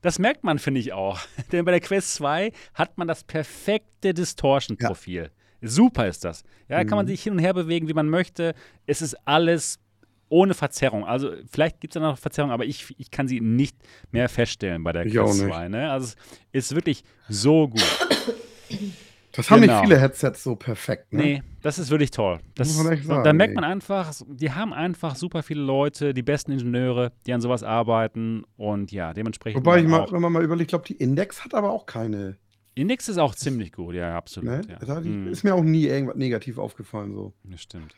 [0.00, 1.20] Das merkt man, finde ich auch.
[1.52, 5.22] Denn bei der Quest 2 hat man das perfekte Distortion-Profil.
[5.24, 5.41] Ja.
[5.62, 6.42] Super ist das.
[6.68, 7.10] Ja, da kann man mhm.
[7.10, 8.54] sich hin und her bewegen, wie man möchte.
[8.86, 9.78] Es ist alles
[10.28, 11.04] ohne Verzerrung.
[11.04, 13.76] Also vielleicht gibt es da noch Verzerrung, aber ich, ich kann sie nicht
[14.10, 15.68] mehr feststellen bei der Quest 2.
[15.68, 15.90] Ne?
[15.90, 16.14] Also
[16.52, 17.82] es ist wirklich so gut.
[19.34, 19.80] Das haben genau.
[19.80, 21.12] nicht viele Headsets so perfekt.
[21.12, 21.22] Ne?
[21.22, 22.38] Nee, das ist wirklich toll.
[22.54, 26.12] Das, Muss man echt sagen, da merkt man einfach, die haben einfach super viele Leute,
[26.12, 29.64] die besten Ingenieure, die an sowas arbeiten und ja, dementsprechend.
[29.64, 32.36] Wobei ich mal, wenn man mal überlegt, ich glaube, die Index hat aber auch keine.
[32.74, 34.66] Index ist auch ziemlich gut, ja, absolut.
[34.66, 34.78] Ne?
[34.86, 35.00] Ja.
[35.00, 35.28] Mhm.
[35.28, 37.32] Ist mir auch nie irgendwas negativ aufgefallen so.
[37.44, 37.94] Das stimmt.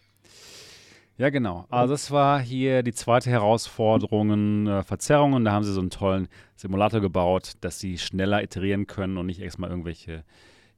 [1.16, 1.64] Ja, genau.
[1.70, 5.44] Also das war hier die zweite Herausforderung, äh, Verzerrungen.
[5.44, 9.40] Da haben sie so einen tollen Simulator gebaut, dass sie schneller iterieren können und nicht
[9.40, 10.24] erstmal irgendwelche,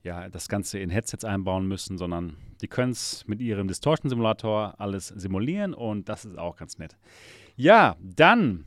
[0.02, 5.08] ja, das Ganze in Headsets einbauen müssen, sondern die können es mit ihrem Distortion-Simulator alles
[5.08, 6.98] simulieren und das ist auch ganz nett.
[7.56, 8.66] Ja, dann,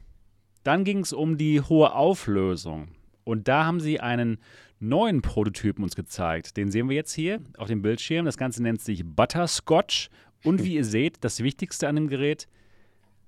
[0.63, 2.87] dann ging es um die hohe Auflösung.
[3.25, 4.39] Und da haben sie einen
[4.79, 6.57] neuen Prototypen uns gezeigt.
[6.57, 8.25] Den sehen wir jetzt hier auf dem Bildschirm.
[8.25, 10.09] Das Ganze nennt sich Butterscotch
[10.43, 12.47] und wie ihr seht, das Wichtigste an dem Gerät,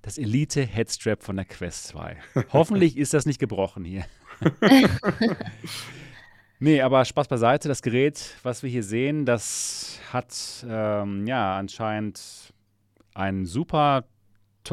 [0.01, 2.17] das Elite Headstrap von der Quest 2.
[2.53, 4.05] Hoffentlich ist das nicht gebrochen hier.
[6.59, 7.67] nee, aber Spaß beiseite.
[7.67, 12.53] Das Gerät, was wir hier sehen, das hat ähm, ja anscheinend
[13.13, 14.05] ein super,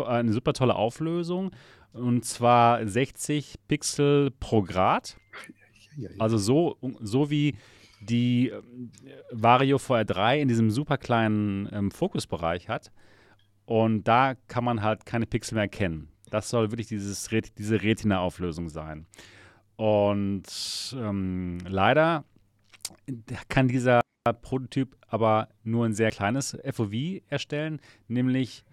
[0.06, 1.50] eine super tolle Auflösung.
[1.92, 5.16] Und zwar 60 Pixel pro Grad.
[6.18, 7.56] Also so, so wie
[8.00, 8.62] die äh,
[9.32, 12.92] Vario VR3 in diesem super kleinen ähm, Fokusbereich hat.
[13.66, 16.08] Und da kann man halt keine Pixel mehr erkennen.
[16.30, 19.06] Das soll wirklich dieses, diese Retina-Auflösung sein.
[19.76, 20.46] Und
[20.98, 22.24] ähm, leider
[23.48, 24.00] kann dieser
[24.42, 28.64] Prototyp aber nur ein sehr kleines FOV erstellen, nämlich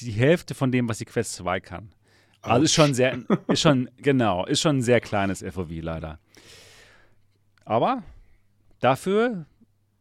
[0.00, 1.94] die Hälfte von dem, was die Quest 2 kann.
[2.42, 3.18] Also ist schon sehr,
[3.48, 6.18] ist schon, genau, ist schon ein sehr kleines FOV leider.
[7.70, 8.02] Aber
[8.80, 9.44] Dafür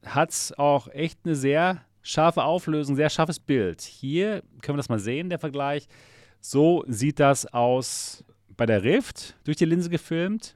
[0.05, 3.81] hat es auch echt eine sehr scharfe Auflösung, sehr scharfes Bild.
[3.81, 5.87] Hier können wir das mal sehen, der Vergleich.
[6.39, 8.23] So sieht das aus
[8.55, 10.55] bei der Rift, durch die Linse gefilmt.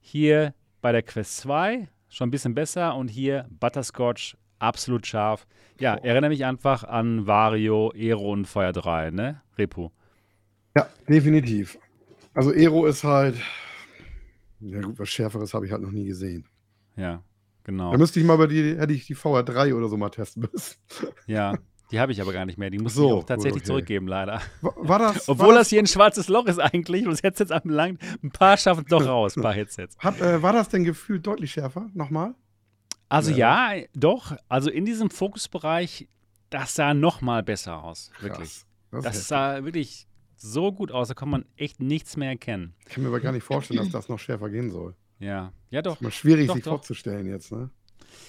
[0.00, 5.46] Hier bei der Quest 2 schon ein bisschen besser und hier Butterscotch absolut scharf.
[5.80, 9.40] Ja, erinnere mich einfach an Vario, Aero und Feuer 3, ne?
[9.56, 9.90] Repo.
[10.76, 11.78] Ja, definitiv.
[12.34, 13.36] Also Aero ist halt,
[14.60, 16.46] ja gut, was Schärferes habe ich halt noch nie gesehen.
[16.96, 17.22] Ja.
[17.64, 17.92] Genau.
[17.92, 20.76] Da müsste ich mal bei die, hätte ich die VR3 oder so mal testen müssen.
[21.26, 21.54] Ja,
[21.90, 22.70] die habe ich aber gar nicht mehr.
[22.70, 23.66] Die muss so, ich auch tatsächlich okay.
[23.66, 24.40] zurückgeben, leider.
[24.62, 27.46] War, war das, Obwohl war das, hier ein schwarzes Loch ist eigentlich und das Headset
[27.50, 29.98] anbelangt, ein paar schaffen es doch raus, ein paar Headsets.
[29.98, 31.90] Hat, äh, war das denn gefühlt deutlich schärfer?
[31.94, 32.34] Nochmal?
[33.10, 33.74] Also ja.
[33.74, 34.36] ja, doch.
[34.48, 36.08] Also in diesem Fokusbereich,
[36.50, 38.10] das sah nochmal besser aus.
[38.14, 38.22] Krass.
[38.22, 38.64] Wirklich.
[38.90, 40.07] Das, das sah wirklich
[40.38, 42.74] so gut aus, da kann man echt nichts mehr erkennen.
[42.86, 44.94] Ich kann mir aber gar nicht vorstellen, dass das noch schärfer gehen soll.
[45.18, 45.96] Ja, ja doch.
[45.96, 46.72] Ist mal schwierig, doch, sich doch.
[46.72, 47.70] vorzustellen jetzt, ne?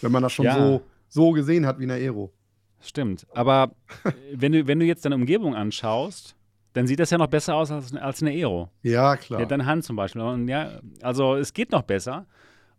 [0.01, 0.55] Wenn man das schon ja.
[0.55, 2.33] so, so gesehen hat wie in der Aero.
[2.81, 3.27] Stimmt.
[3.33, 3.75] Aber
[4.33, 6.35] wenn, du, wenn du jetzt deine Umgebung anschaust,
[6.73, 8.69] dann sieht das ja noch besser aus als, als eine Aero.
[8.81, 9.41] Ja, klar.
[9.41, 10.21] Ja, deine Hand zum Beispiel.
[10.21, 12.25] Und ja, also es geht noch besser.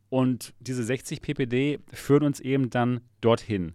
[0.09, 3.75] Und diese 60 ppd führen uns eben dann dorthin.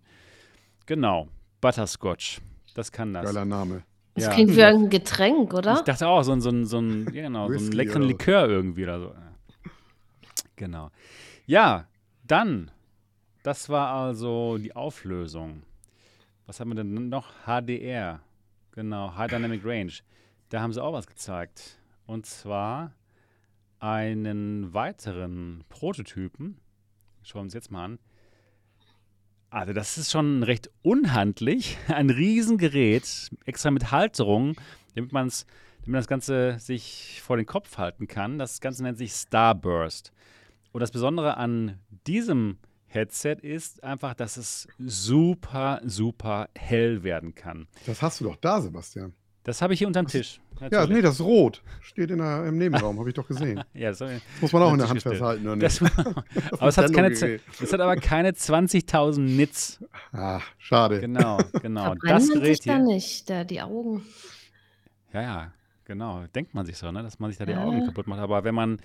[0.85, 1.29] Genau.
[1.61, 2.41] Butterscotch.
[2.73, 3.25] Das kann das.
[3.25, 3.83] Geiler Name.
[4.15, 4.31] Das ja.
[4.31, 5.73] klingt wie ein Getränk, oder?
[5.75, 8.49] Ich dachte auch, so ein, so ein, so ein, ja, genau, so einen leckeren Likör
[8.49, 9.15] irgendwie oder so.
[10.55, 10.89] Genau.
[11.45, 11.87] Ja,
[12.25, 12.71] dann,
[13.43, 15.63] das war also die Auflösung.
[16.45, 17.33] Was haben wir denn noch?
[17.45, 18.21] HDR.
[18.71, 19.91] Genau, High Dynamic Range.
[20.49, 21.77] Da haben sie auch was gezeigt.
[22.05, 22.93] Und zwar
[23.79, 26.57] einen weiteren Prototypen.
[27.23, 27.99] Schauen wir uns jetzt mal an.
[29.55, 31.77] Also das ist schon recht unhandlich.
[31.87, 34.57] Ein Riesengerät, extra mit Halterung,
[34.95, 35.31] damit man
[35.85, 38.37] damit das Ganze sich vor den Kopf halten kann.
[38.37, 40.11] Das Ganze nennt sich Starburst.
[40.73, 42.57] Und das Besondere an diesem
[42.87, 47.67] Headset ist einfach, dass es super, super hell werden kann.
[47.85, 49.13] Das hast du doch da, Sebastian.
[49.43, 50.41] Das habe ich hier unterm Tisch.
[50.59, 50.89] Natürlich.
[50.89, 51.61] Ja, nee, das ist rot.
[51.81, 53.63] Steht in der, im Nebenraum, habe ich doch gesehen.
[53.73, 55.81] ja, das, das, muss man auch in der Hand festhalten, oder nicht?
[55.81, 55.81] Das,
[56.51, 59.83] aber es hat, keine, es hat aber keine 20.000 Nits.
[60.13, 61.01] Ah, schade.
[61.01, 61.95] Genau, genau.
[61.95, 62.73] das Gerät sich hier.
[62.73, 64.03] da nicht, da die Augen.
[65.13, 65.53] Ja, ja,
[65.85, 66.25] genau.
[66.33, 67.63] Denkt man sich so, ne, dass man sich da die ja.
[67.63, 68.19] Augen kaputt macht.
[68.19, 68.79] Aber wenn man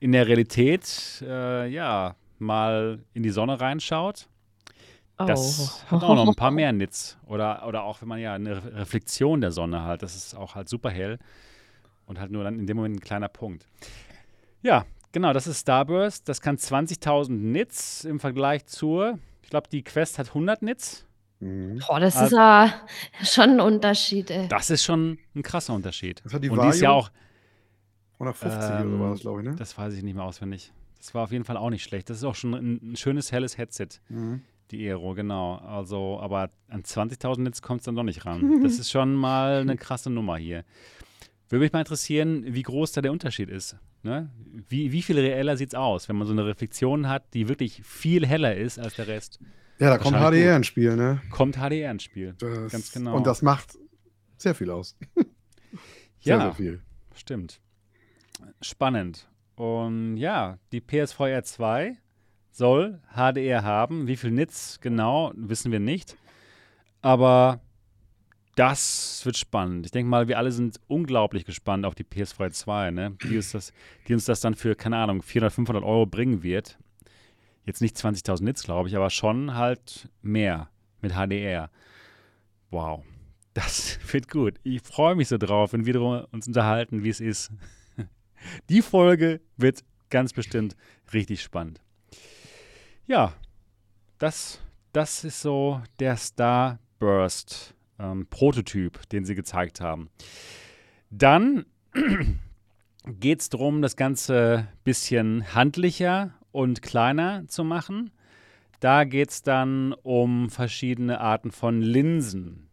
[0.00, 4.28] in der Realität, äh, ja, mal in die Sonne reinschaut,
[5.18, 5.24] oh.
[5.24, 7.18] das hat auch noch ein paar mehr Nits.
[7.26, 10.68] Oder, oder auch, wenn man ja eine Reflexion der Sonne hat, das ist auch halt
[10.68, 11.18] super hell
[12.06, 13.66] und halt nur dann in dem Moment ein kleiner Punkt.
[14.62, 16.28] Ja, genau, das ist Starburst.
[16.28, 21.06] Das kann 20.000 Nits im Vergleich zur, ich glaube, die Quest hat 100 Nits.
[21.40, 21.80] Mhm.
[21.86, 22.72] Boah, das also, ist ja
[23.22, 24.48] schon ein Unterschied, ey.
[24.48, 26.22] Das ist schon ein krasser Unterschied.
[26.24, 27.10] Das hat die und die ist ja auch,
[28.14, 29.56] 150 ähm, oder war das, glaube ich, ne?
[29.56, 30.72] Das weiß ich nicht mehr auswendig.
[30.98, 32.08] Das war auf jeden Fall auch nicht schlecht.
[32.08, 33.88] Das ist auch schon ein, ein schönes, helles Headset.
[34.08, 34.42] Mhm.
[34.70, 35.56] Die Aero, genau.
[35.56, 38.60] Also, aber an 20.000 Nits kommt es dann doch nicht ran.
[38.62, 40.64] Das ist schon mal eine krasse Nummer hier.
[41.48, 43.76] Würde mich mal interessieren, wie groß da der Unterschied ist.
[44.02, 44.30] Ne?
[44.68, 47.82] Wie, wie viel reeller sieht es aus, wenn man so eine Reflexion hat, die wirklich
[47.84, 49.38] viel heller ist als der Rest?
[49.78, 50.56] Ja, da kommt HDR gut.
[50.56, 51.20] ins Spiel, ne?
[51.30, 52.34] Kommt HDR ins Spiel.
[52.38, 53.16] Das, Ganz genau.
[53.16, 53.78] Und das macht
[54.36, 54.96] sehr viel aus.
[56.20, 56.82] sehr, ja, sehr viel.
[57.14, 57.60] Stimmt.
[58.60, 59.28] Spannend.
[59.56, 61.96] Und ja, die PSVR 2
[62.56, 64.06] soll HDR haben.
[64.06, 66.16] Wie viel Nits genau, wissen wir nicht.
[67.02, 67.60] Aber
[68.54, 69.86] das wird spannend.
[69.86, 73.16] Ich denke mal, wir alle sind unglaublich gespannt auf die PS4 2, ne?
[73.24, 73.72] die, uns das,
[74.06, 76.78] die uns das dann für, keine Ahnung, 400, 500 Euro bringen wird.
[77.66, 80.68] Jetzt nicht 20.000 Nits, glaube ich, aber schon halt mehr
[81.00, 81.70] mit HDR.
[82.70, 83.02] Wow,
[83.54, 84.60] das wird gut.
[84.62, 87.50] Ich freue mich so drauf, wenn wir uns unterhalten, wie es ist.
[88.68, 90.76] Die Folge wird ganz bestimmt
[91.12, 91.83] richtig spannend.
[93.06, 93.34] Ja,
[94.18, 94.60] das,
[94.92, 98.26] das ist so der Starburst ähm,
[99.12, 100.08] den sie gezeigt haben.
[101.10, 101.66] Dann
[103.06, 108.10] geht es darum, das Ganze ein bisschen handlicher und kleiner zu machen.
[108.80, 112.70] Da geht es dann um verschiedene Arten von Linsen.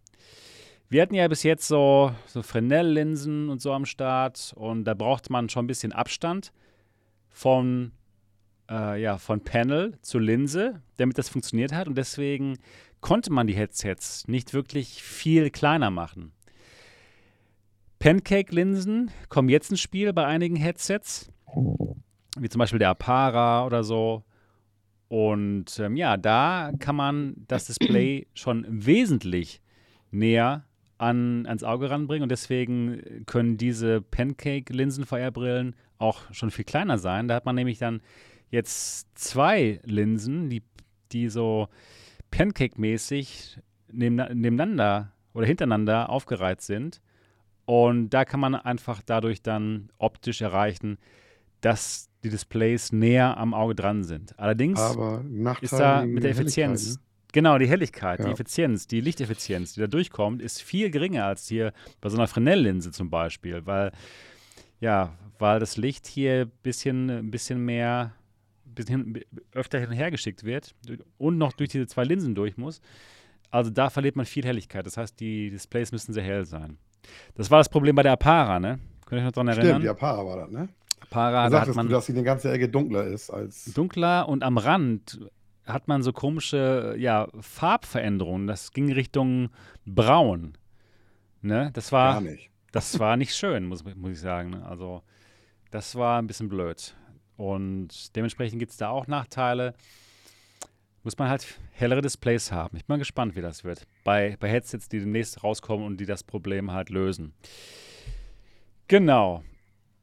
[0.90, 5.30] Wir hatten ja bis jetzt so, so Fresnel-Linsen und so am Start und da braucht
[5.30, 6.52] man schon ein bisschen Abstand
[7.30, 7.94] von,
[8.72, 12.58] äh, ja, von Panel zu Linse, damit das funktioniert hat und deswegen
[13.02, 16.32] konnte man die Headsets nicht wirklich viel kleiner machen.
[18.00, 21.32] Pancake-Linsen kommen jetzt ins Spiel bei einigen Headsets,
[22.40, 24.24] wie zum Beispiel der Apara oder so.
[25.08, 29.62] Und ähm, ja, da kann man das Display schon wesentlich
[30.10, 30.66] näher
[30.98, 37.28] an, ans Auge ranbringen und deswegen können diese Pancake-Linsen-VR-Brillen auch schon viel kleiner sein.
[37.28, 38.02] Da hat man nämlich dann
[38.52, 40.62] jetzt zwei Linsen, die,
[41.12, 41.70] die so
[42.30, 43.60] Pancake-mäßig
[43.92, 47.02] nebeneinander oder hintereinander aufgereiht sind.
[47.66, 50.98] Und da kann man einfach dadurch dann optisch erreichen,
[51.62, 54.38] dass die Displays näher am Auge dran sind.
[54.38, 54.80] Allerdings
[55.62, 57.02] ist da mit der Effizienz, ne?
[57.32, 58.26] genau, die Helligkeit, ja.
[58.26, 61.72] die Effizienz, die Lichteffizienz, die da durchkommt, ist viel geringer als hier
[62.02, 63.92] bei so einer Fresnel-Linse zum Beispiel, weil,
[64.80, 68.14] ja, weil das Licht hier ein bisschen, ein bisschen mehr
[68.74, 69.20] bisschen
[69.54, 70.76] öfter hin und her geschickt wird
[71.18, 72.82] und noch durch diese zwei Linsen durch muss.
[73.50, 74.86] Also da verliert man viel Helligkeit.
[74.86, 76.78] Das heißt, die Displays müssen sehr hell sein.
[77.36, 78.80] Das war das Problem bei der Apara, ne?
[79.06, 79.68] Könnt ihr euch noch daran erinnern?
[79.68, 80.70] Stimmt, die Apara war das, ne?
[81.02, 83.66] Apara, da hat man du, dass sie eine ganze Ecke dunkler ist als.
[83.74, 85.20] Dunkler und am Rand
[85.66, 88.48] hat man so komische ja, Farbveränderungen.
[88.48, 89.50] Das ging Richtung
[89.86, 90.58] Braun.
[91.42, 91.72] Ne?
[91.74, 92.14] Das war.
[92.14, 92.50] Gar nicht.
[92.72, 94.56] Das war nicht schön, muss, muss ich sagen.
[94.64, 95.02] Also,
[95.72, 96.96] das war ein bisschen blöd.
[97.42, 99.74] Und dementsprechend gibt es da auch Nachteile.
[101.02, 102.78] Muss man halt hellere Displays haben.
[102.78, 103.88] Ich bin mal gespannt, wie das wird.
[104.04, 107.34] Bei, bei Headsets, die demnächst rauskommen und die das Problem halt lösen.
[108.88, 109.44] Genau.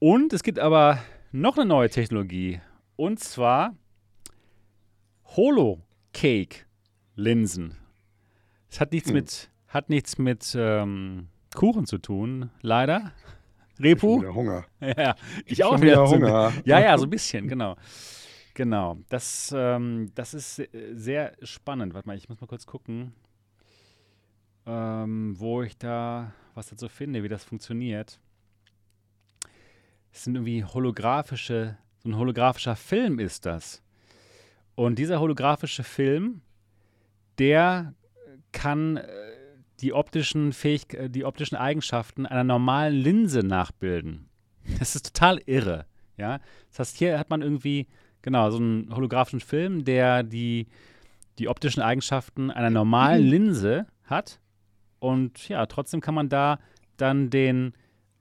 [0.01, 0.98] Und es gibt aber
[1.31, 2.60] noch eine neue Technologie.
[2.97, 3.77] Und zwar
[5.36, 7.77] Holo-Cake-Linsen.
[8.69, 9.15] Es hat nichts hm.
[9.15, 13.12] mit, hat nichts mit ähm, Kuchen zu tun, leider.
[13.80, 14.22] Repu?
[14.22, 14.64] Ich Hunger.
[14.80, 15.14] Ja,
[15.46, 16.05] ich, auch wieder.
[16.05, 16.52] wieder Hunger.
[16.64, 17.76] Ja, ja, so ein bisschen, genau.
[18.55, 18.98] Genau.
[19.09, 21.94] Das, ähm, das ist sehr spannend.
[21.94, 23.12] Warte mal, ich muss mal kurz gucken,
[24.66, 28.18] ähm, wo ich da was dazu finde, wie das funktioniert.
[30.12, 33.82] Es sind irgendwie holographische, so ein holographischer Film ist das.
[34.74, 36.40] Und dieser holographische Film,
[37.38, 37.94] der
[38.52, 39.06] kann äh,
[39.80, 44.28] die optischen, Fähig äh, die optischen Eigenschaften einer normalen Linse nachbilden.
[44.78, 45.86] Das ist total irre.
[46.16, 46.40] Ja?
[46.70, 47.86] Das heißt, hier hat man irgendwie,
[48.22, 50.66] genau, so einen holographischen Film, der die,
[51.38, 53.30] die optischen Eigenschaften einer normalen mhm.
[53.30, 54.40] Linse hat.
[54.98, 56.59] Und ja, trotzdem kann man da
[56.96, 57.72] dann den,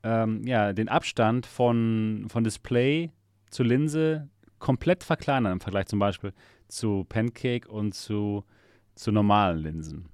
[0.04, 3.12] ähm, ja, den Abstand von, von Display
[3.50, 4.30] zur Linse
[4.60, 6.34] komplett verkleinern im Vergleich zum Beispiel
[6.68, 8.44] zu Pancake und zu,
[8.96, 10.10] zu normalen Linsen.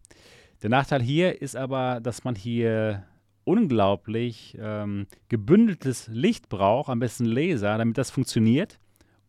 [0.63, 3.03] Der Nachteil hier ist aber, dass man hier
[3.43, 8.79] unglaublich ähm, gebündeltes Licht braucht, am besten Laser, damit das funktioniert.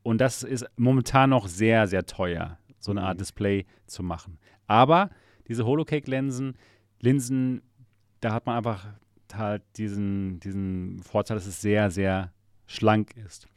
[0.05, 3.19] Und das ist momentan noch sehr, sehr teuer, so eine Art mhm.
[3.19, 4.39] Display zu machen.
[4.69, 5.11] Aber
[5.49, 6.55] diese Holocake-Linsen,
[7.01, 7.63] Linsen,
[8.21, 8.87] da hat man einfach
[9.35, 12.33] halt diesen, diesen Vorteil, dass es sehr, sehr
[12.67, 13.49] schlank ist.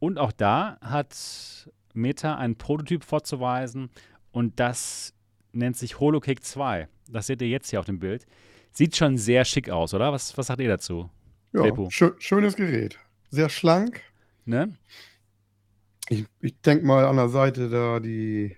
[0.00, 3.90] Und auch da hat Meta einen Prototyp vorzuweisen
[4.32, 5.14] und das
[5.52, 8.26] nennt sich Holocake 2 das seht ihr jetzt hier auf dem Bild.
[8.72, 10.12] Sieht schon sehr schick aus, oder?
[10.12, 11.10] Was, was sagt ihr dazu?
[11.52, 12.98] Ja, schö schönes Gerät.
[13.30, 14.00] Sehr schlank.
[14.46, 14.74] Ne?
[16.08, 18.56] Ich, ich denke mal an der Seite da die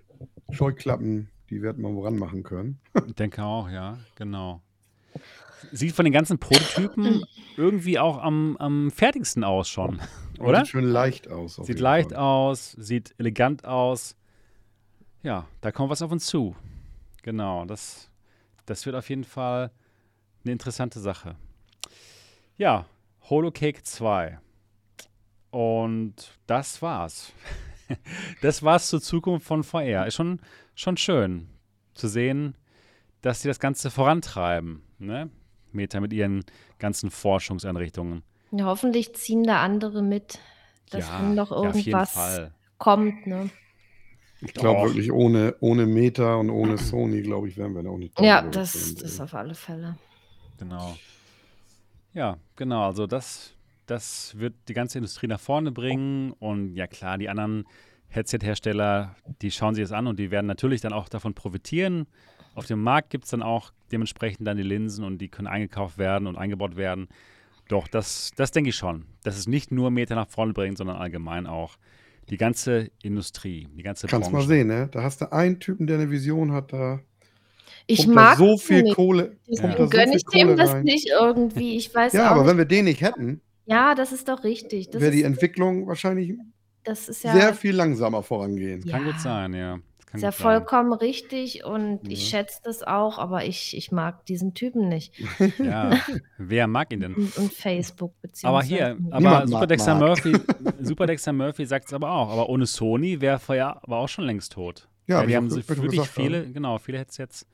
[0.50, 2.78] Scheuklappen, die werden wir woran machen können.
[3.06, 4.62] ich denke auch, ja, genau.
[5.72, 7.24] sieht von den ganzen Prototypen
[7.56, 10.00] irgendwie auch am, am fertigsten aus schon,
[10.38, 10.60] oder?
[10.60, 11.56] Sieht schön leicht aus.
[11.56, 12.20] Sieht leicht Fall.
[12.20, 14.16] aus, sieht elegant aus.
[15.24, 16.54] Ja, da kommt was auf uns zu.
[17.24, 18.10] Genau, das,
[18.66, 19.70] das wird auf jeden Fall
[20.44, 21.36] eine interessante Sache.
[22.58, 22.84] Ja,
[23.30, 24.38] Holocake 2.
[25.50, 27.32] Und das war's.
[28.42, 30.06] das war's zur Zukunft von VR.
[30.06, 30.38] Ist schon,
[30.74, 31.48] schon schön
[31.94, 32.58] zu sehen,
[33.22, 34.82] dass sie das Ganze vorantreiben.
[34.98, 35.30] Ne?
[35.72, 36.44] Meta mit ihren
[36.78, 38.22] ganzen Forschungseinrichtungen.
[38.50, 40.40] Ja, hoffentlich ziehen da andere mit,
[40.90, 43.26] dass ja, noch irgendwas ja, kommt.
[43.26, 43.48] Ne?
[44.40, 47.98] Ich glaube wirklich, ohne, ohne Meta und ohne Sony, glaube ich, wären wir da auch
[47.98, 48.18] nicht.
[48.20, 49.96] Ja, das, das auf alle Fälle.
[50.58, 50.96] Genau.
[52.12, 52.86] Ja, genau.
[52.86, 53.54] Also das,
[53.86, 56.32] das wird die ganze Industrie nach vorne bringen.
[56.32, 57.64] Und ja klar, die anderen
[58.08, 62.06] Headset-Hersteller, die schauen sich das an und die werden natürlich dann auch davon profitieren.
[62.54, 65.98] Auf dem Markt gibt es dann auch dementsprechend dann die Linsen und die können eingekauft
[65.98, 67.08] werden und eingebaut werden.
[67.68, 69.06] Doch, das, das denke ich schon.
[69.22, 71.76] Dass es nicht nur Meter nach vorne bringt, sondern allgemein auch
[72.30, 74.46] die ganze Industrie, die ganze Kannst Branche.
[74.46, 74.88] mal sehen, ne?
[74.90, 77.00] Da hast du einen Typen, der eine Vision hat, da
[77.86, 78.94] ich mag so viel nicht.
[78.94, 79.36] Kohle.
[79.48, 79.86] Deswegen ja.
[79.86, 80.84] gönne ich dem das rein.
[80.84, 81.76] nicht irgendwie.
[81.76, 82.50] Ich weiß Ja, aber nicht.
[82.50, 84.88] wenn wir den nicht hätten, ja, das ist doch richtig.
[84.92, 86.34] wäre die Entwicklung wahrscheinlich
[86.86, 88.82] ja, sehr viel langsamer vorangehen.
[88.84, 88.98] Ja.
[88.98, 89.78] Kann gut sein, ja.
[90.14, 90.98] Ist ja vollkommen sein.
[91.00, 92.10] richtig und ja.
[92.10, 95.12] ich schätze das auch, aber ich, ich mag diesen Typen nicht.
[95.58, 95.98] Ja,
[96.38, 97.14] wer mag ihn denn?
[97.14, 98.46] Und, und Facebook beziehungsweise.
[98.46, 100.36] Aber hier, aber Super Dexter, Murphy,
[100.80, 102.30] Super Dexter Murphy sagt es aber auch.
[102.30, 104.88] Aber ohne Sony wäre ja aber auch schon längst tot.
[105.06, 107.46] Ja, ja die haben so wirklich gesagt, viele, genau, viele Headsets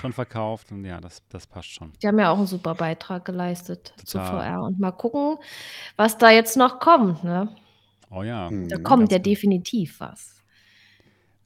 [0.00, 1.92] schon verkauft und ja, das, das passt schon.
[2.02, 4.06] Die haben ja auch einen super Beitrag geleistet Total.
[4.06, 5.38] zu VR und mal gucken,
[5.96, 7.54] was da jetzt noch kommt, ne?
[8.10, 8.48] Oh ja.
[8.50, 10.42] Da hm, kommt ja definitiv was.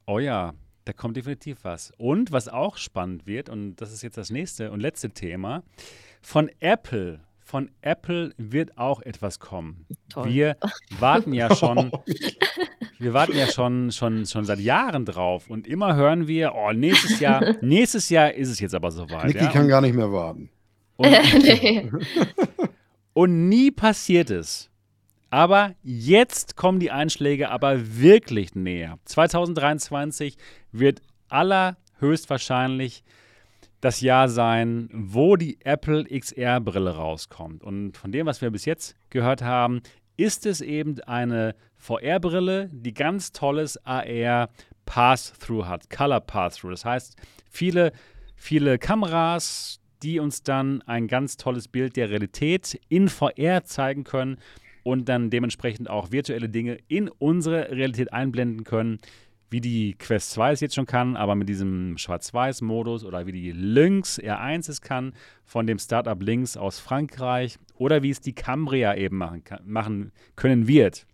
[0.06, 0.54] Oh ja,
[0.84, 1.92] da kommt definitiv was.
[1.98, 5.62] Und was auch spannend wird, und das ist jetzt das nächste und letzte Thema,
[6.20, 7.20] von Apple.
[7.40, 9.84] Von Apple wird auch etwas kommen.
[10.08, 10.28] Toll.
[10.30, 10.56] Wir
[10.98, 11.90] warten ja schon,
[12.98, 17.20] wir warten ja schon, schon, schon seit Jahren drauf und immer hören wir, oh, nächstes
[17.20, 19.26] Jahr, nächstes Jahr ist es jetzt aber soweit.
[19.26, 19.50] Niki ja?
[19.50, 20.50] kann gar nicht mehr warten.
[20.96, 21.08] Und,
[23.12, 24.70] und nie passiert es.
[25.32, 28.98] Aber jetzt kommen die Einschläge aber wirklich näher.
[29.06, 30.36] 2023
[30.72, 33.04] wird allerhöchstwahrscheinlich
[33.80, 37.64] das Jahr sein, wo die Apple XR-Brille rauskommt.
[37.64, 39.82] Und von dem, was wir bis jetzt gehört haben,
[40.16, 44.50] ist es eben eine VR-Brille, die ganz tolles AR
[44.84, 46.70] Pass-Through hat, Color Pass-Through.
[46.70, 47.16] Das heißt,
[47.50, 47.92] viele,
[48.36, 54.38] viele Kameras, die uns dann ein ganz tolles Bild der Realität in VR zeigen können
[54.84, 59.00] und dann dementsprechend auch virtuelle Dinge in unsere Realität einblenden können,
[59.52, 63.52] wie die Quest 2 es jetzt schon kann, aber mit diesem Schwarz-Weiß-Modus oder wie die
[63.52, 65.12] Lynx R1 es kann,
[65.44, 70.12] von dem Startup Lynx aus Frankreich oder wie es die Cambria eben machen, kann, machen
[70.36, 71.06] können wird.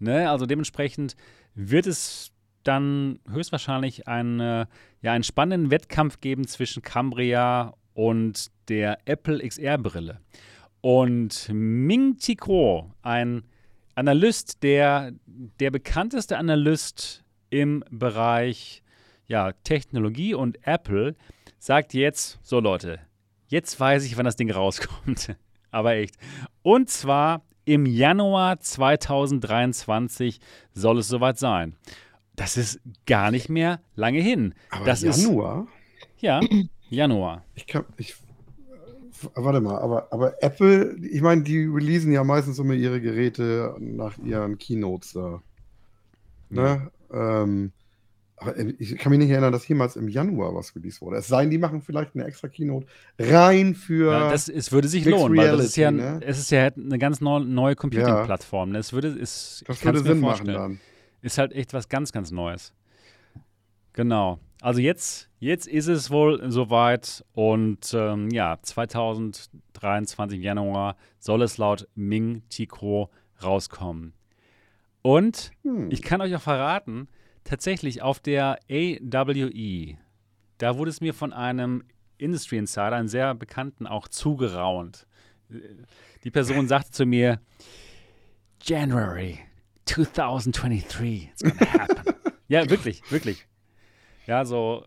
[0.00, 0.28] Ne?
[0.28, 1.14] Also dementsprechend
[1.54, 2.32] wird es
[2.64, 4.68] dann höchstwahrscheinlich eine,
[5.00, 10.20] ja, einen spannenden Wettkampf geben zwischen Cambria und der Apple XR-Brille.
[10.80, 13.44] Und Ming Chi Kuo, ein
[14.00, 18.82] Analyst, der, der bekannteste Analyst im Bereich
[19.26, 21.14] ja, Technologie und Apple,
[21.58, 22.98] sagt jetzt, so Leute,
[23.48, 25.36] jetzt weiß ich, wann das Ding rauskommt.
[25.70, 26.16] Aber echt.
[26.62, 30.40] Und zwar im Januar 2023
[30.72, 31.76] soll es soweit sein.
[32.36, 34.54] Das ist gar nicht mehr lange hin.
[34.70, 35.66] Aber das Januar?
[36.16, 36.40] Ist, ja,
[36.88, 37.44] Januar.
[37.54, 38.16] Ich, kann, ich
[39.34, 44.18] warte mal, aber, aber Apple, ich meine, die releasen ja meistens immer ihre Geräte nach
[44.18, 45.42] ihren Keynotes da.
[46.48, 46.90] Ne?
[47.12, 47.42] Ja.
[47.42, 47.72] Ähm,
[48.36, 51.18] aber ich kann mich nicht erinnern, dass jemals im Januar was released wurde.
[51.18, 52.86] Es sei denn, die machen vielleicht eine extra Keynote
[53.18, 54.12] rein für.
[54.12, 56.20] Ja, das, es würde sich lohnen, Reality, weil das ist ja, ne?
[56.24, 58.70] es ist ja eine ganz neue Computing-Plattform.
[58.70, 58.78] Ne?
[58.78, 60.80] Es würde, es, das würde Sinn machen dann.
[61.20, 62.72] Ist halt echt was ganz, ganz Neues.
[63.92, 64.38] Genau.
[64.60, 71.88] Also jetzt, jetzt ist es wohl soweit und ähm, ja, 2023 Januar soll es laut
[71.94, 73.10] Ming Chico
[73.42, 74.12] rauskommen.
[75.02, 75.90] Und hm.
[75.90, 77.08] ich kann euch auch verraten,
[77.44, 79.96] tatsächlich auf der AWE,
[80.58, 81.84] da wurde es mir von einem
[82.18, 85.06] Industry Insider, einem sehr bekannten, auch zugeraunt.
[86.22, 87.40] Die Person sagte zu mir,
[88.62, 89.38] January
[89.86, 92.14] 2023, it's gonna happen.
[92.48, 93.46] ja, wirklich, wirklich.
[94.26, 94.84] Ja, so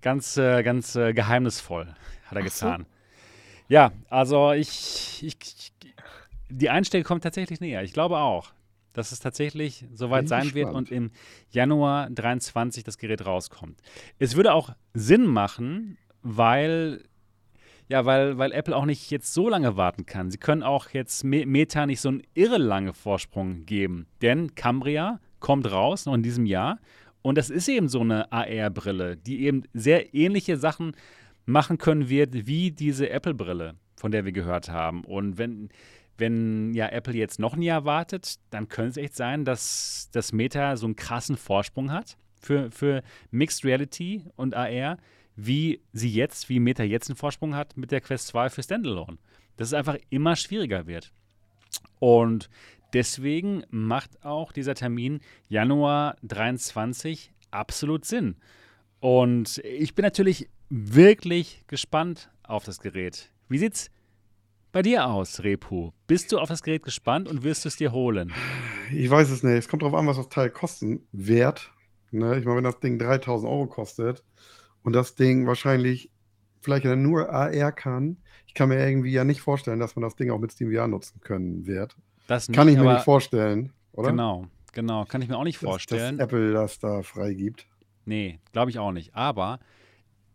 [0.00, 1.86] ganz, äh, ganz äh, geheimnisvoll
[2.26, 2.82] hat er Ach getan.
[2.82, 2.86] So.
[3.68, 5.72] Ja, also ich, ich,
[6.48, 7.82] die Einstellung kommt tatsächlich näher.
[7.82, 8.52] Ich glaube auch,
[8.92, 10.54] dass es tatsächlich soweit sein gespannt.
[10.54, 11.10] wird und im
[11.50, 13.80] Januar 23 das Gerät rauskommt.
[14.18, 17.04] Es würde auch Sinn machen, weil
[17.88, 20.30] Ja, weil, weil Apple auch nicht jetzt so lange warten kann.
[20.30, 24.06] Sie können auch jetzt Meta nicht so einen irre lange Vorsprung geben.
[24.22, 26.78] Denn Cambria kommt raus noch in diesem Jahr.
[27.22, 30.96] Und das ist eben so eine AR-Brille, die eben sehr ähnliche Sachen
[31.46, 35.04] machen können wird wie diese Apple-Brille, von der wir gehört haben.
[35.04, 35.68] Und wenn,
[36.16, 40.32] wenn ja Apple jetzt noch ein Jahr wartet, dann könnte es echt sein, dass das
[40.32, 44.96] Meta so einen krassen Vorsprung hat für, für Mixed Reality und AR
[45.46, 49.18] wie sie jetzt, wie Meta jetzt einen Vorsprung hat mit der Quest 2 für Standalone.
[49.56, 51.12] Dass es einfach immer schwieriger wird.
[51.98, 52.48] Und
[52.92, 58.36] deswegen macht auch dieser Termin Januar 23 absolut Sinn.
[59.00, 63.30] Und ich bin natürlich wirklich gespannt auf das Gerät.
[63.48, 63.90] Wie sieht's
[64.72, 65.90] bei dir aus, Repu?
[66.06, 68.32] Bist du auf das Gerät gespannt und wirst du es dir holen?
[68.92, 69.54] Ich weiß es nicht.
[69.54, 71.72] Es kommt darauf an, was das Teil kosten wird.
[72.10, 72.38] Ne?
[72.38, 74.22] Ich meine, wenn das Ding 3000 Euro kostet,
[74.82, 76.10] und das Ding wahrscheinlich
[76.60, 78.18] vielleicht nur AR kann.
[78.46, 81.20] Ich kann mir irgendwie ja nicht vorstellen, dass man das Ding auch mit SteamVR nutzen
[81.20, 81.96] können wird.
[82.30, 84.10] Das nicht, kann ich mir nicht vorstellen, oder?
[84.10, 86.16] Genau, genau, kann ich mir auch nicht vorstellen.
[86.16, 87.66] Dass Apple das da freigibt.
[88.04, 89.16] Nee, glaube ich auch nicht.
[89.16, 89.58] Aber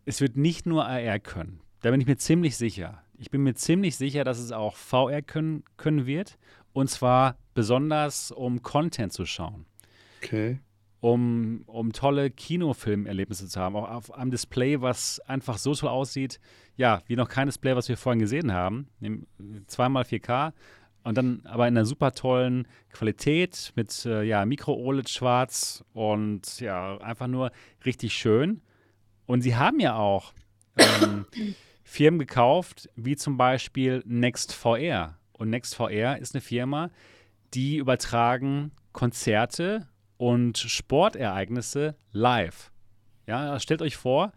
[0.04, 1.60] es wird nicht nur AR können.
[1.80, 3.02] Da bin ich mir ziemlich sicher.
[3.16, 6.36] Ich bin mir ziemlich sicher, dass es auch VR können, können wird.
[6.74, 9.64] Und zwar besonders, um Content zu schauen.
[10.22, 10.58] Okay
[11.00, 13.76] um, um tolle Kinofilmerlebnisse zu haben.
[13.76, 16.40] Auch auf einem Display, was einfach so toll aussieht,
[16.76, 18.88] ja, wie noch kein Display, was wir vorhin gesehen haben.
[19.66, 20.52] Zweimal 4K
[21.06, 26.98] und dann aber in einer super tollen Qualität mit äh, ja, Micro-OLED schwarz und ja,
[26.98, 27.52] einfach nur
[27.84, 28.60] richtig schön.
[29.24, 30.34] Und sie haben ja auch
[30.76, 31.26] ähm,
[31.84, 35.16] Firmen gekauft, wie zum Beispiel NextVR.
[35.32, 36.90] Und NextVR ist eine Firma,
[37.54, 42.72] die übertragen Konzerte und Sportereignisse live.
[43.28, 44.32] Ja, stellt euch vor,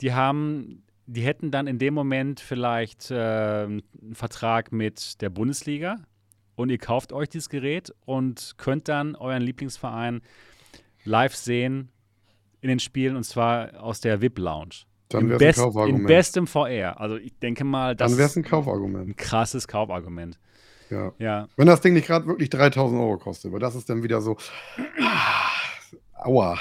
[0.00, 3.82] die haben, die hätten dann in dem Moment vielleicht äh, einen
[4.12, 5.96] Vertrag mit der Bundesliga
[6.54, 10.20] und ihr kauft euch dieses Gerät und könnt dann euren Lieblingsverein
[11.04, 11.90] live sehen
[12.60, 14.84] in den Spielen und zwar aus der VIP Lounge.
[15.08, 16.00] Dann wäre es ein Kaufargument.
[16.00, 17.00] In bestem VR.
[17.00, 19.08] Also ich denke mal, das Dann wäre es ein Kaufargument.
[19.08, 20.38] Ein krasses Kaufargument.
[20.90, 21.12] Ja.
[21.18, 21.48] ja.
[21.56, 24.36] Wenn das Ding nicht gerade wirklich 3000 Euro kostet, weil das ist dann wieder so.
[26.12, 26.58] aua.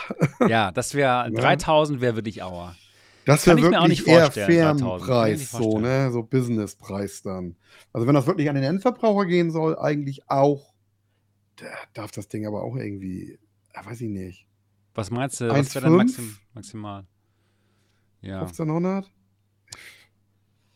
[0.48, 1.30] Ja, das wäre.
[1.32, 2.76] 3000 wäre wirklich aua.
[3.28, 6.12] Das wäre wirklich eher Fernpreis, so, ne?
[6.12, 7.58] So Businesspreis dann.
[7.92, 10.74] Also, wenn das wirklich an den Endverbraucher gehen soll, eigentlich auch.
[11.94, 13.38] Darf das Ding aber auch irgendwie.
[13.76, 14.48] Ja, weiß ich nicht.
[14.96, 15.50] Was meinst du?
[15.50, 17.06] Was wäre denn maxim, maximal?
[18.22, 18.40] Ja.
[18.40, 19.12] 1500?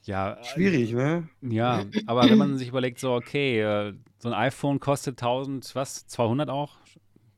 [0.03, 0.43] Ja.
[0.43, 1.29] Schwierig, ne?
[1.41, 6.05] Ja, aber wenn man sich überlegt, so, okay, äh, so ein iPhone kostet 1000, was,
[6.07, 6.79] 200 auch?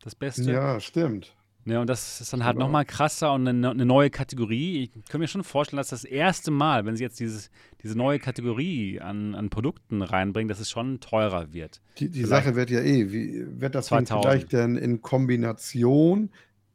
[0.02, 0.52] Das Beste?
[0.52, 1.36] Ja, stimmt.
[1.66, 2.66] Ja, und das ist dann halt genau.
[2.66, 4.84] nochmal krasser und eine, eine, neue Kategorie.
[4.84, 8.20] Ich kann mir schon vorstellen, dass das erste Mal, wenn sie jetzt dieses, diese neue
[8.20, 11.82] Kategorie an, an Produkten reinbringen, dass es schon teurer wird.
[12.00, 16.32] Die, die Sache wird ja eh, wie wird das vielleicht denn in Kombination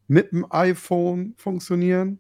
[0.07, 2.19] mit dem iPhone funktionieren?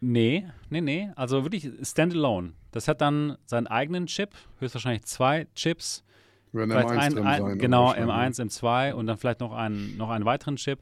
[0.00, 1.10] Nee, nee, nee.
[1.16, 2.52] Also wirklich standalone.
[2.72, 6.04] Das hat dann seinen eigenen Chip, höchstwahrscheinlich zwei Chips.
[6.52, 7.58] Werden M1 ein, sein.
[7.58, 10.80] Genau, M1, M2 und dann vielleicht noch einen, noch einen weiteren Chip.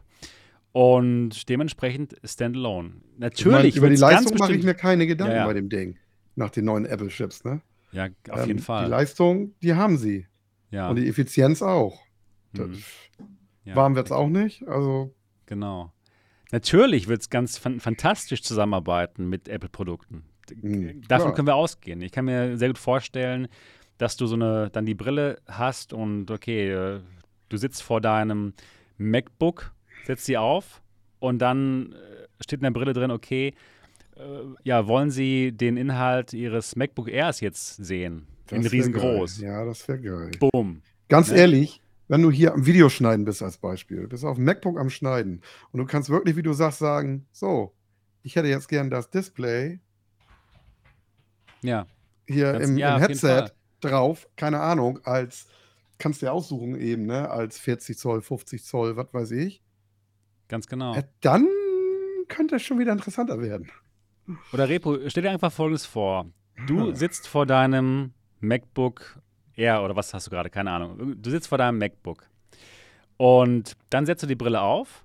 [0.72, 2.92] Und dementsprechend standalone.
[3.18, 3.76] Natürlich.
[3.76, 5.46] Ich mein, über die Leistung mache ich mir keine Gedanken ja, ja.
[5.46, 5.98] bei dem Ding.
[6.36, 7.60] Nach den neuen Apple-Chips, ne?
[7.92, 8.84] Ja, auf ähm, jeden Fall.
[8.84, 10.26] Die Leistung, die haben sie.
[10.70, 10.88] Ja.
[10.88, 12.00] Und die Effizienz auch.
[12.52, 12.78] Mhm.
[13.64, 13.74] Ja.
[13.74, 14.66] Warm wird es auch nicht.
[14.68, 15.14] Also.
[15.46, 15.92] Genau.
[16.52, 20.24] Natürlich wird es ganz fan fantastisch zusammenarbeiten mit Apple-Produkten.
[20.62, 22.00] Mhm, Davon können wir ausgehen.
[22.02, 23.48] Ich kann mir sehr gut vorstellen,
[23.98, 27.00] dass du so eine, dann die Brille hast und okay, äh,
[27.48, 28.54] du sitzt vor deinem
[28.96, 29.72] MacBook,
[30.04, 30.82] setzt sie auf
[31.18, 33.54] und dann äh, steht in der Brille drin, okay,
[34.16, 34.22] äh,
[34.64, 38.26] ja, wollen Sie den Inhalt Ihres MacBook Airs jetzt sehen?
[38.46, 39.40] Das in riesengroß.
[39.40, 39.50] Geil.
[39.50, 40.30] Ja, das wäre geil.
[40.38, 40.82] Boom.
[41.08, 41.38] Ganz ne?
[41.38, 45.42] ehrlich, wenn du hier am Videoschneiden bist als Beispiel, bist auf dem MacBook am Schneiden
[45.72, 47.72] und du kannst wirklich, wie du sagst, sagen, so,
[48.22, 49.80] ich hätte jetzt gern das Display
[51.62, 51.86] ja.
[52.26, 53.50] hier Ganz, im, ja, im Headset
[53.80, 55.46] drauf, keine Ahnung, als,
[55.98, 59.62] kannst du dir aussuchen eben, ne, als 40 Zoll, 50 Zoll, was weiß ich.
[60.50, 60.94] Ganz genau.
[60.96, 61.46] Ja, dann
[62.26, 63.70] könnte es schon wieder interessanter werden.
[64.52, 66.26] Oder Repo, stell dir einfach Folgendes vor.
[66.66, 69.20] Du sitzt vor deinem MacBook
[69.54, 70.50] Air oder was hast du gerade?
[70.50, 71.22] Keine Ahnung.
[71.22, 72.28] Du sitzt vor deinem MacBook.
[73.16, 75.04] Und dann setzt du die Brille auf.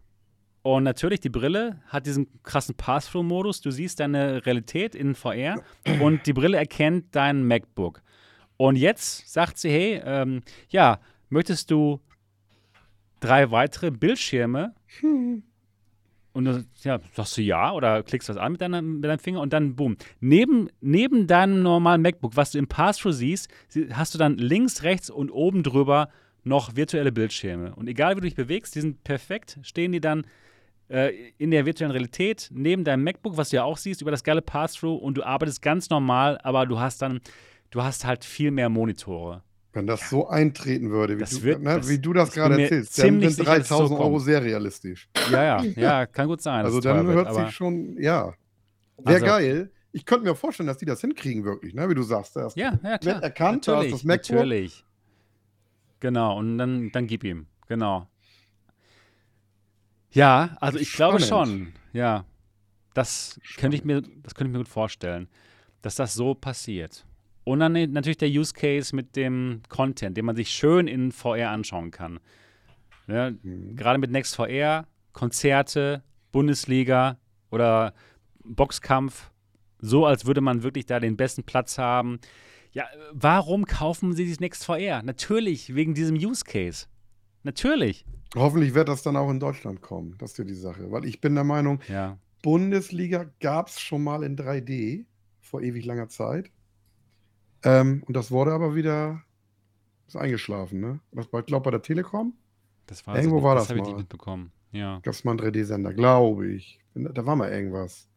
[0.64, 3.62] Und natürlich, die Brille hat diesen krassen Pass-Through-Modus.
[3.62, 5.62] Du siehst deine Realität in VR
[6.02, 8.02] und die Brille erkennt dein MacBook.
[8.58, 11.00] Und jetzt sagt sie: Hey, ähm, ja,
[11.30, 12.02] möchtest du
[13.26, 14.74] drei weitere Bildschirme
[16.36, 19.40] und du ja, sagst du ja oder klickst was an mit, deiner, mit deinem Finger
[19.40, 19.96] und dann boom.
[20.20, 23.50] Neben, neben deinem normalen MacBook, was du im Pass-Through siehst,
[23.92, 26.10] hast du dann links, rechts und oben drüber
[26.44, 27.74] noch virtuelle Bildschirme.
[27.76, 30.26] Und egal wie du dich bewegst, die sind perfekt, stehen die dann
[30.90, 34.26] äh, in der virtuellen Realität neben deinem MacBook, was du ja auch siehst, über das
[34.26, 37.22] geile Pass-Through und du arbeitest ganz normal, aber du hast dann,
[37.72, 39.42] du hast halt viel mehr Monitore.
[39.76, 42.98] Wenn das so eintreten würde, wie, du, wird, ne, das, wie du das gerade erzählst,
[42.98, 45.10] dann sind 3000 so Euro sehr realistisch.
[45.30, 46.64] Ja, ja, ja, kann gut sein.
[46.64, 48.34] Also dann hört wird, sich schon, ja.
[48.98, 49.72] Wäre also, geil.
[49.92, 51.90] Ich könnte mir vorstellen, dass die das hinkriegen, wirklich, ne?
[51.90, 52.38] wie du sagst.
[52.38, 53.22] Das ja, ja, klar.
[53.22, 54.32] erkannt, natürlich, das MacBook.
[54.38, 54.86] Natürlich.
[56.00, 57.48] Genau, und dann, dann gib ihm.
[57.68, 58.08] Genau.
[60.12, 61.18] Ja, also ich Spannend.
[61.18, 62.24] glaube schon, ja.
[62.94, 65.28] Das könnte ich mir, das könnte ich mir gut vorstellen,
[65.82, 67.06] dass das so passiert.
[67.46, 71.52] Und dann natürlich der Use Case mit dem Content, den man sich schön in VR
[71.52, 72.20] anschauen kann.
[73.08, 73.76] Ja, mhm.
[73.76, 77.18] Gerade mit Next VR, Konzerte, Bundesliga
[77.52, 77.94] oder
[78.44, 79.32] Boxkampf,
[79.80, 82.20] so als würde man wirklich da den besten Platz haben.
[82.72, 85.04] Ja, warum kaufen Sie dieses Next VR?
[85.04, 86.88] Natürlich wegen diesem Use Case.
[87.44, 88.06] Natürlich.
[88.36, 90.16] Hoffentlich wird das dann auch in Deutschland kommen.
[90.18, 90.92] Das ist ja die Sache.
[90.92, 92.18] Weil ich bin der Meinung, ja.
[92.42, 95.06] Bundesliga gab es schon mal in 3D
[95.40, 96.52] vor ewig langer Zeit.
[97.66, 99.22] Ähm, und das wurde aber wieder
[100.08, 101.00] ist eingeschlafen, ne?
[101.12, 102.34] Das war, glaube bei der Telekom.
[102.86, 103.88] Das war Irgendwo war das, das mal.
[103.88, 104.52] ich mitbekommen.
[104.72, 105.00] Ja.
[105.00, 106.80] Gab es mal einen 3D-Sender, glaube ich.
[106.94, 108.08] Da war mal irgendwas.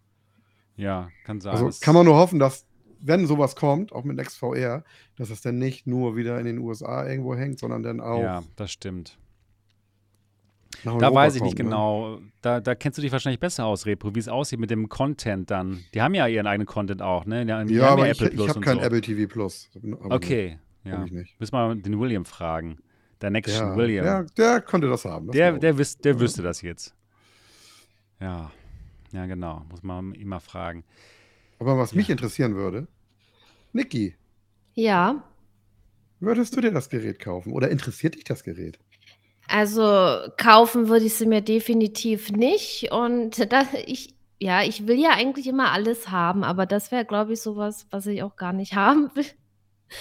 [0.77, 1.53] Ja, kann sein.
[1.53, 2.67] Also kann man nur hoffen, dass,
[3.01, 4.85] wenn sowas kommt, auch mit NextVR,
[5.17, 8.21] dass es dann nicht nur wieder in den USA irgendwo hängt, sondern dann auch.
[8.21, 9.19] Ja, das stimmt.
[10.85, 11.75] Da weiß ich nicht kommt, ne?
[11.75, 12.17] genau.
[12.17, 12.23] Ne?
[12.43, 15.51] Da, da kennst du dich wahrscheinlich besser aus, Repro, wie es aussieht mit dem Content
[15.51, 15.85] dann.
[15.95, 17.45] Die haben ja ihren eigenen Content auch, ne?
[17.67, 18.85] Die, ja, aber ich, ich habe kein so.
[18.85, 19.71] Apple TV Plus.
[20.09, 20.93] Okay, nicht.
[20.93, 20.99] ja.
[21.39, 22.79] Müssen wir mal den William fragen.
[23.21, 24.05] Der Next ja, William.
[24.05, 25.27] Ja, der konnte das haben.
[25.27, 26.21] Das der der, wüs der ja.
[26.21, 26.95] wüsste das jetzt.
[28.21, 28.53] Ja,
[29.13, 29.65] ja, genau.
[29.71, 30.85] Muss man ihn mal fragen.
[31.59, 32.87] Aber was mich interessieren würde,
[33.73, 34.15] Niki.
[34.75, 35.25] Ja.
[36.21, 37.53] Würdest du dir das Gerät kaufen?
[37.53, 38.79] Oder interessiert dich das Gerät?
[39.49, 45.11] Also, kaufen würde ich sie mir definitiv nicht und da ich ja, ich will ja
[45.11, 48.75] eigentlich immer alles haben, aber das wäre, glaube ich, sowas, was, ich auch gar nicht
[48.75, 49.27] haben will.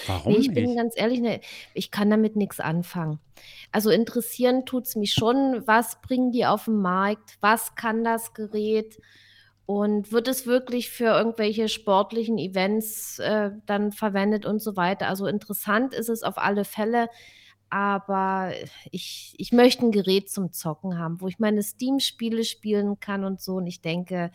[0.06, 1.40] Warum Ne, ich bin ganz ehrlich, ne,
[1.74, 3.18] ich kann damit nichts anfangen.
[3.72, 7.38] Also, interessieren tut es mich schon, was bringen die auf den Markt?
[7.40, 8.98] Was kann das Gerät?
[9.64, 15.08] Und wird es wirklich für irgendwelche sportlichen Events, äh, dann verwendet und so weiter?
[15.08, 17.08] Also, interessant ist es auf alle Fälle
[17.70, 18.52] aber
[18.90, 23.40] ich, ich möchte ein Gerät zum Zocken haben, wo ich meine Steam-Spiele spielen kann und
[23.40, 23.56] so.
[23.56, 24.30] Und ich denke,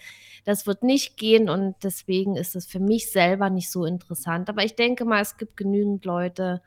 [0.45, 4.49] das wird nicht gehen und deswegen ist es für mich selber nicht so interessant.
[4.49, 6.61] Aber ich denke mal, es gibt genügend Leute,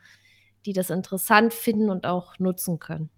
[0.64, 3.10] die das interessant finden und auch nutzen können.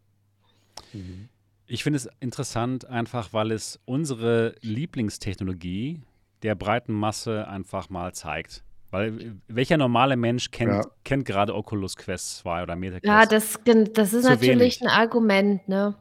[1.67, 6.03] Ich finde es interessant, einfach weil es unsere Lieblingstechnologie
[6.43, 8.65] der breiten Masse einfach mal zeigt.
[8.91, 10.83] Weil welcher normale Mensch kennt, ja.
[11.05, 13.05] kennt gerade Oculus Quest 2 oder MetaQuest?
[13.05, 13.61] Ja, das,
[13.93, 14.83] das ist Zu natürlich wenig.
[14.83, 15.95] ein Argument, ne?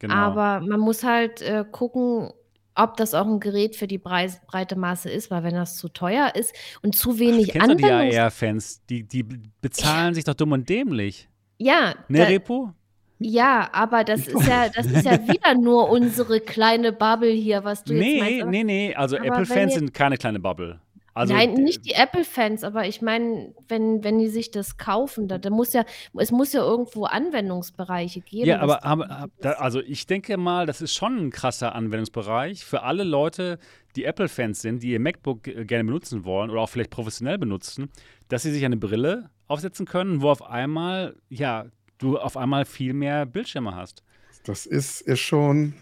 [0.00, 0.14] Genau.
[0.14, 2.30] Aber man muss halt äh, gucken,
[2.74, 6.34] ob das auch ein Gerät für die breite Masse ist, weil wenn das zu teuer
[6.34, 7.88] ist und zu wenig Ach, Anwendungs...
[7.88, 8.82] Kennst die AR-Fans?
[8.90, 9.24] Die, die
[9.62, 11.28] bezahlen sich doch dumm und dämlich.
[11.56, 11.94] Ja.
[12.08, 12.74] Ne, da, Repo?
[13.18, 17.82] Ja, aber das ist ja, das ist ja wieder nur unsere kleine Bubble hier, was
[17.82, 18.46] du nee, jetzt meinst.
[18.46, 18.94] Nee, nee, nee.
[18.94, 20.78] Also Apple-Fans sind keine kleine Bubble.
[21.16, 25.38] Also, Nein, nicht die Apple-Fans, aber ich meine, wenn, wenn die sich das kaufen, da,
[25.38, 28.44] da, muss ja, es muss ja irgendwo Anwendungsbereiche geben.
[28.46, 32.82] Ja, aber, aber da, also ich denke mal, das ist schon ein krasser Anwendungsbereich für
[32.82, 33.58] alle Leute,
[33.96, 37.88] die Apple-Fans sind, die ihr MacBook gerne benutzen wollen oder auch vielleicht professionell benutzen,
[38.28, 41.64] dass sie sich eine Brille aufsetzen können, wo auf einmal, ja,
[41.96, 44.02] du auf einmal viel mehr Bildschirme hast.
[44.44, 45.72] Das ist, ist schon,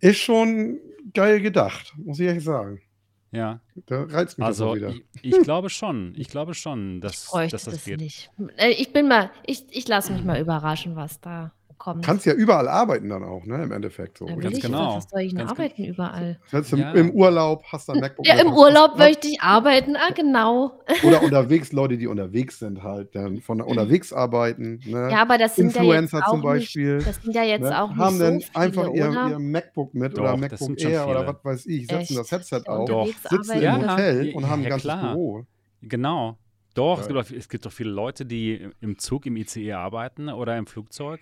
[0.00, 0.80] ist schon
[1.14, 2.82] geil gedacht, muss ich ehrlich sagen.
[3.30, 3.60] Ja.
[3.86, 4.94] Da reizt mich also, das wieder.
[5.22, 6.14] Ich, ich, glaube schon.
[6.16, 8.00] Ich glaube schon, dass, ich dass das, das geht.
[8.00, 8.30] Nicht.
[8.56, 12.04] Äh, ich bin mal, ich, ich lasse mich mal überraschen, was da kommt.
[12.04, 13.62] Kannst ja überall arbeiten dann auch, ne?
[13.62, 14.28] Im Endeffekt so.
[14.28, 14.96] Ja, Ganz genau.
[14.96, 15.94] Was soll ich denn arbeiten genau.
[15.94, 16.40] überall?
[16.50, 16.92] Das heißt, im, ja.
[16.92, 18.26] im, Urlaub hast du ein MacBook.
[18.26, 20.80] Ja, im Urlaub möchte ich arbeiten, ah, genau.
[21.04, 24.80] Oder unterwegs, Leute, die unterwegs sind halt, dann von unterwegs arbeiten.
[24.84, 25.08] Ne?
[25.10, 26.96] Ja, aber das sind Influencer ja zum Beispiel.
[26.96, 27.82] Nicht, das sind ja jetzt ne?
[27.82, 31.08] auch nicht Haben so dann viele, einfach ihr, ihr, MacBook mit Doch, oder MacBook Air
[31.08, 32.18] oder was weiß ich, setzen Echt?
[32.18, 34.88] das Headset auf, sitzen im Hotel und haben ein ganzes.
[34.88, 35.44] Büro.
[35.82, 36.36] Genau.
[36.74, 40.28] Doch, es gibt, auch, es gibt doch viele Leute, die im Zug, im ICE arbeiten
[40.28, 41.20] oder im Flugzeug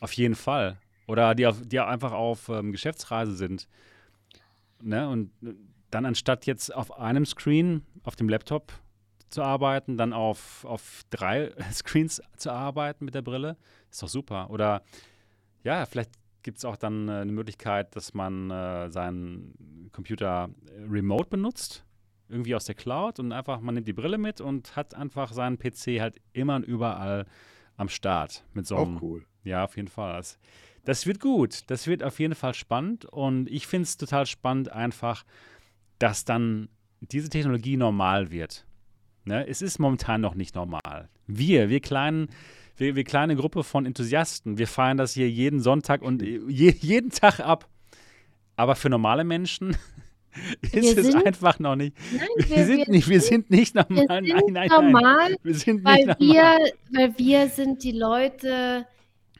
[0.00, 0.78] auf jeden Fall.
[1.06, 3.66] Oder die, auf, die einfach auf ähm, Geschäftsreise sind.
[4.80, 5.08] Ne?
[5.08, 5.32] Und
[5.90, 8.72] dann anstatt jetzt auf einem Screen, auf dem Laptop
[9.28, 13.56] zu arbeiten, dann auf, auf drei Screens zu arbeiten mit der Brille,
[13.90, 14.50] ist doch super.
[14.50, 14.82] Oder
[15.62, 16.12] ja, vielleicht
[16.42, 20.48] gibt es auch dann äh, eine Möglichkeit, dass man äh, seinen Computer
[20.88, 21.84] remote benutzt,
[22.28, 25.58] irgendwie aus der Cloud und einfach, man nimmt die Brille mit und hat einfach seinen
[25.58, 27.26] PC halt immer und überall
[27.80, 28.44] am Start.
[28.52, 29.24] Mit so einem, auch cool.
[29.42, 30.22] Ja, auf jeden Fall.
[30.84, 31.62] Das, wird gut.
[31.68, 35.24] Das wird auf jeden Fall spannend und ich finde es total spannend einfach,
[35.98, 36.68] dass dann
[37.00, 38.66] diese Technologie normal wird.
[39.24, 39.46] Ne?
[39.48, 41.08] Es ist momentan noch nicht normal.
[41.26, 42.28] Wir, wir kleinen,
[42.76, 47.10] wir, wir kleine Gruppe von Enthusiasten, wir feiern das hier jeden Sonntag und je, jeden
[47.10, 47.66] Tag ab.
[48.56, 49.74] Aber für normale Menschen
[50.62, 51.96] ist wir es sind, einfach noch nicht.
[52.12, 54.22] Nein, wir, wir, sind nicht, wir sind nicht normal.
[54.22, 55.36] Wir sind nein, nein, normal, nein.
[55.42, 56.16] Wir sind weil normal.
[56.18, 58.86] Wir, weil wir sind die Leute,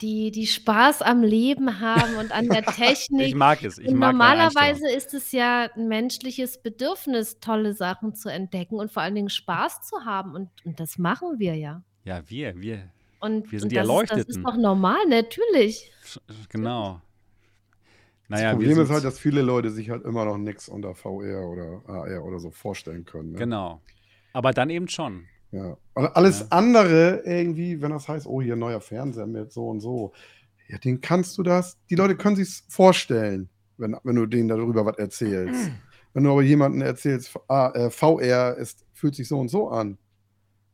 [0.00, 3.28] die, die Spaß am Leben haben und an der Technik.
[3.28, 3.78] ich mag es.
[3.78, 8.90] Ich und mag normalerweise ist es ja ein menschliches Bedürfnis, tolle Sachen zu entdecken und
[8.90, 10.34] vor allen Dingen Spaß zu haben.
[10.34, 11.82] Und, und das machen wir ja.
[12.04, 12.90] Ja, wir, wir.
[13.20, 14.24] Und, wir sind und die Erleuchteten.
[14.26, 15.92] das ist doch normal, natürlich.
[16.48, 17.00] Genau.
[18.31, 21.48] Naja, das Problem ist halt, dass viele Leute sich halt immer noch nichts unter VR
[21.48, 23.32] oder AR oder so vorstellen können.
[23.32, 23.39] Ne?
[23.39, 23.82] Genau.
[24.32, 25.24] Aber dann eben schon.
[25.51, 25.77] Ja.
[25.94, 26.47] Und alles ja.
[26.51, 30.12] andere irgendwie, wenn das heißt, oh, hier neuer Fernseher mit so und so,
[30.69, 31.77] ja, den kannst du das.
[31.90, 33.48] Die Leute können sich vorstellen,
[33.78, 35.73] wenn, wenn du denen darüber was erzählst.
[36.12, 39.97] Wenn du aber jemanden erzählst, ah, äh, VR ist, fühlt sich so und so an.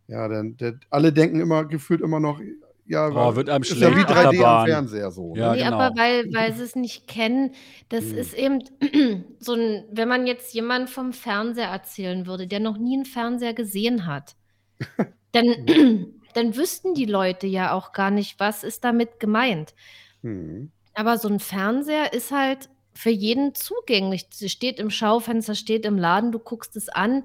[0.09, 2.41] Ja, dann der, alle denken immer, gefühlt immer noch,
[2.88, 5.34] ja, oh, wird einem ist ja wie 3D am Fernseher so.
[5.34, 5.40] Ne?
[5.40, 5.78] Ja, nee, genau.
[5.78, 7.52] aber weil, weil sie es nicht kennen,
[7.88, 8.18] das hm.
[8.18, 8.64] ist eben
[9.40, 13.54] so ein, wenn man jetzt jemand vom Fernseher erzählen würde, der noch nie einen Fernseher
[13.54, 14.36] gesehen hat,
[15.32, 15.66] dann,
[16.34, 19.74] dann wüssten die Leute ja auch gar nicht, was ist damit gemeint.
[20.22, 20.70] Hm.
[20.94, 24.26] Aber so ein Fernseher ist halt für jeden zugänglich.
[24.30, 27.24] Sie steht im Schaufenster, steht im Laden, du guckst es an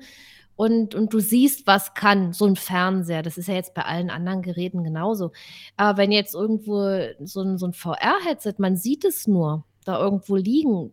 [0.56, 3.23] und, und du siehst, was kann so ein Fernseher.
[3.23, 5.32] Das ist ja jetzt bei allen anderen Geräten genauso.
[5.78, 10.36] Aber wenn jetzt irgendwo so ein, so ein VR-Headset, man sieht es nur da irgendwo
[10.36, 10.91] liegen,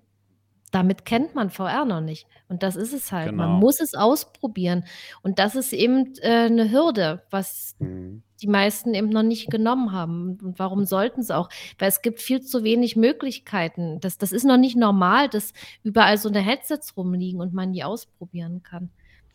[0.70, 2.26] damit kennt man VR noch nicht.
[2.48, 3.30] Und das ist es halt.
[3.30, 3.46] Genau.
[3.46, 4.84] Man muss es ausprobieren.
[5.22, 8.22] Und das ist eben äh, eine Hürde, was mhm.
[8.40, 10.38] die meisten eben noch nicht genommen haben.
[10.42, 11.48] Und warum sollten sie auch?
[11.78, 14.00] Weil es gibt viel zu wenig Möglichkeiten.
[14.00, 15.52] Das, das ist noch nicht normal, dass
[15.82, 18.90] überall so eine Headsets rumliegen und man die ausprobieren kann.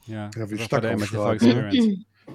[0.08, 0.84] Ja, ja wie stark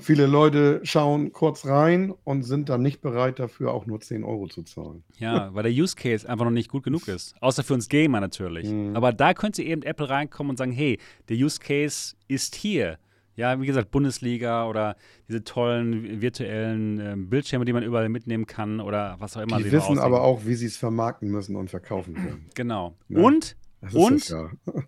[0.01, 4.47] Viele Leute schauen kurz rein und sind dann nicht bereit dafür, auch nur 10 Euro
[4.47, 5.03] zu zahlen.
[5.19, 7.35] Ja, weil der Use Case einfach noch nicht gut genug ist.
[7.41, 8.69] Außer für uns Gamer natürlich.
[8.69, 8.95] Mhm.
[8.95, 12.99] Aber da könnte eben Apple reinkommen und sagen, hey, der Use Case ist hier.
[13.35, 14.97] Ja, wie gesagt, Bundesliga oder
[15.29, 19.59] diese tollen virtuellen äh, Bildschirme, die man überall mitnehmen kann oder was auch immer.
[19.59, 22.47] Die wissen aber auch, wie sie es vermarkten müssen und verkaufen können.
[22.57, 22.97] Genau.
[23.09, 23.57] Ja, und,
[23.93, 24.35] und,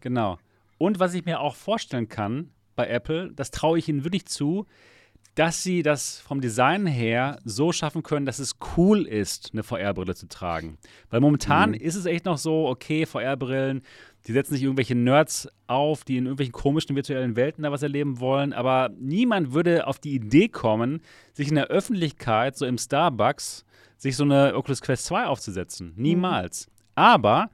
[0.00, 0.38] genau.
[0.78, 2.50] Und was ich mir auch vorstellen kann,
[2.80, 4.66] bei Apple, das traue ich ihnen wirklich zu,
[5.34, 10.14] dass sie das vom Design her so schaffen können, dass es cool ist, eine VR-Brille
[10.14, 10.78] zu tragen.
[11.08, 11.76] Weil momentan mhm.
[11.76, 13.82] ist es echt noch so, okay, VR-Brillen,
[14.26, 18.18] die setzen sich irgendwelche Nerds auf, die in irgendwelchen komischen virtuellen Welten da was erleben
[18.18, 21.00] wollen, aber niemand würde auf die Idee kommen,
[21.32, 23.64] sich in der Öffentlichkeit, so im Starbucks,
[23.96, 25.92] sich so eine Oculus Quest 2 aufzusetzen.
[25.96, 26.02] Mhm.
[26.02, 26.66] Niemals.
[26.66, 26.72] Mhm.
[26.96, 27.50] Aber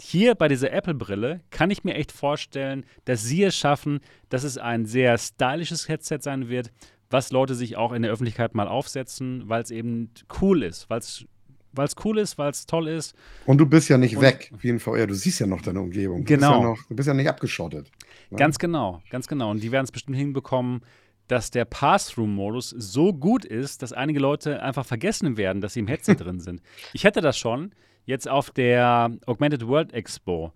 [0.00, 4.58] hier bei dieser Apple-Brille kann ich mir echt vorstellen, dass sie es schaffen, dass es
[4.58, 6.70] ein sehr stylisches Headset sein wird,
[7.10, 10.10] was Leute sich auch in der Öffentlichkeit mal aufsetzen, weil es eben
[10.40, 11.24] cool ist, weil es
[11.72, 13.14] weil es cool ist, weil es toll ist.
[13.44, 15.06] Und du bist ja nicht und, weg, wie in VR.
[15.06, 16.24] Du siehst ja noch deine Umgebung.
[16.24, 16.48] Du genau.
[16.48, 17.90] Bist ja noch, du bist ja nicht abgeschottet.
[18.30, 18.38] Ne?
[18.38, 19.50] Ganz genau, ganz genau.
[19.50, 20.80] Und die werden es bestimmt hinbekommen,
[21.28, 25.86] dass der Pass-Through-Modus so gut ist, dass einige Leute einfach vergessen werden, dass sie im
[25.86, 26.62] Headset drin sind.
[26.92, 27.72] Ich hätte das schon
[28.06, 30.52] jetzt auf der Augmented World Expo.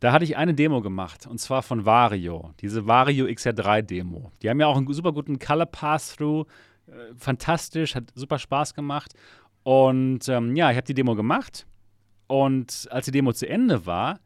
[0.00, 4.32] Da hatte ich eine Demo gemacht und zwar von Vario, diese Vario XR3 Demo.
[4.42, 6.46] Die haben ja auch einen super guten Color Pass-Through,
[6.86, 9.14] äh, fantastisch, hat super Spaß gemacht.
[9.62, 11.66] Und ähm, ja, ich habe die Demo gemacht
[12.26, 14.20] und als die Demo zu Ende war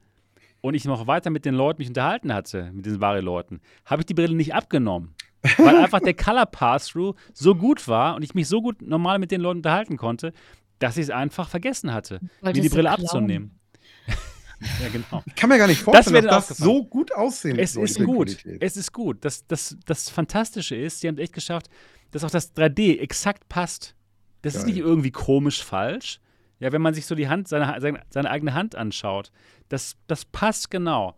[0.61, 4.07] und ich noch weiter mit den Leuten mich unterhalten hatte, mit diesen Vario-Leuten, habe ich
[4.07, 5.15] die Brille nicht abgenommen.
[5.57, 9.31] weil einfach der Color Pass-Through so gut war und ich mich so gut normal mit
[9.31, 10.33] den Leuten unterhalten konnte,
[10.81, 13.61] dass ich es einfach vergessen hatte, mir die Brille abzunehmen.
[14.09, 15.23] ja, genau.
[15.27, 18.39] Ich kann mir gar nicht vorstellen, das dass das so gut aussehen Es ist gut.
[18.39, 18.63] Qualität.
[18.63, 19.25] Es ist gut.
[19.25, 21.69] Das, das, das Fantastische ist, sie haben es echt geschafft,
[22.11, 23.95] dass auch das 3D exakt passt.
[24.43, 24.61] Das Geil.
[24.61, 26.19] ist nicht irgendwie komisch falsch.
[26.59, 29.31] Ja, wenn man sich so die Hand, seine, seine, seine eigene Hand anschaut,
[29.69, 31.17] das, das passt genau.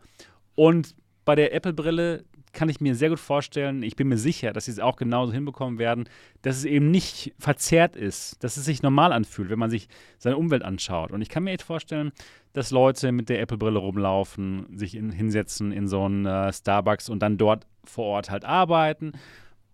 [0.54, 0.94] Und
[1.24, 4.72] bei der Apple-Brille kann ich mir sehr gut vorstellen, ich bin mir sicher, dass sie
[4.72, 6.08] es auch genauso hinbekommen werden,
[6.42, 9.88] dass es eben nicht verzerrt ist, dass es sich normal anfühlt, wenn man sich
[10.18, 11.12] seine Umwelt anschaut.
[11.12, 12.12] Und ich kann mir echt vorstellen,
[12.52, 17.20] dass Leute mit der Apple-Brille rumlaufen, sich in, hinsetzen in so einen äh, Starbucks und
[17.20, 19.12] dann dort vor Ort halt arbeiten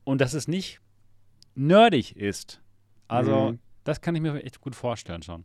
[0.05, 0.80] und dass es nicht
[1.55, 2.60] nerdig ist.
[3.09, 3.59] Also, mhm.
[3.84, 5.44] das kann ich mir echt gut vorstellen schon.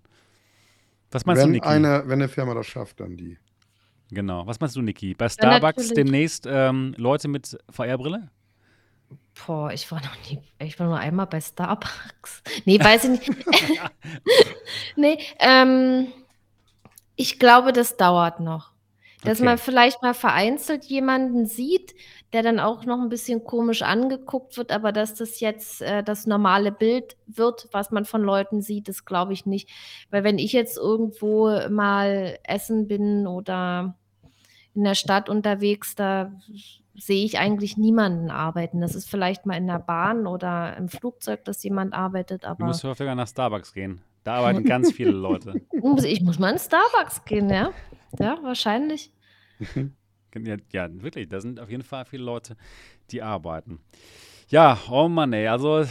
[1.12, 1.68] Was meinst wenn du, Niki?
[1.68, 3.38] Eine, wenn eine Firma das schafft, dann die.
[4.14, 4.46] Genau.
[4.46, 5.14] Was meinst du, Niki?
[5.14, 8.30] Bei Starbucks ja, demnächst ähm, Leute mit VR-Brille?
[9.46, 12.44] Boah, ich war noch nie, ich war nur einmal bei Starbucks.
[12.66, 13.46] Nee, weiß ich nicht.
[14.96, 16.08] nee, ähm,
[17.16, 18.72] ich glaube, das dauert noch.
[19.24, 19.46] Dass okay.
[19.46, 21.96] man vielleicht mal vereinzelt jemanden sieht,
[22.34, 26.28] der dann auch noch ein bisschen komisch angeguckt wird, aber dass das jetzt äh, das
[26.28, 29.70] normale Bild wird, was man von Leuten sieht, das glaube ich nicht.
[30.10, 33.96] Weil wenn ich jetzt irgendwo mal essen bin oder
[34.76, 36.32] in der Stadt unterwegs, da
[36.96, 38.82] sehe ich eigentlich niemanden arbeiten.
[38.82, 42.60] Das ist vielleicht mal in der Bahn oder im Flugzeug, dass jemand arbeitet, aber.
[42.60, 44.02] Du musst häufiger nach Starbucks gehen.
[44.24, 45.54] Da arbeiten ganz viele Leute.
[46.06, 47.72] Ich muss mal in Starbucks gehen, ja.
[48.20, 49.12] Ja, wahrscheinlich.
[50.36, 52.58] Ja, ja, wirklich, da sind auf jeden Fall viele Leute,
[53.12, 53.80] die arbeiten.
[54.48, 55.86] Ja, oh Mann, ey, also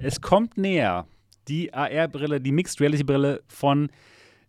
[0.00, 1.06] es kommt näher.
[1.46, 3.88] Die AR-Brille, die Mixed Reality-Brille von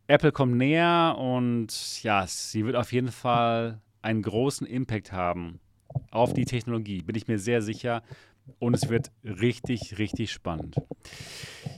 [0.08, 5.60] Apple kommt näher und ja, sie wird auf jeden Fall einen großen Impact haben
[6.12, 8.04] auf die Technologie, bin ich mir sehr sicher.
[8.60, 10.78] Und es wird richtig, richtig spannend.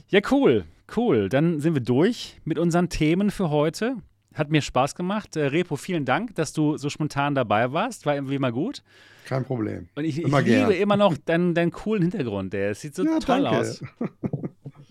[0.06, 0.64] Ja, cool,
[0.96, 1.28] cool.
[1.28, 3.96] Dann sind wir durch mit unseren Themen für heute.
[4.34, 5.34] Hat mir Spaß gemacht.
[5.34, 8.06] Äh, Repo, vielen Dank, dass du so spontan dabei warst.
[8.06, 8.84] War irgendwie immer gut.
[9.24, 9.88] Kein Problem.
[9.96, 12.52] Und ich, ich liebe immer noch deinen, deinen coolen Hintergrund.
[12.52, 13.58] Der sieht so ja, toll danke.
[13.58, 13.84] aus.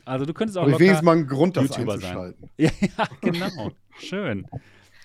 [0.09, 2.33] Also du könntest auch Und wenigstens mal einen Grund, das YouTuber sein.
[2.57, 3.71] Ja, ja, genau.
[3.99, 4.47] Schön.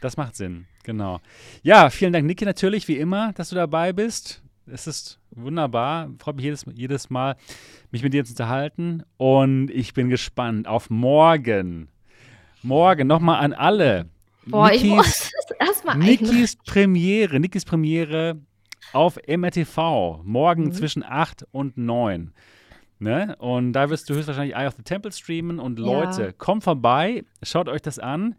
[0.01, 0.65] Das macht Sinn.
[0.83, 1.21] Genau.
[1.63, 4.43] Ja, vielen Dank, Niki, natürlich, wie immer, dass du dabei bist.
[4.67, 6.09] Es ist wunderbar.
[6.19, 7.37] Freut mich jedes, jedes Mal,
[7.91, 9.03] mich mit dir zu unterhalten.
[9.19, 11.89] Und ich bin gespannt auf morgen.
[12.63, 14.07] Morgen nochmal an alle.
[14.47, 18.39] Boah, Nikis, ich muss erstmal Nikis Premiere, Nikis Premiere
[18.95, 20.23] auf MRTV.
[20.25, 20.73] Morgen mhm.
[20.73, 22.33] zwischen 8 und 9.
[22.99, 23.37] Ne?
[23.39, 25.59] Und da wirst du höchstwahrscheinlich Eye of the Temple streamen.
[25.59, 26.33] Und Leute, ja.
[26.33, 28.35] kommt vorbei, schaut euch das an,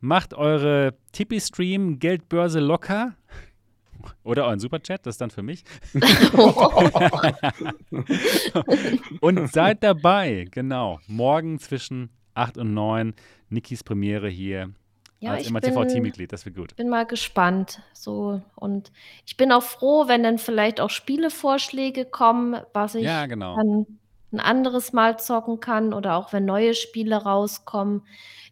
[0.00, 3.14] macht eure Tippi-Stream Geldbörse locker.
[4.22, 5.62] Oder euren Superchat, das ist dann für mich.
[9.20, 11.00] und seid dabei, genau.
[11.06, 13.12] Morgen zwischen 8 und 9,
[13.50, 14.72] Nikis Premiere hier
[15.20, 16.32] ja, als MATV-Teammitglied.
[16.32, 16.72] Das wird gut.
[16.72, 17.80] Ich bin mal gespannt.
[17.92, 18.90] So, und
[19.26, 23.54] ich bin auch froh, wenn dann vielleicht auch Spielevorschläge kommen, was ich ja, genau.
[23.56, 23.86] dann
[24.32, 28.02] ein anderes Mal zocken kann oder auch wenn neue Spiele rauskommen,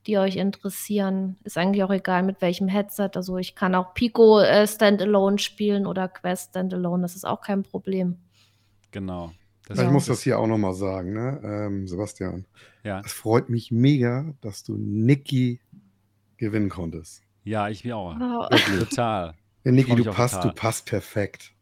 [0.07, 1.37] die euch interessieren.
[1.45, 3.11] Ist eigentlich auch egal mit welchem Headset.
[3.15, 7.03] Also ich kann auch Pico äh, Standalone spielen oder Quest Standalone.
[7.03, 8.19] Das ist auch kein Problem.
[8.91, 9.33] Genau.
[9.69, 11.41] Das ich muss das hier auch nochmal sagen, ne?
[11.45, 12.47] Ähm, Sebastian.
[12.85, 13.03] Ja.
[13.05, 15.61] Es freut mich mega, dass du Niki
[16.39, 17.23] gewinnen konntest.
[17.45, 18.17] Ja, ich mir auch.
[18.19, 18.57] Oh.
[18.79, 19.35] Total.
[19.65, 20.51] Ja, Niki, du passt, total.
[20.51, 21.53] du passt perfekt.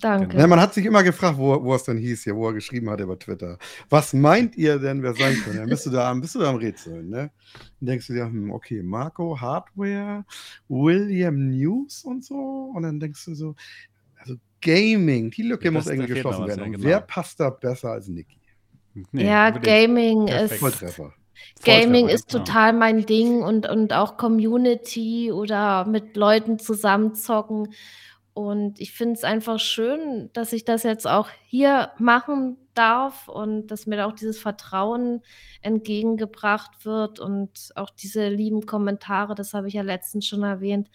[0.00, 0.36] Danke.
[0.36, 2.90] Ja, man hat sich immer gefragt, wo, wo es denn hieß hier, wo er geschrieben
[2.90, 3.58] hat über Twitter.
[3.88, 5.58] Was meint ihr denn, wer sein könnte?
[5.58, 7.30] Dann bist du da, bist du da am Rätseln, ne?
[7.78, 10.24] Dann denkst du dir, hm, okay, Marco Hardware,
[10.68, 12.72] William News und so.
[12.74, 13.54] Und dann denkst du so,
[14.16, 16.64] also Gaming, die Lücke ja, muss irgendwie geschlossen werden.
[16.64, 16.84] Ja, genau.
[16.84, 18.40] Wer passt da besser als Niki?
[19.12, 20.54] Nee, ja, Gaming ist.
[20.54, 21.14] Volltreffer.
[21.64, 27.72] Gaming ist total mein Ding und, und auch Community oder mit Leuten zusammenzocken.
[28.34, 33.66] Und ich finde es einfach schön, dass ich das jetzt auch hier machen darf und
[33.66, 35.20] dass mir da auch dieses Vertrauen
[35.60, 40.88] entgegengebracht wird und auch diese lieben Kommentare, das habe ich ja letztens schon erwähnt.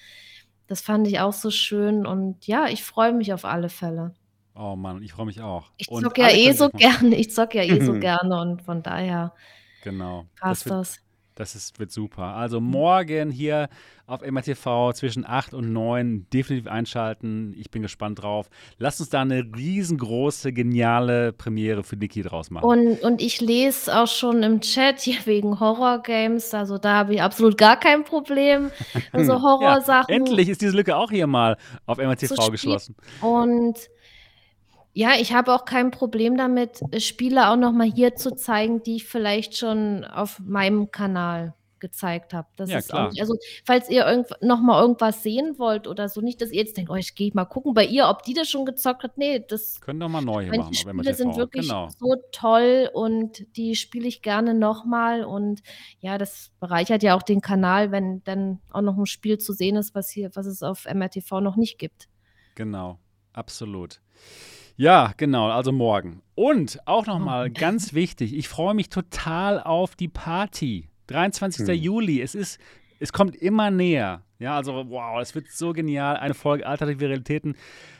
[0.65, 4.15] Das fand ich auch so schön und ja, ich freue mich auf alle Fälle.
[4.55, 5.71] Oh Mann, ich freue mich auch.
[5.77, 9.33] Ich zocke ja eh so gerne, ich zocke ja eh so gerne und von daher
[9.89, 10.25] Genau.
[10.39, 10.69] Passt das.
[10.69, 10.99] Wird, das.
[11.37, 12.23] Das ist, wird super.
[12.23, 13.69] Also morgen hier
[14.07, 17.53] auf MRTV zwischen 8 und 9 definitiv einschalten.
[17.55, 18.49] Ich bin gespannt drauf.
[18.79, 22.65] Lasst uns da eine riesengroße, geniale Premiere für Niki draus machen.
[22.65, 26.55] Und, und ich lese auch schon im Chat hier wegen Horror-Games.
[26.55, 28.71] Also da habe ich absolut gar kein Problem.
[29.11, 30.07] Also Horrorsachen.
[30.09, 32.95] ja, endlich ist diese Lücke auch hier mal auf MRTV geschlossen.
[33.21, 33.77] Und
[34.97, 38.81] ja, ich habe auch kein Problem damit, äh, Spiele auch noch mal hier zu zeigen,
[38.81, 42.47] die ich vielleicht schon auf meinem Kanal gezeigt habe.
[42.55, 43.09] Das ja, ist klar.
[43.09, 46.61] auch, also falls ihr irgend, noch mal irgendwas sehen wollt oder so, nicht, dass ihr
[46.61, 49.19] jetzt denkt, oh, ich gehe mal gucken bei ihr, ob die das schon gezockt hat.
[49.19, 50.71] Nee, das können doch mal neue machen.
[50.71, 51.89] Die Spiele sind wirklich genau.
[51.99, 55.61] so toll und die spiele ich gerne noch mal und
[55.99, 59.75] ja, das bereichert ja auch den Kanal, wenn dann auch noch ein Spiel zu sehen
[59.75, 62.07] ist, was hier, was es auf MRTV noch nicht gibt.
[62.55, 62.97] Genau,
[63.31, 64.01] absolut.
[64.77, 66.21] Ja, genau, also morgen.
[66.35, 70.87] Und auch nochmal ganz wichtig, ich freue mich total auf die Party.
[71.07, 71.67] 23.
[71.67, 71.75] Hm.
[71.75, 72.59] Juli, es ist,
[72.99, 74.21] es kommt immer näher.
[74.37, 76.17] Ja, also wow, es wird so genial.
[76.17, 77.55] Eine Folge Alternative Realitäten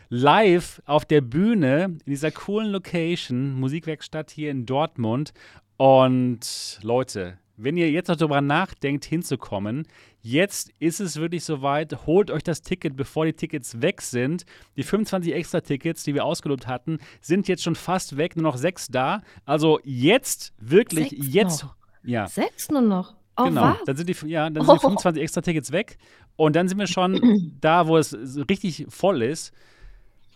[0.10, 5.34] live auf der Bühne in dieser coolen Location, Musikwerkstatt hier in Dortmund.
[5.78, 9.88] Und Leute, wenn ihr jetzt noch darüber nachdenkt, hinzukommen,
[10.32, 12.06] jetzt ist es wirklich soweit.
[12.06, 14.46] Holt euch das Ticket, bevor die Tickets weg sind.
[14.76, 18.36] Die 25 extra Tickets, die wir ausgelobt hatten, sind jetzt schon fast weg.
[18.36, 19.22] Nur noch sechs da.
[19.46, 21.64] Also jetzt, wirklich, sechs jetzt.
[21.64, 21.76] Noch.
[22.04, 22.28] Ja.
[22.28, 23.16] Sechs nur noch.
[23.38, 23.78] Oh, genau, was?
[23.86, 25.98] dann sind die, ja, dann sind die 25 extra Tickets weg.
[26.36, 28.18] Und dann sind wir schon da, wo es
[28.50, 29.54] richtig voll ist.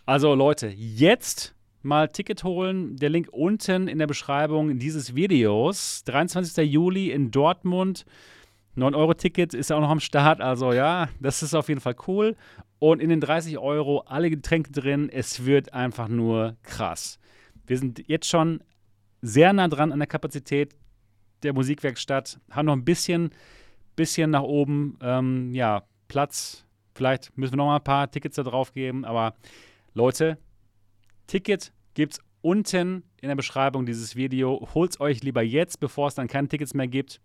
[0.06, 2.96] Also Leute, jetzt mal Ticket holen.
[2.96, 6.02] Der Link unten in der Beschreibung dieses Videos.
[6.04, 6.70] 23.
[6.70, 8.06] Juli in Dortmund.
[8.76, 10.40] 9-Euro-Ticket ist auch noch am Start.
[10.40, 12.36] Also ja, das ist auf jeden Fall cool.
[12.78, 15.08] Und in den 30 Euro alle Getränke drin.
[15.10, 17.18] Es wird einfach nur krass.
[17.66, 18.62] Wir sind jetzt schon
[19.20, 20.74] sehr nah dran an der Kapazität
[21.42, 22.40] der Musikwerkstatt.
[22.50, 23.30] Haben noch ein bisschen,
[23.94, 26.66] bisschen nach oben ähm, ja, Platz.
[26.94, 29.04] Vielleicht müssen wir noch mal ein paar Tickets da drauf geben.
[29.04, 29.34] Aber
[29.94, 30.38] Leute,
[31.26, 34.68] Ticket gibt es unten in der Beschreibung dieses Video.
[34.74, 37.20] Holt es euch lieber jetzt, bevor es dann keine Tickets mehr gibt.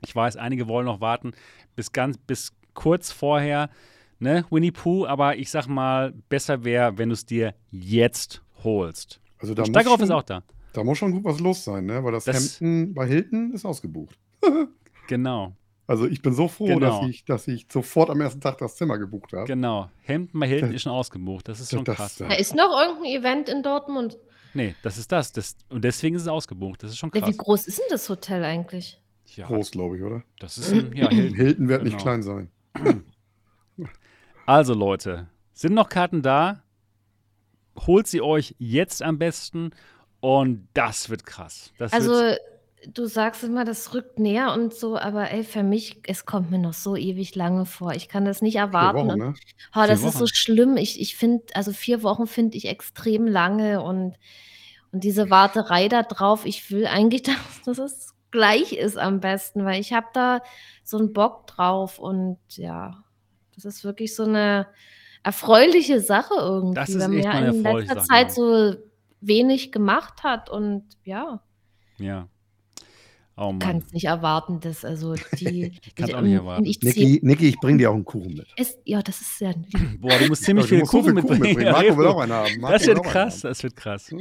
[0.00, 1.32] Ich weiß, einige wollen noch warten
[1.76, 3.70] bis ganz bis kurz vorher,
[4.18, 9.20] ne, Winnie Pooh, aber ich sag mal, besser wäre, wenn du es dir jetzt holst.
[9.38, 10.42] Also da Steigerhoff ist auch da.
[10.72, 12.02] Da muss schon gut was los sein, ne?
[12.04, 14.18] Weil das, das Hemden bei Hilton ist ausgebucht.
[15.08, 15.54] genau.
[15.86, 17.00] Also ich bin so froh, genau.
[17.00, 19.46] dass, ich, dass ich sofort am ersten Tag das Zimmer gebucht habe.
[19.46, 19.88] Genau.
[20.02, 21.48] Hemden bei Hilton ist schon ausgebucht.
[21.48, 22.16] Das ist schon das, krass.
[22.18, 24.18] Da ist noch irgendein Event in Dortmund.
[24.52, 25.32] Nee, das ist das.
[25.32, 25.56] das.
[25.70, 26.82] Und deswegen ist es ausgebucht.
[26.82, 27.28] Das ist schon krass.
[27.28, 29.00] Wie groß ist denn das Hotel eigentlich?
[29.36, 30.22] Ja, groß, glaube ich, oder?
[30.38, 31.36] Das ist ein, ja, Hilton.
[31.36, 31.94] Hilton wird genau.
[31.94, 32.50] nicht klein sein.
[34.46, 36.62] Also Leute, sind noch Karten da?
[37.86, 39.72] Holt sie euch jetzt am besten
[40.20, 41.74] und das wird krass.
[41.76, 42.40] Das also wird
[42.86, 46.58] du sagst immer, das rückt näher und so, aber ey, für mich, es kommt mir
[46.58, 47.92] noch so ewig lange vor.
[47.92, 49.08] Ich kann das nicht erwarten.
[49.08, 49.26] Wochen, ne?
[49.28, 49.38] und,
[49.74, 50.08] oh, das Wochen.
[50.08, 50.76] ist so schlimm.
[50.76, 54.16] Ich, ich finde, also vier Wochen finde ich extrem lange und,
[54.92, 59.64] und diese Warterei da drauf, ich will eigentlich, dass, dass es gleich ist am besten,
[59.64, 60.40] weil ich habe da
[60.84, 63.02] so einen Bock drauf und ja,
[63.54, 64.66] das ist wirklich so eine
[65.22, 68.74] erfreuliche Sache irgendwie, das ist wenn man in letzter Zeit so
[69.20, 71.40] wenig gemacht hat und ja.
[71.98, 72.28] Ja.
[73.40, 73.54] Oh.
[73.60, 75.72] Kann es nicht erwarten, dass also die.
[75.84, 76.64] ich kann es auch nicht erwarten.
[76.64, 78.48] Ich Niki, Niki, ich bringe dir auch einen Kuchen mit.
[78.56, 79.52] Es, ja, das ist ja.
[80.00, 81.42] Boah, du musst ziemlich viel Kuchen, mitbringen.
[81.42, 81.70] mitbringen.
[81.70, 82.60] Marco will auch einen haben.
[82.60, 84.12] Marco das wird krass, das wird krass.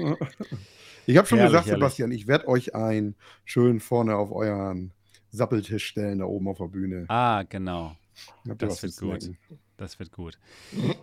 [1.07, 1.79] Ich habe schon herrlich, gesagt, herrlich.
[1.79, 3.15] Sebastian, ich werde euch einen
[3.45, 4.91] schön vorne auf euren
[5.29, 7.05] Sappeltisch stellen, da oben auf der Bühne.
[7.07, 7.95] Ah, genau.
[8.43, 9.09] Das wird gut.
[9.09, 9.38] Merken.
[9.77, 10.38] Das wird gut.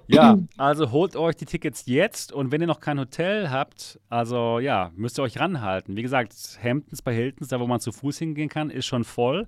[0.06, 4.58] Ja, also holt euch die Tickets jetzt und wenn ihr noch kein Hotel habt, also
[4.58, 5.96] ja, müsst ihr euch ranhalten.
[5.96, 9.46] Wie gesagt, Hamptons bei Hiltons, da wo man zu Fuß hingehen kann, ist schon voll.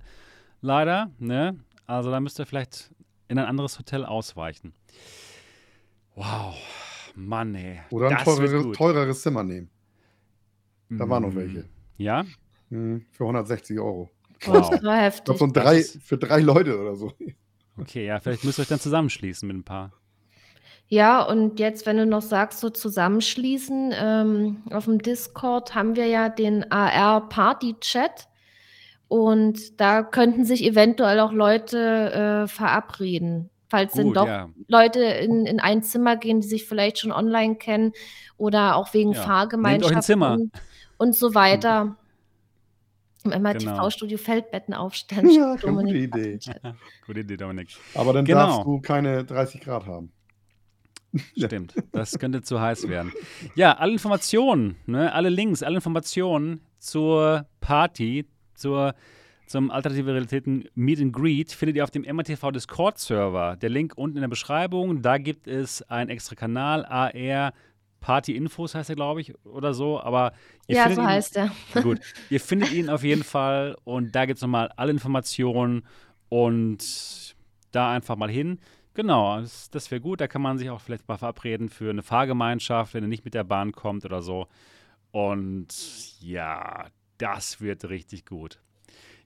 [0.61, 1.59] Leider, ne?
[1.85, 2.89] Also da müsst ihr vielleicht
[3.27, 4.73] in ein anderes Hotel ausweichen.
[6.15, 6.55] Wow,
[7.15, 7.81] Mann, ey.
[7.91, 9.69] Oder ein teurere, teureres Zimmer nehmen.
[10.89, 11.65] Da mm, waren noch welche.
[11.97, 12.25] Ja?
[12.69, 14.09] Hm, für 160 Euro.
[14.45, 14.69] Wow.
[14.69, 15.25] Das war heftig.
[15.25, 17.13] Das so drei, für drei Leute oder so.
[17.79, 19.91] Okay, ja, vielleicht müsst ihr euch dann zusammenschließen mit ein paar.
[20.89, 26.07] Ja, und jetzt, wenn du noch sagst, so zusammenschließen, ähm, auf dem Discord haben wir
[26.07, 28.27] ja den AR-Party-Chat
[29.09, 33.49] und da könnten sich eventuell auch Leute äh, verabreden.
[33.69, 34.49] Falls Gut, denn doch ja.
[34.69, 37.91] Leute in, in ein Zimmer gehen, die sich vielleicht schon online kennen
[38.37, 39.21] oder auch wegen ja.
[39.21, 40.51] Fahrgemeinschaften und,
[40.97, 41.97] und so weiter.
[43.23, 44.25] Im MRTV-Studio genau.
[44.25, 45.29] Feldbetten aufstellen.
[45.31, 46.39] Ja, gute Idee.
[47.05, 47.69] gute Idee, Dominik.
[47.93, 48.47] Aber dann genau.
[48.47, 50.11] darfst du keine 30 Grad haben.
[51.37, 53.11] Stimmt, das könnte zu heiß werden.
[53.55, 58.25] Ja, alle Informationen, ne, alle Links, alle Informationen zur Party,
[58.55, 58.93] zur,
[59.47, 63.55] zum Alternative Realitäten Meet and Greet findet ihr auf dem MRTV Discord-Server.
[63.55, 65.01] Der Link unten in der Beschreibung.
[65.01, 67.53] Da gibt es einen extra Kanal, AR
[68.07, 69.99] Party-Infos heißt er, glaube ich, oder so.
[69.99, 70.31] Aber
[70.67, 71.51] ja, so ihn, heißt er.
[71.83, 75.85] Gut, ihr findet ihn auf jeden Fall und da gibt es nochmal alle Informationen
[76.29, 77.35] und
[77.73, 78.59] da einfach mal hin.
[78.93, 80.21] Genau, das, das wäre gut.
[80.21, 83.33] Da kann man sich auch vielleicht mal verabreden für eine Fahrgemeinschaft, wenn er nicht mit
[83.33, 84.47] der Bahn kommt oder so.
[85.11, 85.67] Und
[86.21, 86.85] ja,
[87.17, 88.61] das wird richtig gut.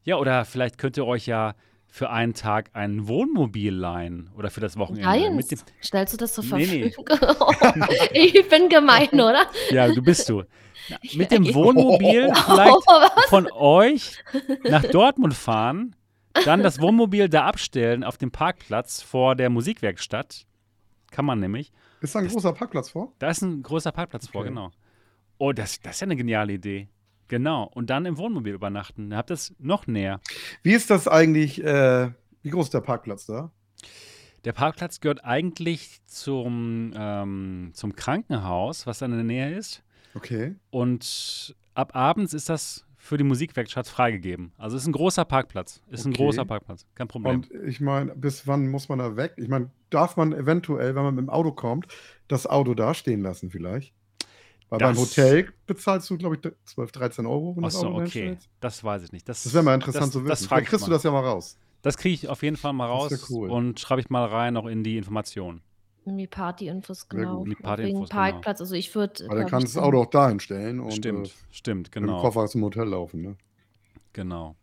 [0.03, 1.53] Ja, oder vielleicht könnt ihr euch ja
[1.93, 5.05] für einen Tag ein Wohnmobil leihen oder für das Wochenende.
[5.05, 5.43] Nein,
[5.84, 7.05] stellst du das zur Verfügung?
[7.05, 8.19] Nee, nee.
[8.34, 9.45] ich bin gemein, oder?
[9.72, 10.43] Ja, du bist du.
[10.89, 14.23] Na, mit dem Wohnmobil vielleicht von euch
[14.63, 15.97] nach Dortmund fahren,
[16.45, 20.45] dann das Wohnmobil da abstellen auf dem Parkplatz vor der Musikwerkstatt.
[21.11, 21.73] Kann man nämlich.
[21.99, 23.11] Ist da ein das, großer Parkplatz vor?
[23.19, 24.31] Da ist ein großer Parkplatz okay.
[24.31, 24.72] vor, genau.
[25.38, 26.88] Oh, das, das ist ja eine geniale Idee.
[27.31, 27.63] Genau.
[27.63, 29.09] Und dann im Wohnmobil übernachten.
[29.09, 30.19] Ihr habt das noch näher.
[30.63, 31.63] Wie ist das eigentlich?
[31.63, 33.51] Äh, wie groß ist der Parkplatz da?
[34.43, 39.81] Der Parkplatz gehört eigentlich zum, ähm, zum Krankenhaus, was da in der Nähe ist.
[40.13, 40.55] Okay.
[40.71, 44.51] Und ab abends ist das für die Musikwerkstatt freigegeben.
[44.57, 45.81] Also ist ein großer Parkplatz.
[45.89, 46.09] Ist okay.
[46.09, 46.85] ein großer Parkplatz.
[46.95, 47.35] Kein Problem.
[47.35, 49.35] Und ich meine, bis wann muss man da weg?
[49.37, 51.87] Ich meine, darf man eventuell, wenn man mit dem Auto kommt,
[52.27, 53.93] das Auto da stehen lassen vielleicht?
[54.72, 57.57] Weil das, beim Hotel bezahlst du, glaube ich, 12, 13 Euro.
[57.57, 58.38] Wenn Achso, okay.
[58.61, 59.27] Das weiß ich nicht.
[59.27, 60.30] Das, das wäre mal interessant das, zu wissen.
[60.30, 61.57] Das Dann kriegst du das ja mal raus.
[61.81, 63.49] Das kriege ich auf jeden Fall mal raus cool.
[63.49, 65.61] und schreibe ich mal rein noch in die Informationen.
[66.06, 67.43] Die Party-Infos, genau.
[67.43, 68.07] Die Party Wegen genau.
[68.07, 68.60] Parkplatz.
[68.60, 68.64] Genau.
[68.64, 69.27] Also ich würde.
[69.27, 70.80] Weil dann kannst du das Auto auch dahin stellen.
[70.80, 72.07] Und, stimmt, äh, stimmt, genau.
[72.07, 72.22] Mit dem.
[72.22, 73.35] Koffer zum Hotel laufen, ne?
[74.14, 74.56] Genau.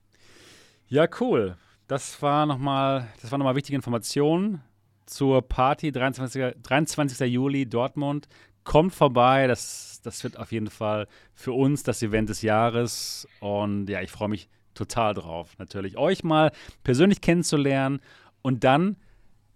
[0.88, 1.56] Ja, cool.
[1.86, 4.62] Das war nochmal, das war nochmal wichtige Informationen
[5.06, 6.54] zur Party 23.
[6.62, 7.30] 23.
[7.30, 8.26] Juli Dortmund.
[8.64, 13.28] Kommt vorbei, das, das wird auf jeden Fall für uns das Event des Jahres.
[13.40, 16.52] Und ja, ich freue mich total drauf, natürlich euch mal
[16.84, 18.00] persönlich kennenzulernen
[18.42, 18.96] und dann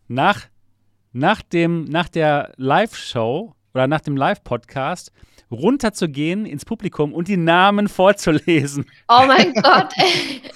[0.09, 0.49] nach
[1.13, 5.13] nach, dem, nach der Live-Show oder nach dem Live-Podcast
[5.53, 8.87] runterzugehen ins Publikum und die Namen vorzulesen.
[9.09, 10.43] Oh mein Gott, ey.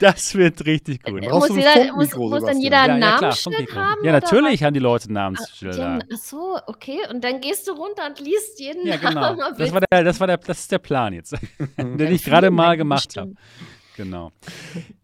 [0.00, 1.22] Das wird richtig gut.
[1.28, 4.04] Muss, jeder, muss, muss dann jeder ein ja, Namensschild ja, haben?
[4.04, 6.00] Ja, natürlich haben die Leute Namensschilder.
[6.12, 6.98] Ach so, okay.
[7.10, 9.34] Und dann gehst du runter und liest jeden ja, genau.
[9.34, 9.54] Namen.
[9.58, 11.34] Das war der, das war der, das ist der Plan jetzt,
[11.76, 13.32] den ich gerade mal gemacht habe.
[13.96, 14.30] Genau.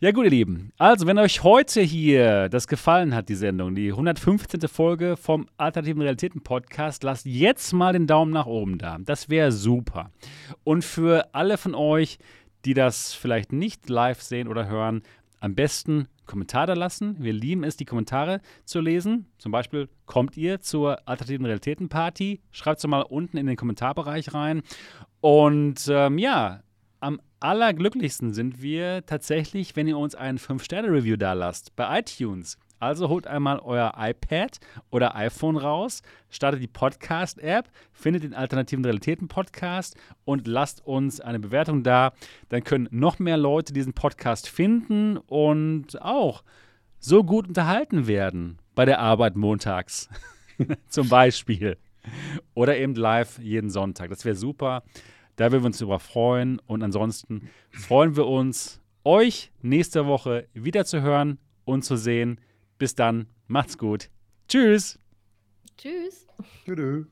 [0.01, 0.73] Ja, gut, ihr Lieben.
[0.77, 4.61] Also, wenn euch heute hier das gefallen hat, die Sendung, die 115.
[4.69, 8.99] Folge vom Alternativen Realitäten Podcast, lasst jetzt mal den Daumen nach oben da.
[9.01, 10.11] Das wäre super.
[10.63, 12.19] Und für alle von euch,
[12.67, 15.03] die das vielleicht nicht live sehen oder hören,
[15.41, 17.17] am besten Kommentar da lassen.
[17.19, 19.27] Wir lieben es, die Kommentare zu lesen.
[19.39, 22.41] Zum Beispiel, kommt ihr zur Alternativen Realitäten Party?
[22.53, 24.63] Schreibt es mal unten in den Kommentarbereich rein.
[25.21, 26.63] Und ähm, ja,
[27.43, 32.59] allerglücklichsten sind wir tatsächlich, wenn ihr uns ein 5-Sterne-Review da lasst bei iTunes.
[32.79, 34.59] Also holt einmal euer iPad
[34.91, 41.85] oder iPhone raus, startet die Podcast-App, findet den Alternativen Realitäten-Podcast und lasst uns eine Bewertung
[41.85, 42.13] da.
[42.49, 46.43] Dann können noch mehr Leute diesen Podcast finden und auch
[46.99, 50.09] so gut unterhalten werden bei der Arbeit montags.
[50.89, 51.77] Zum Beispiel.
[52.55, 54.11] Oder eben live jeden Sonntag.
[54.11, 54.83] Das wäre super.
[55.37, 56.59] Da würden wir uns über freuen.
[56.67, 62.41] Und ansonsten freuen wir uns, euch nächste Woche wieder zu hören und zu sehen.
[62.79, 64.11] Bis dann, macht's gut.
[64.49, 64.99] Tschüss.
[65.77, 66.27] Tschüss.
[66.65, 67.07] Tschüss.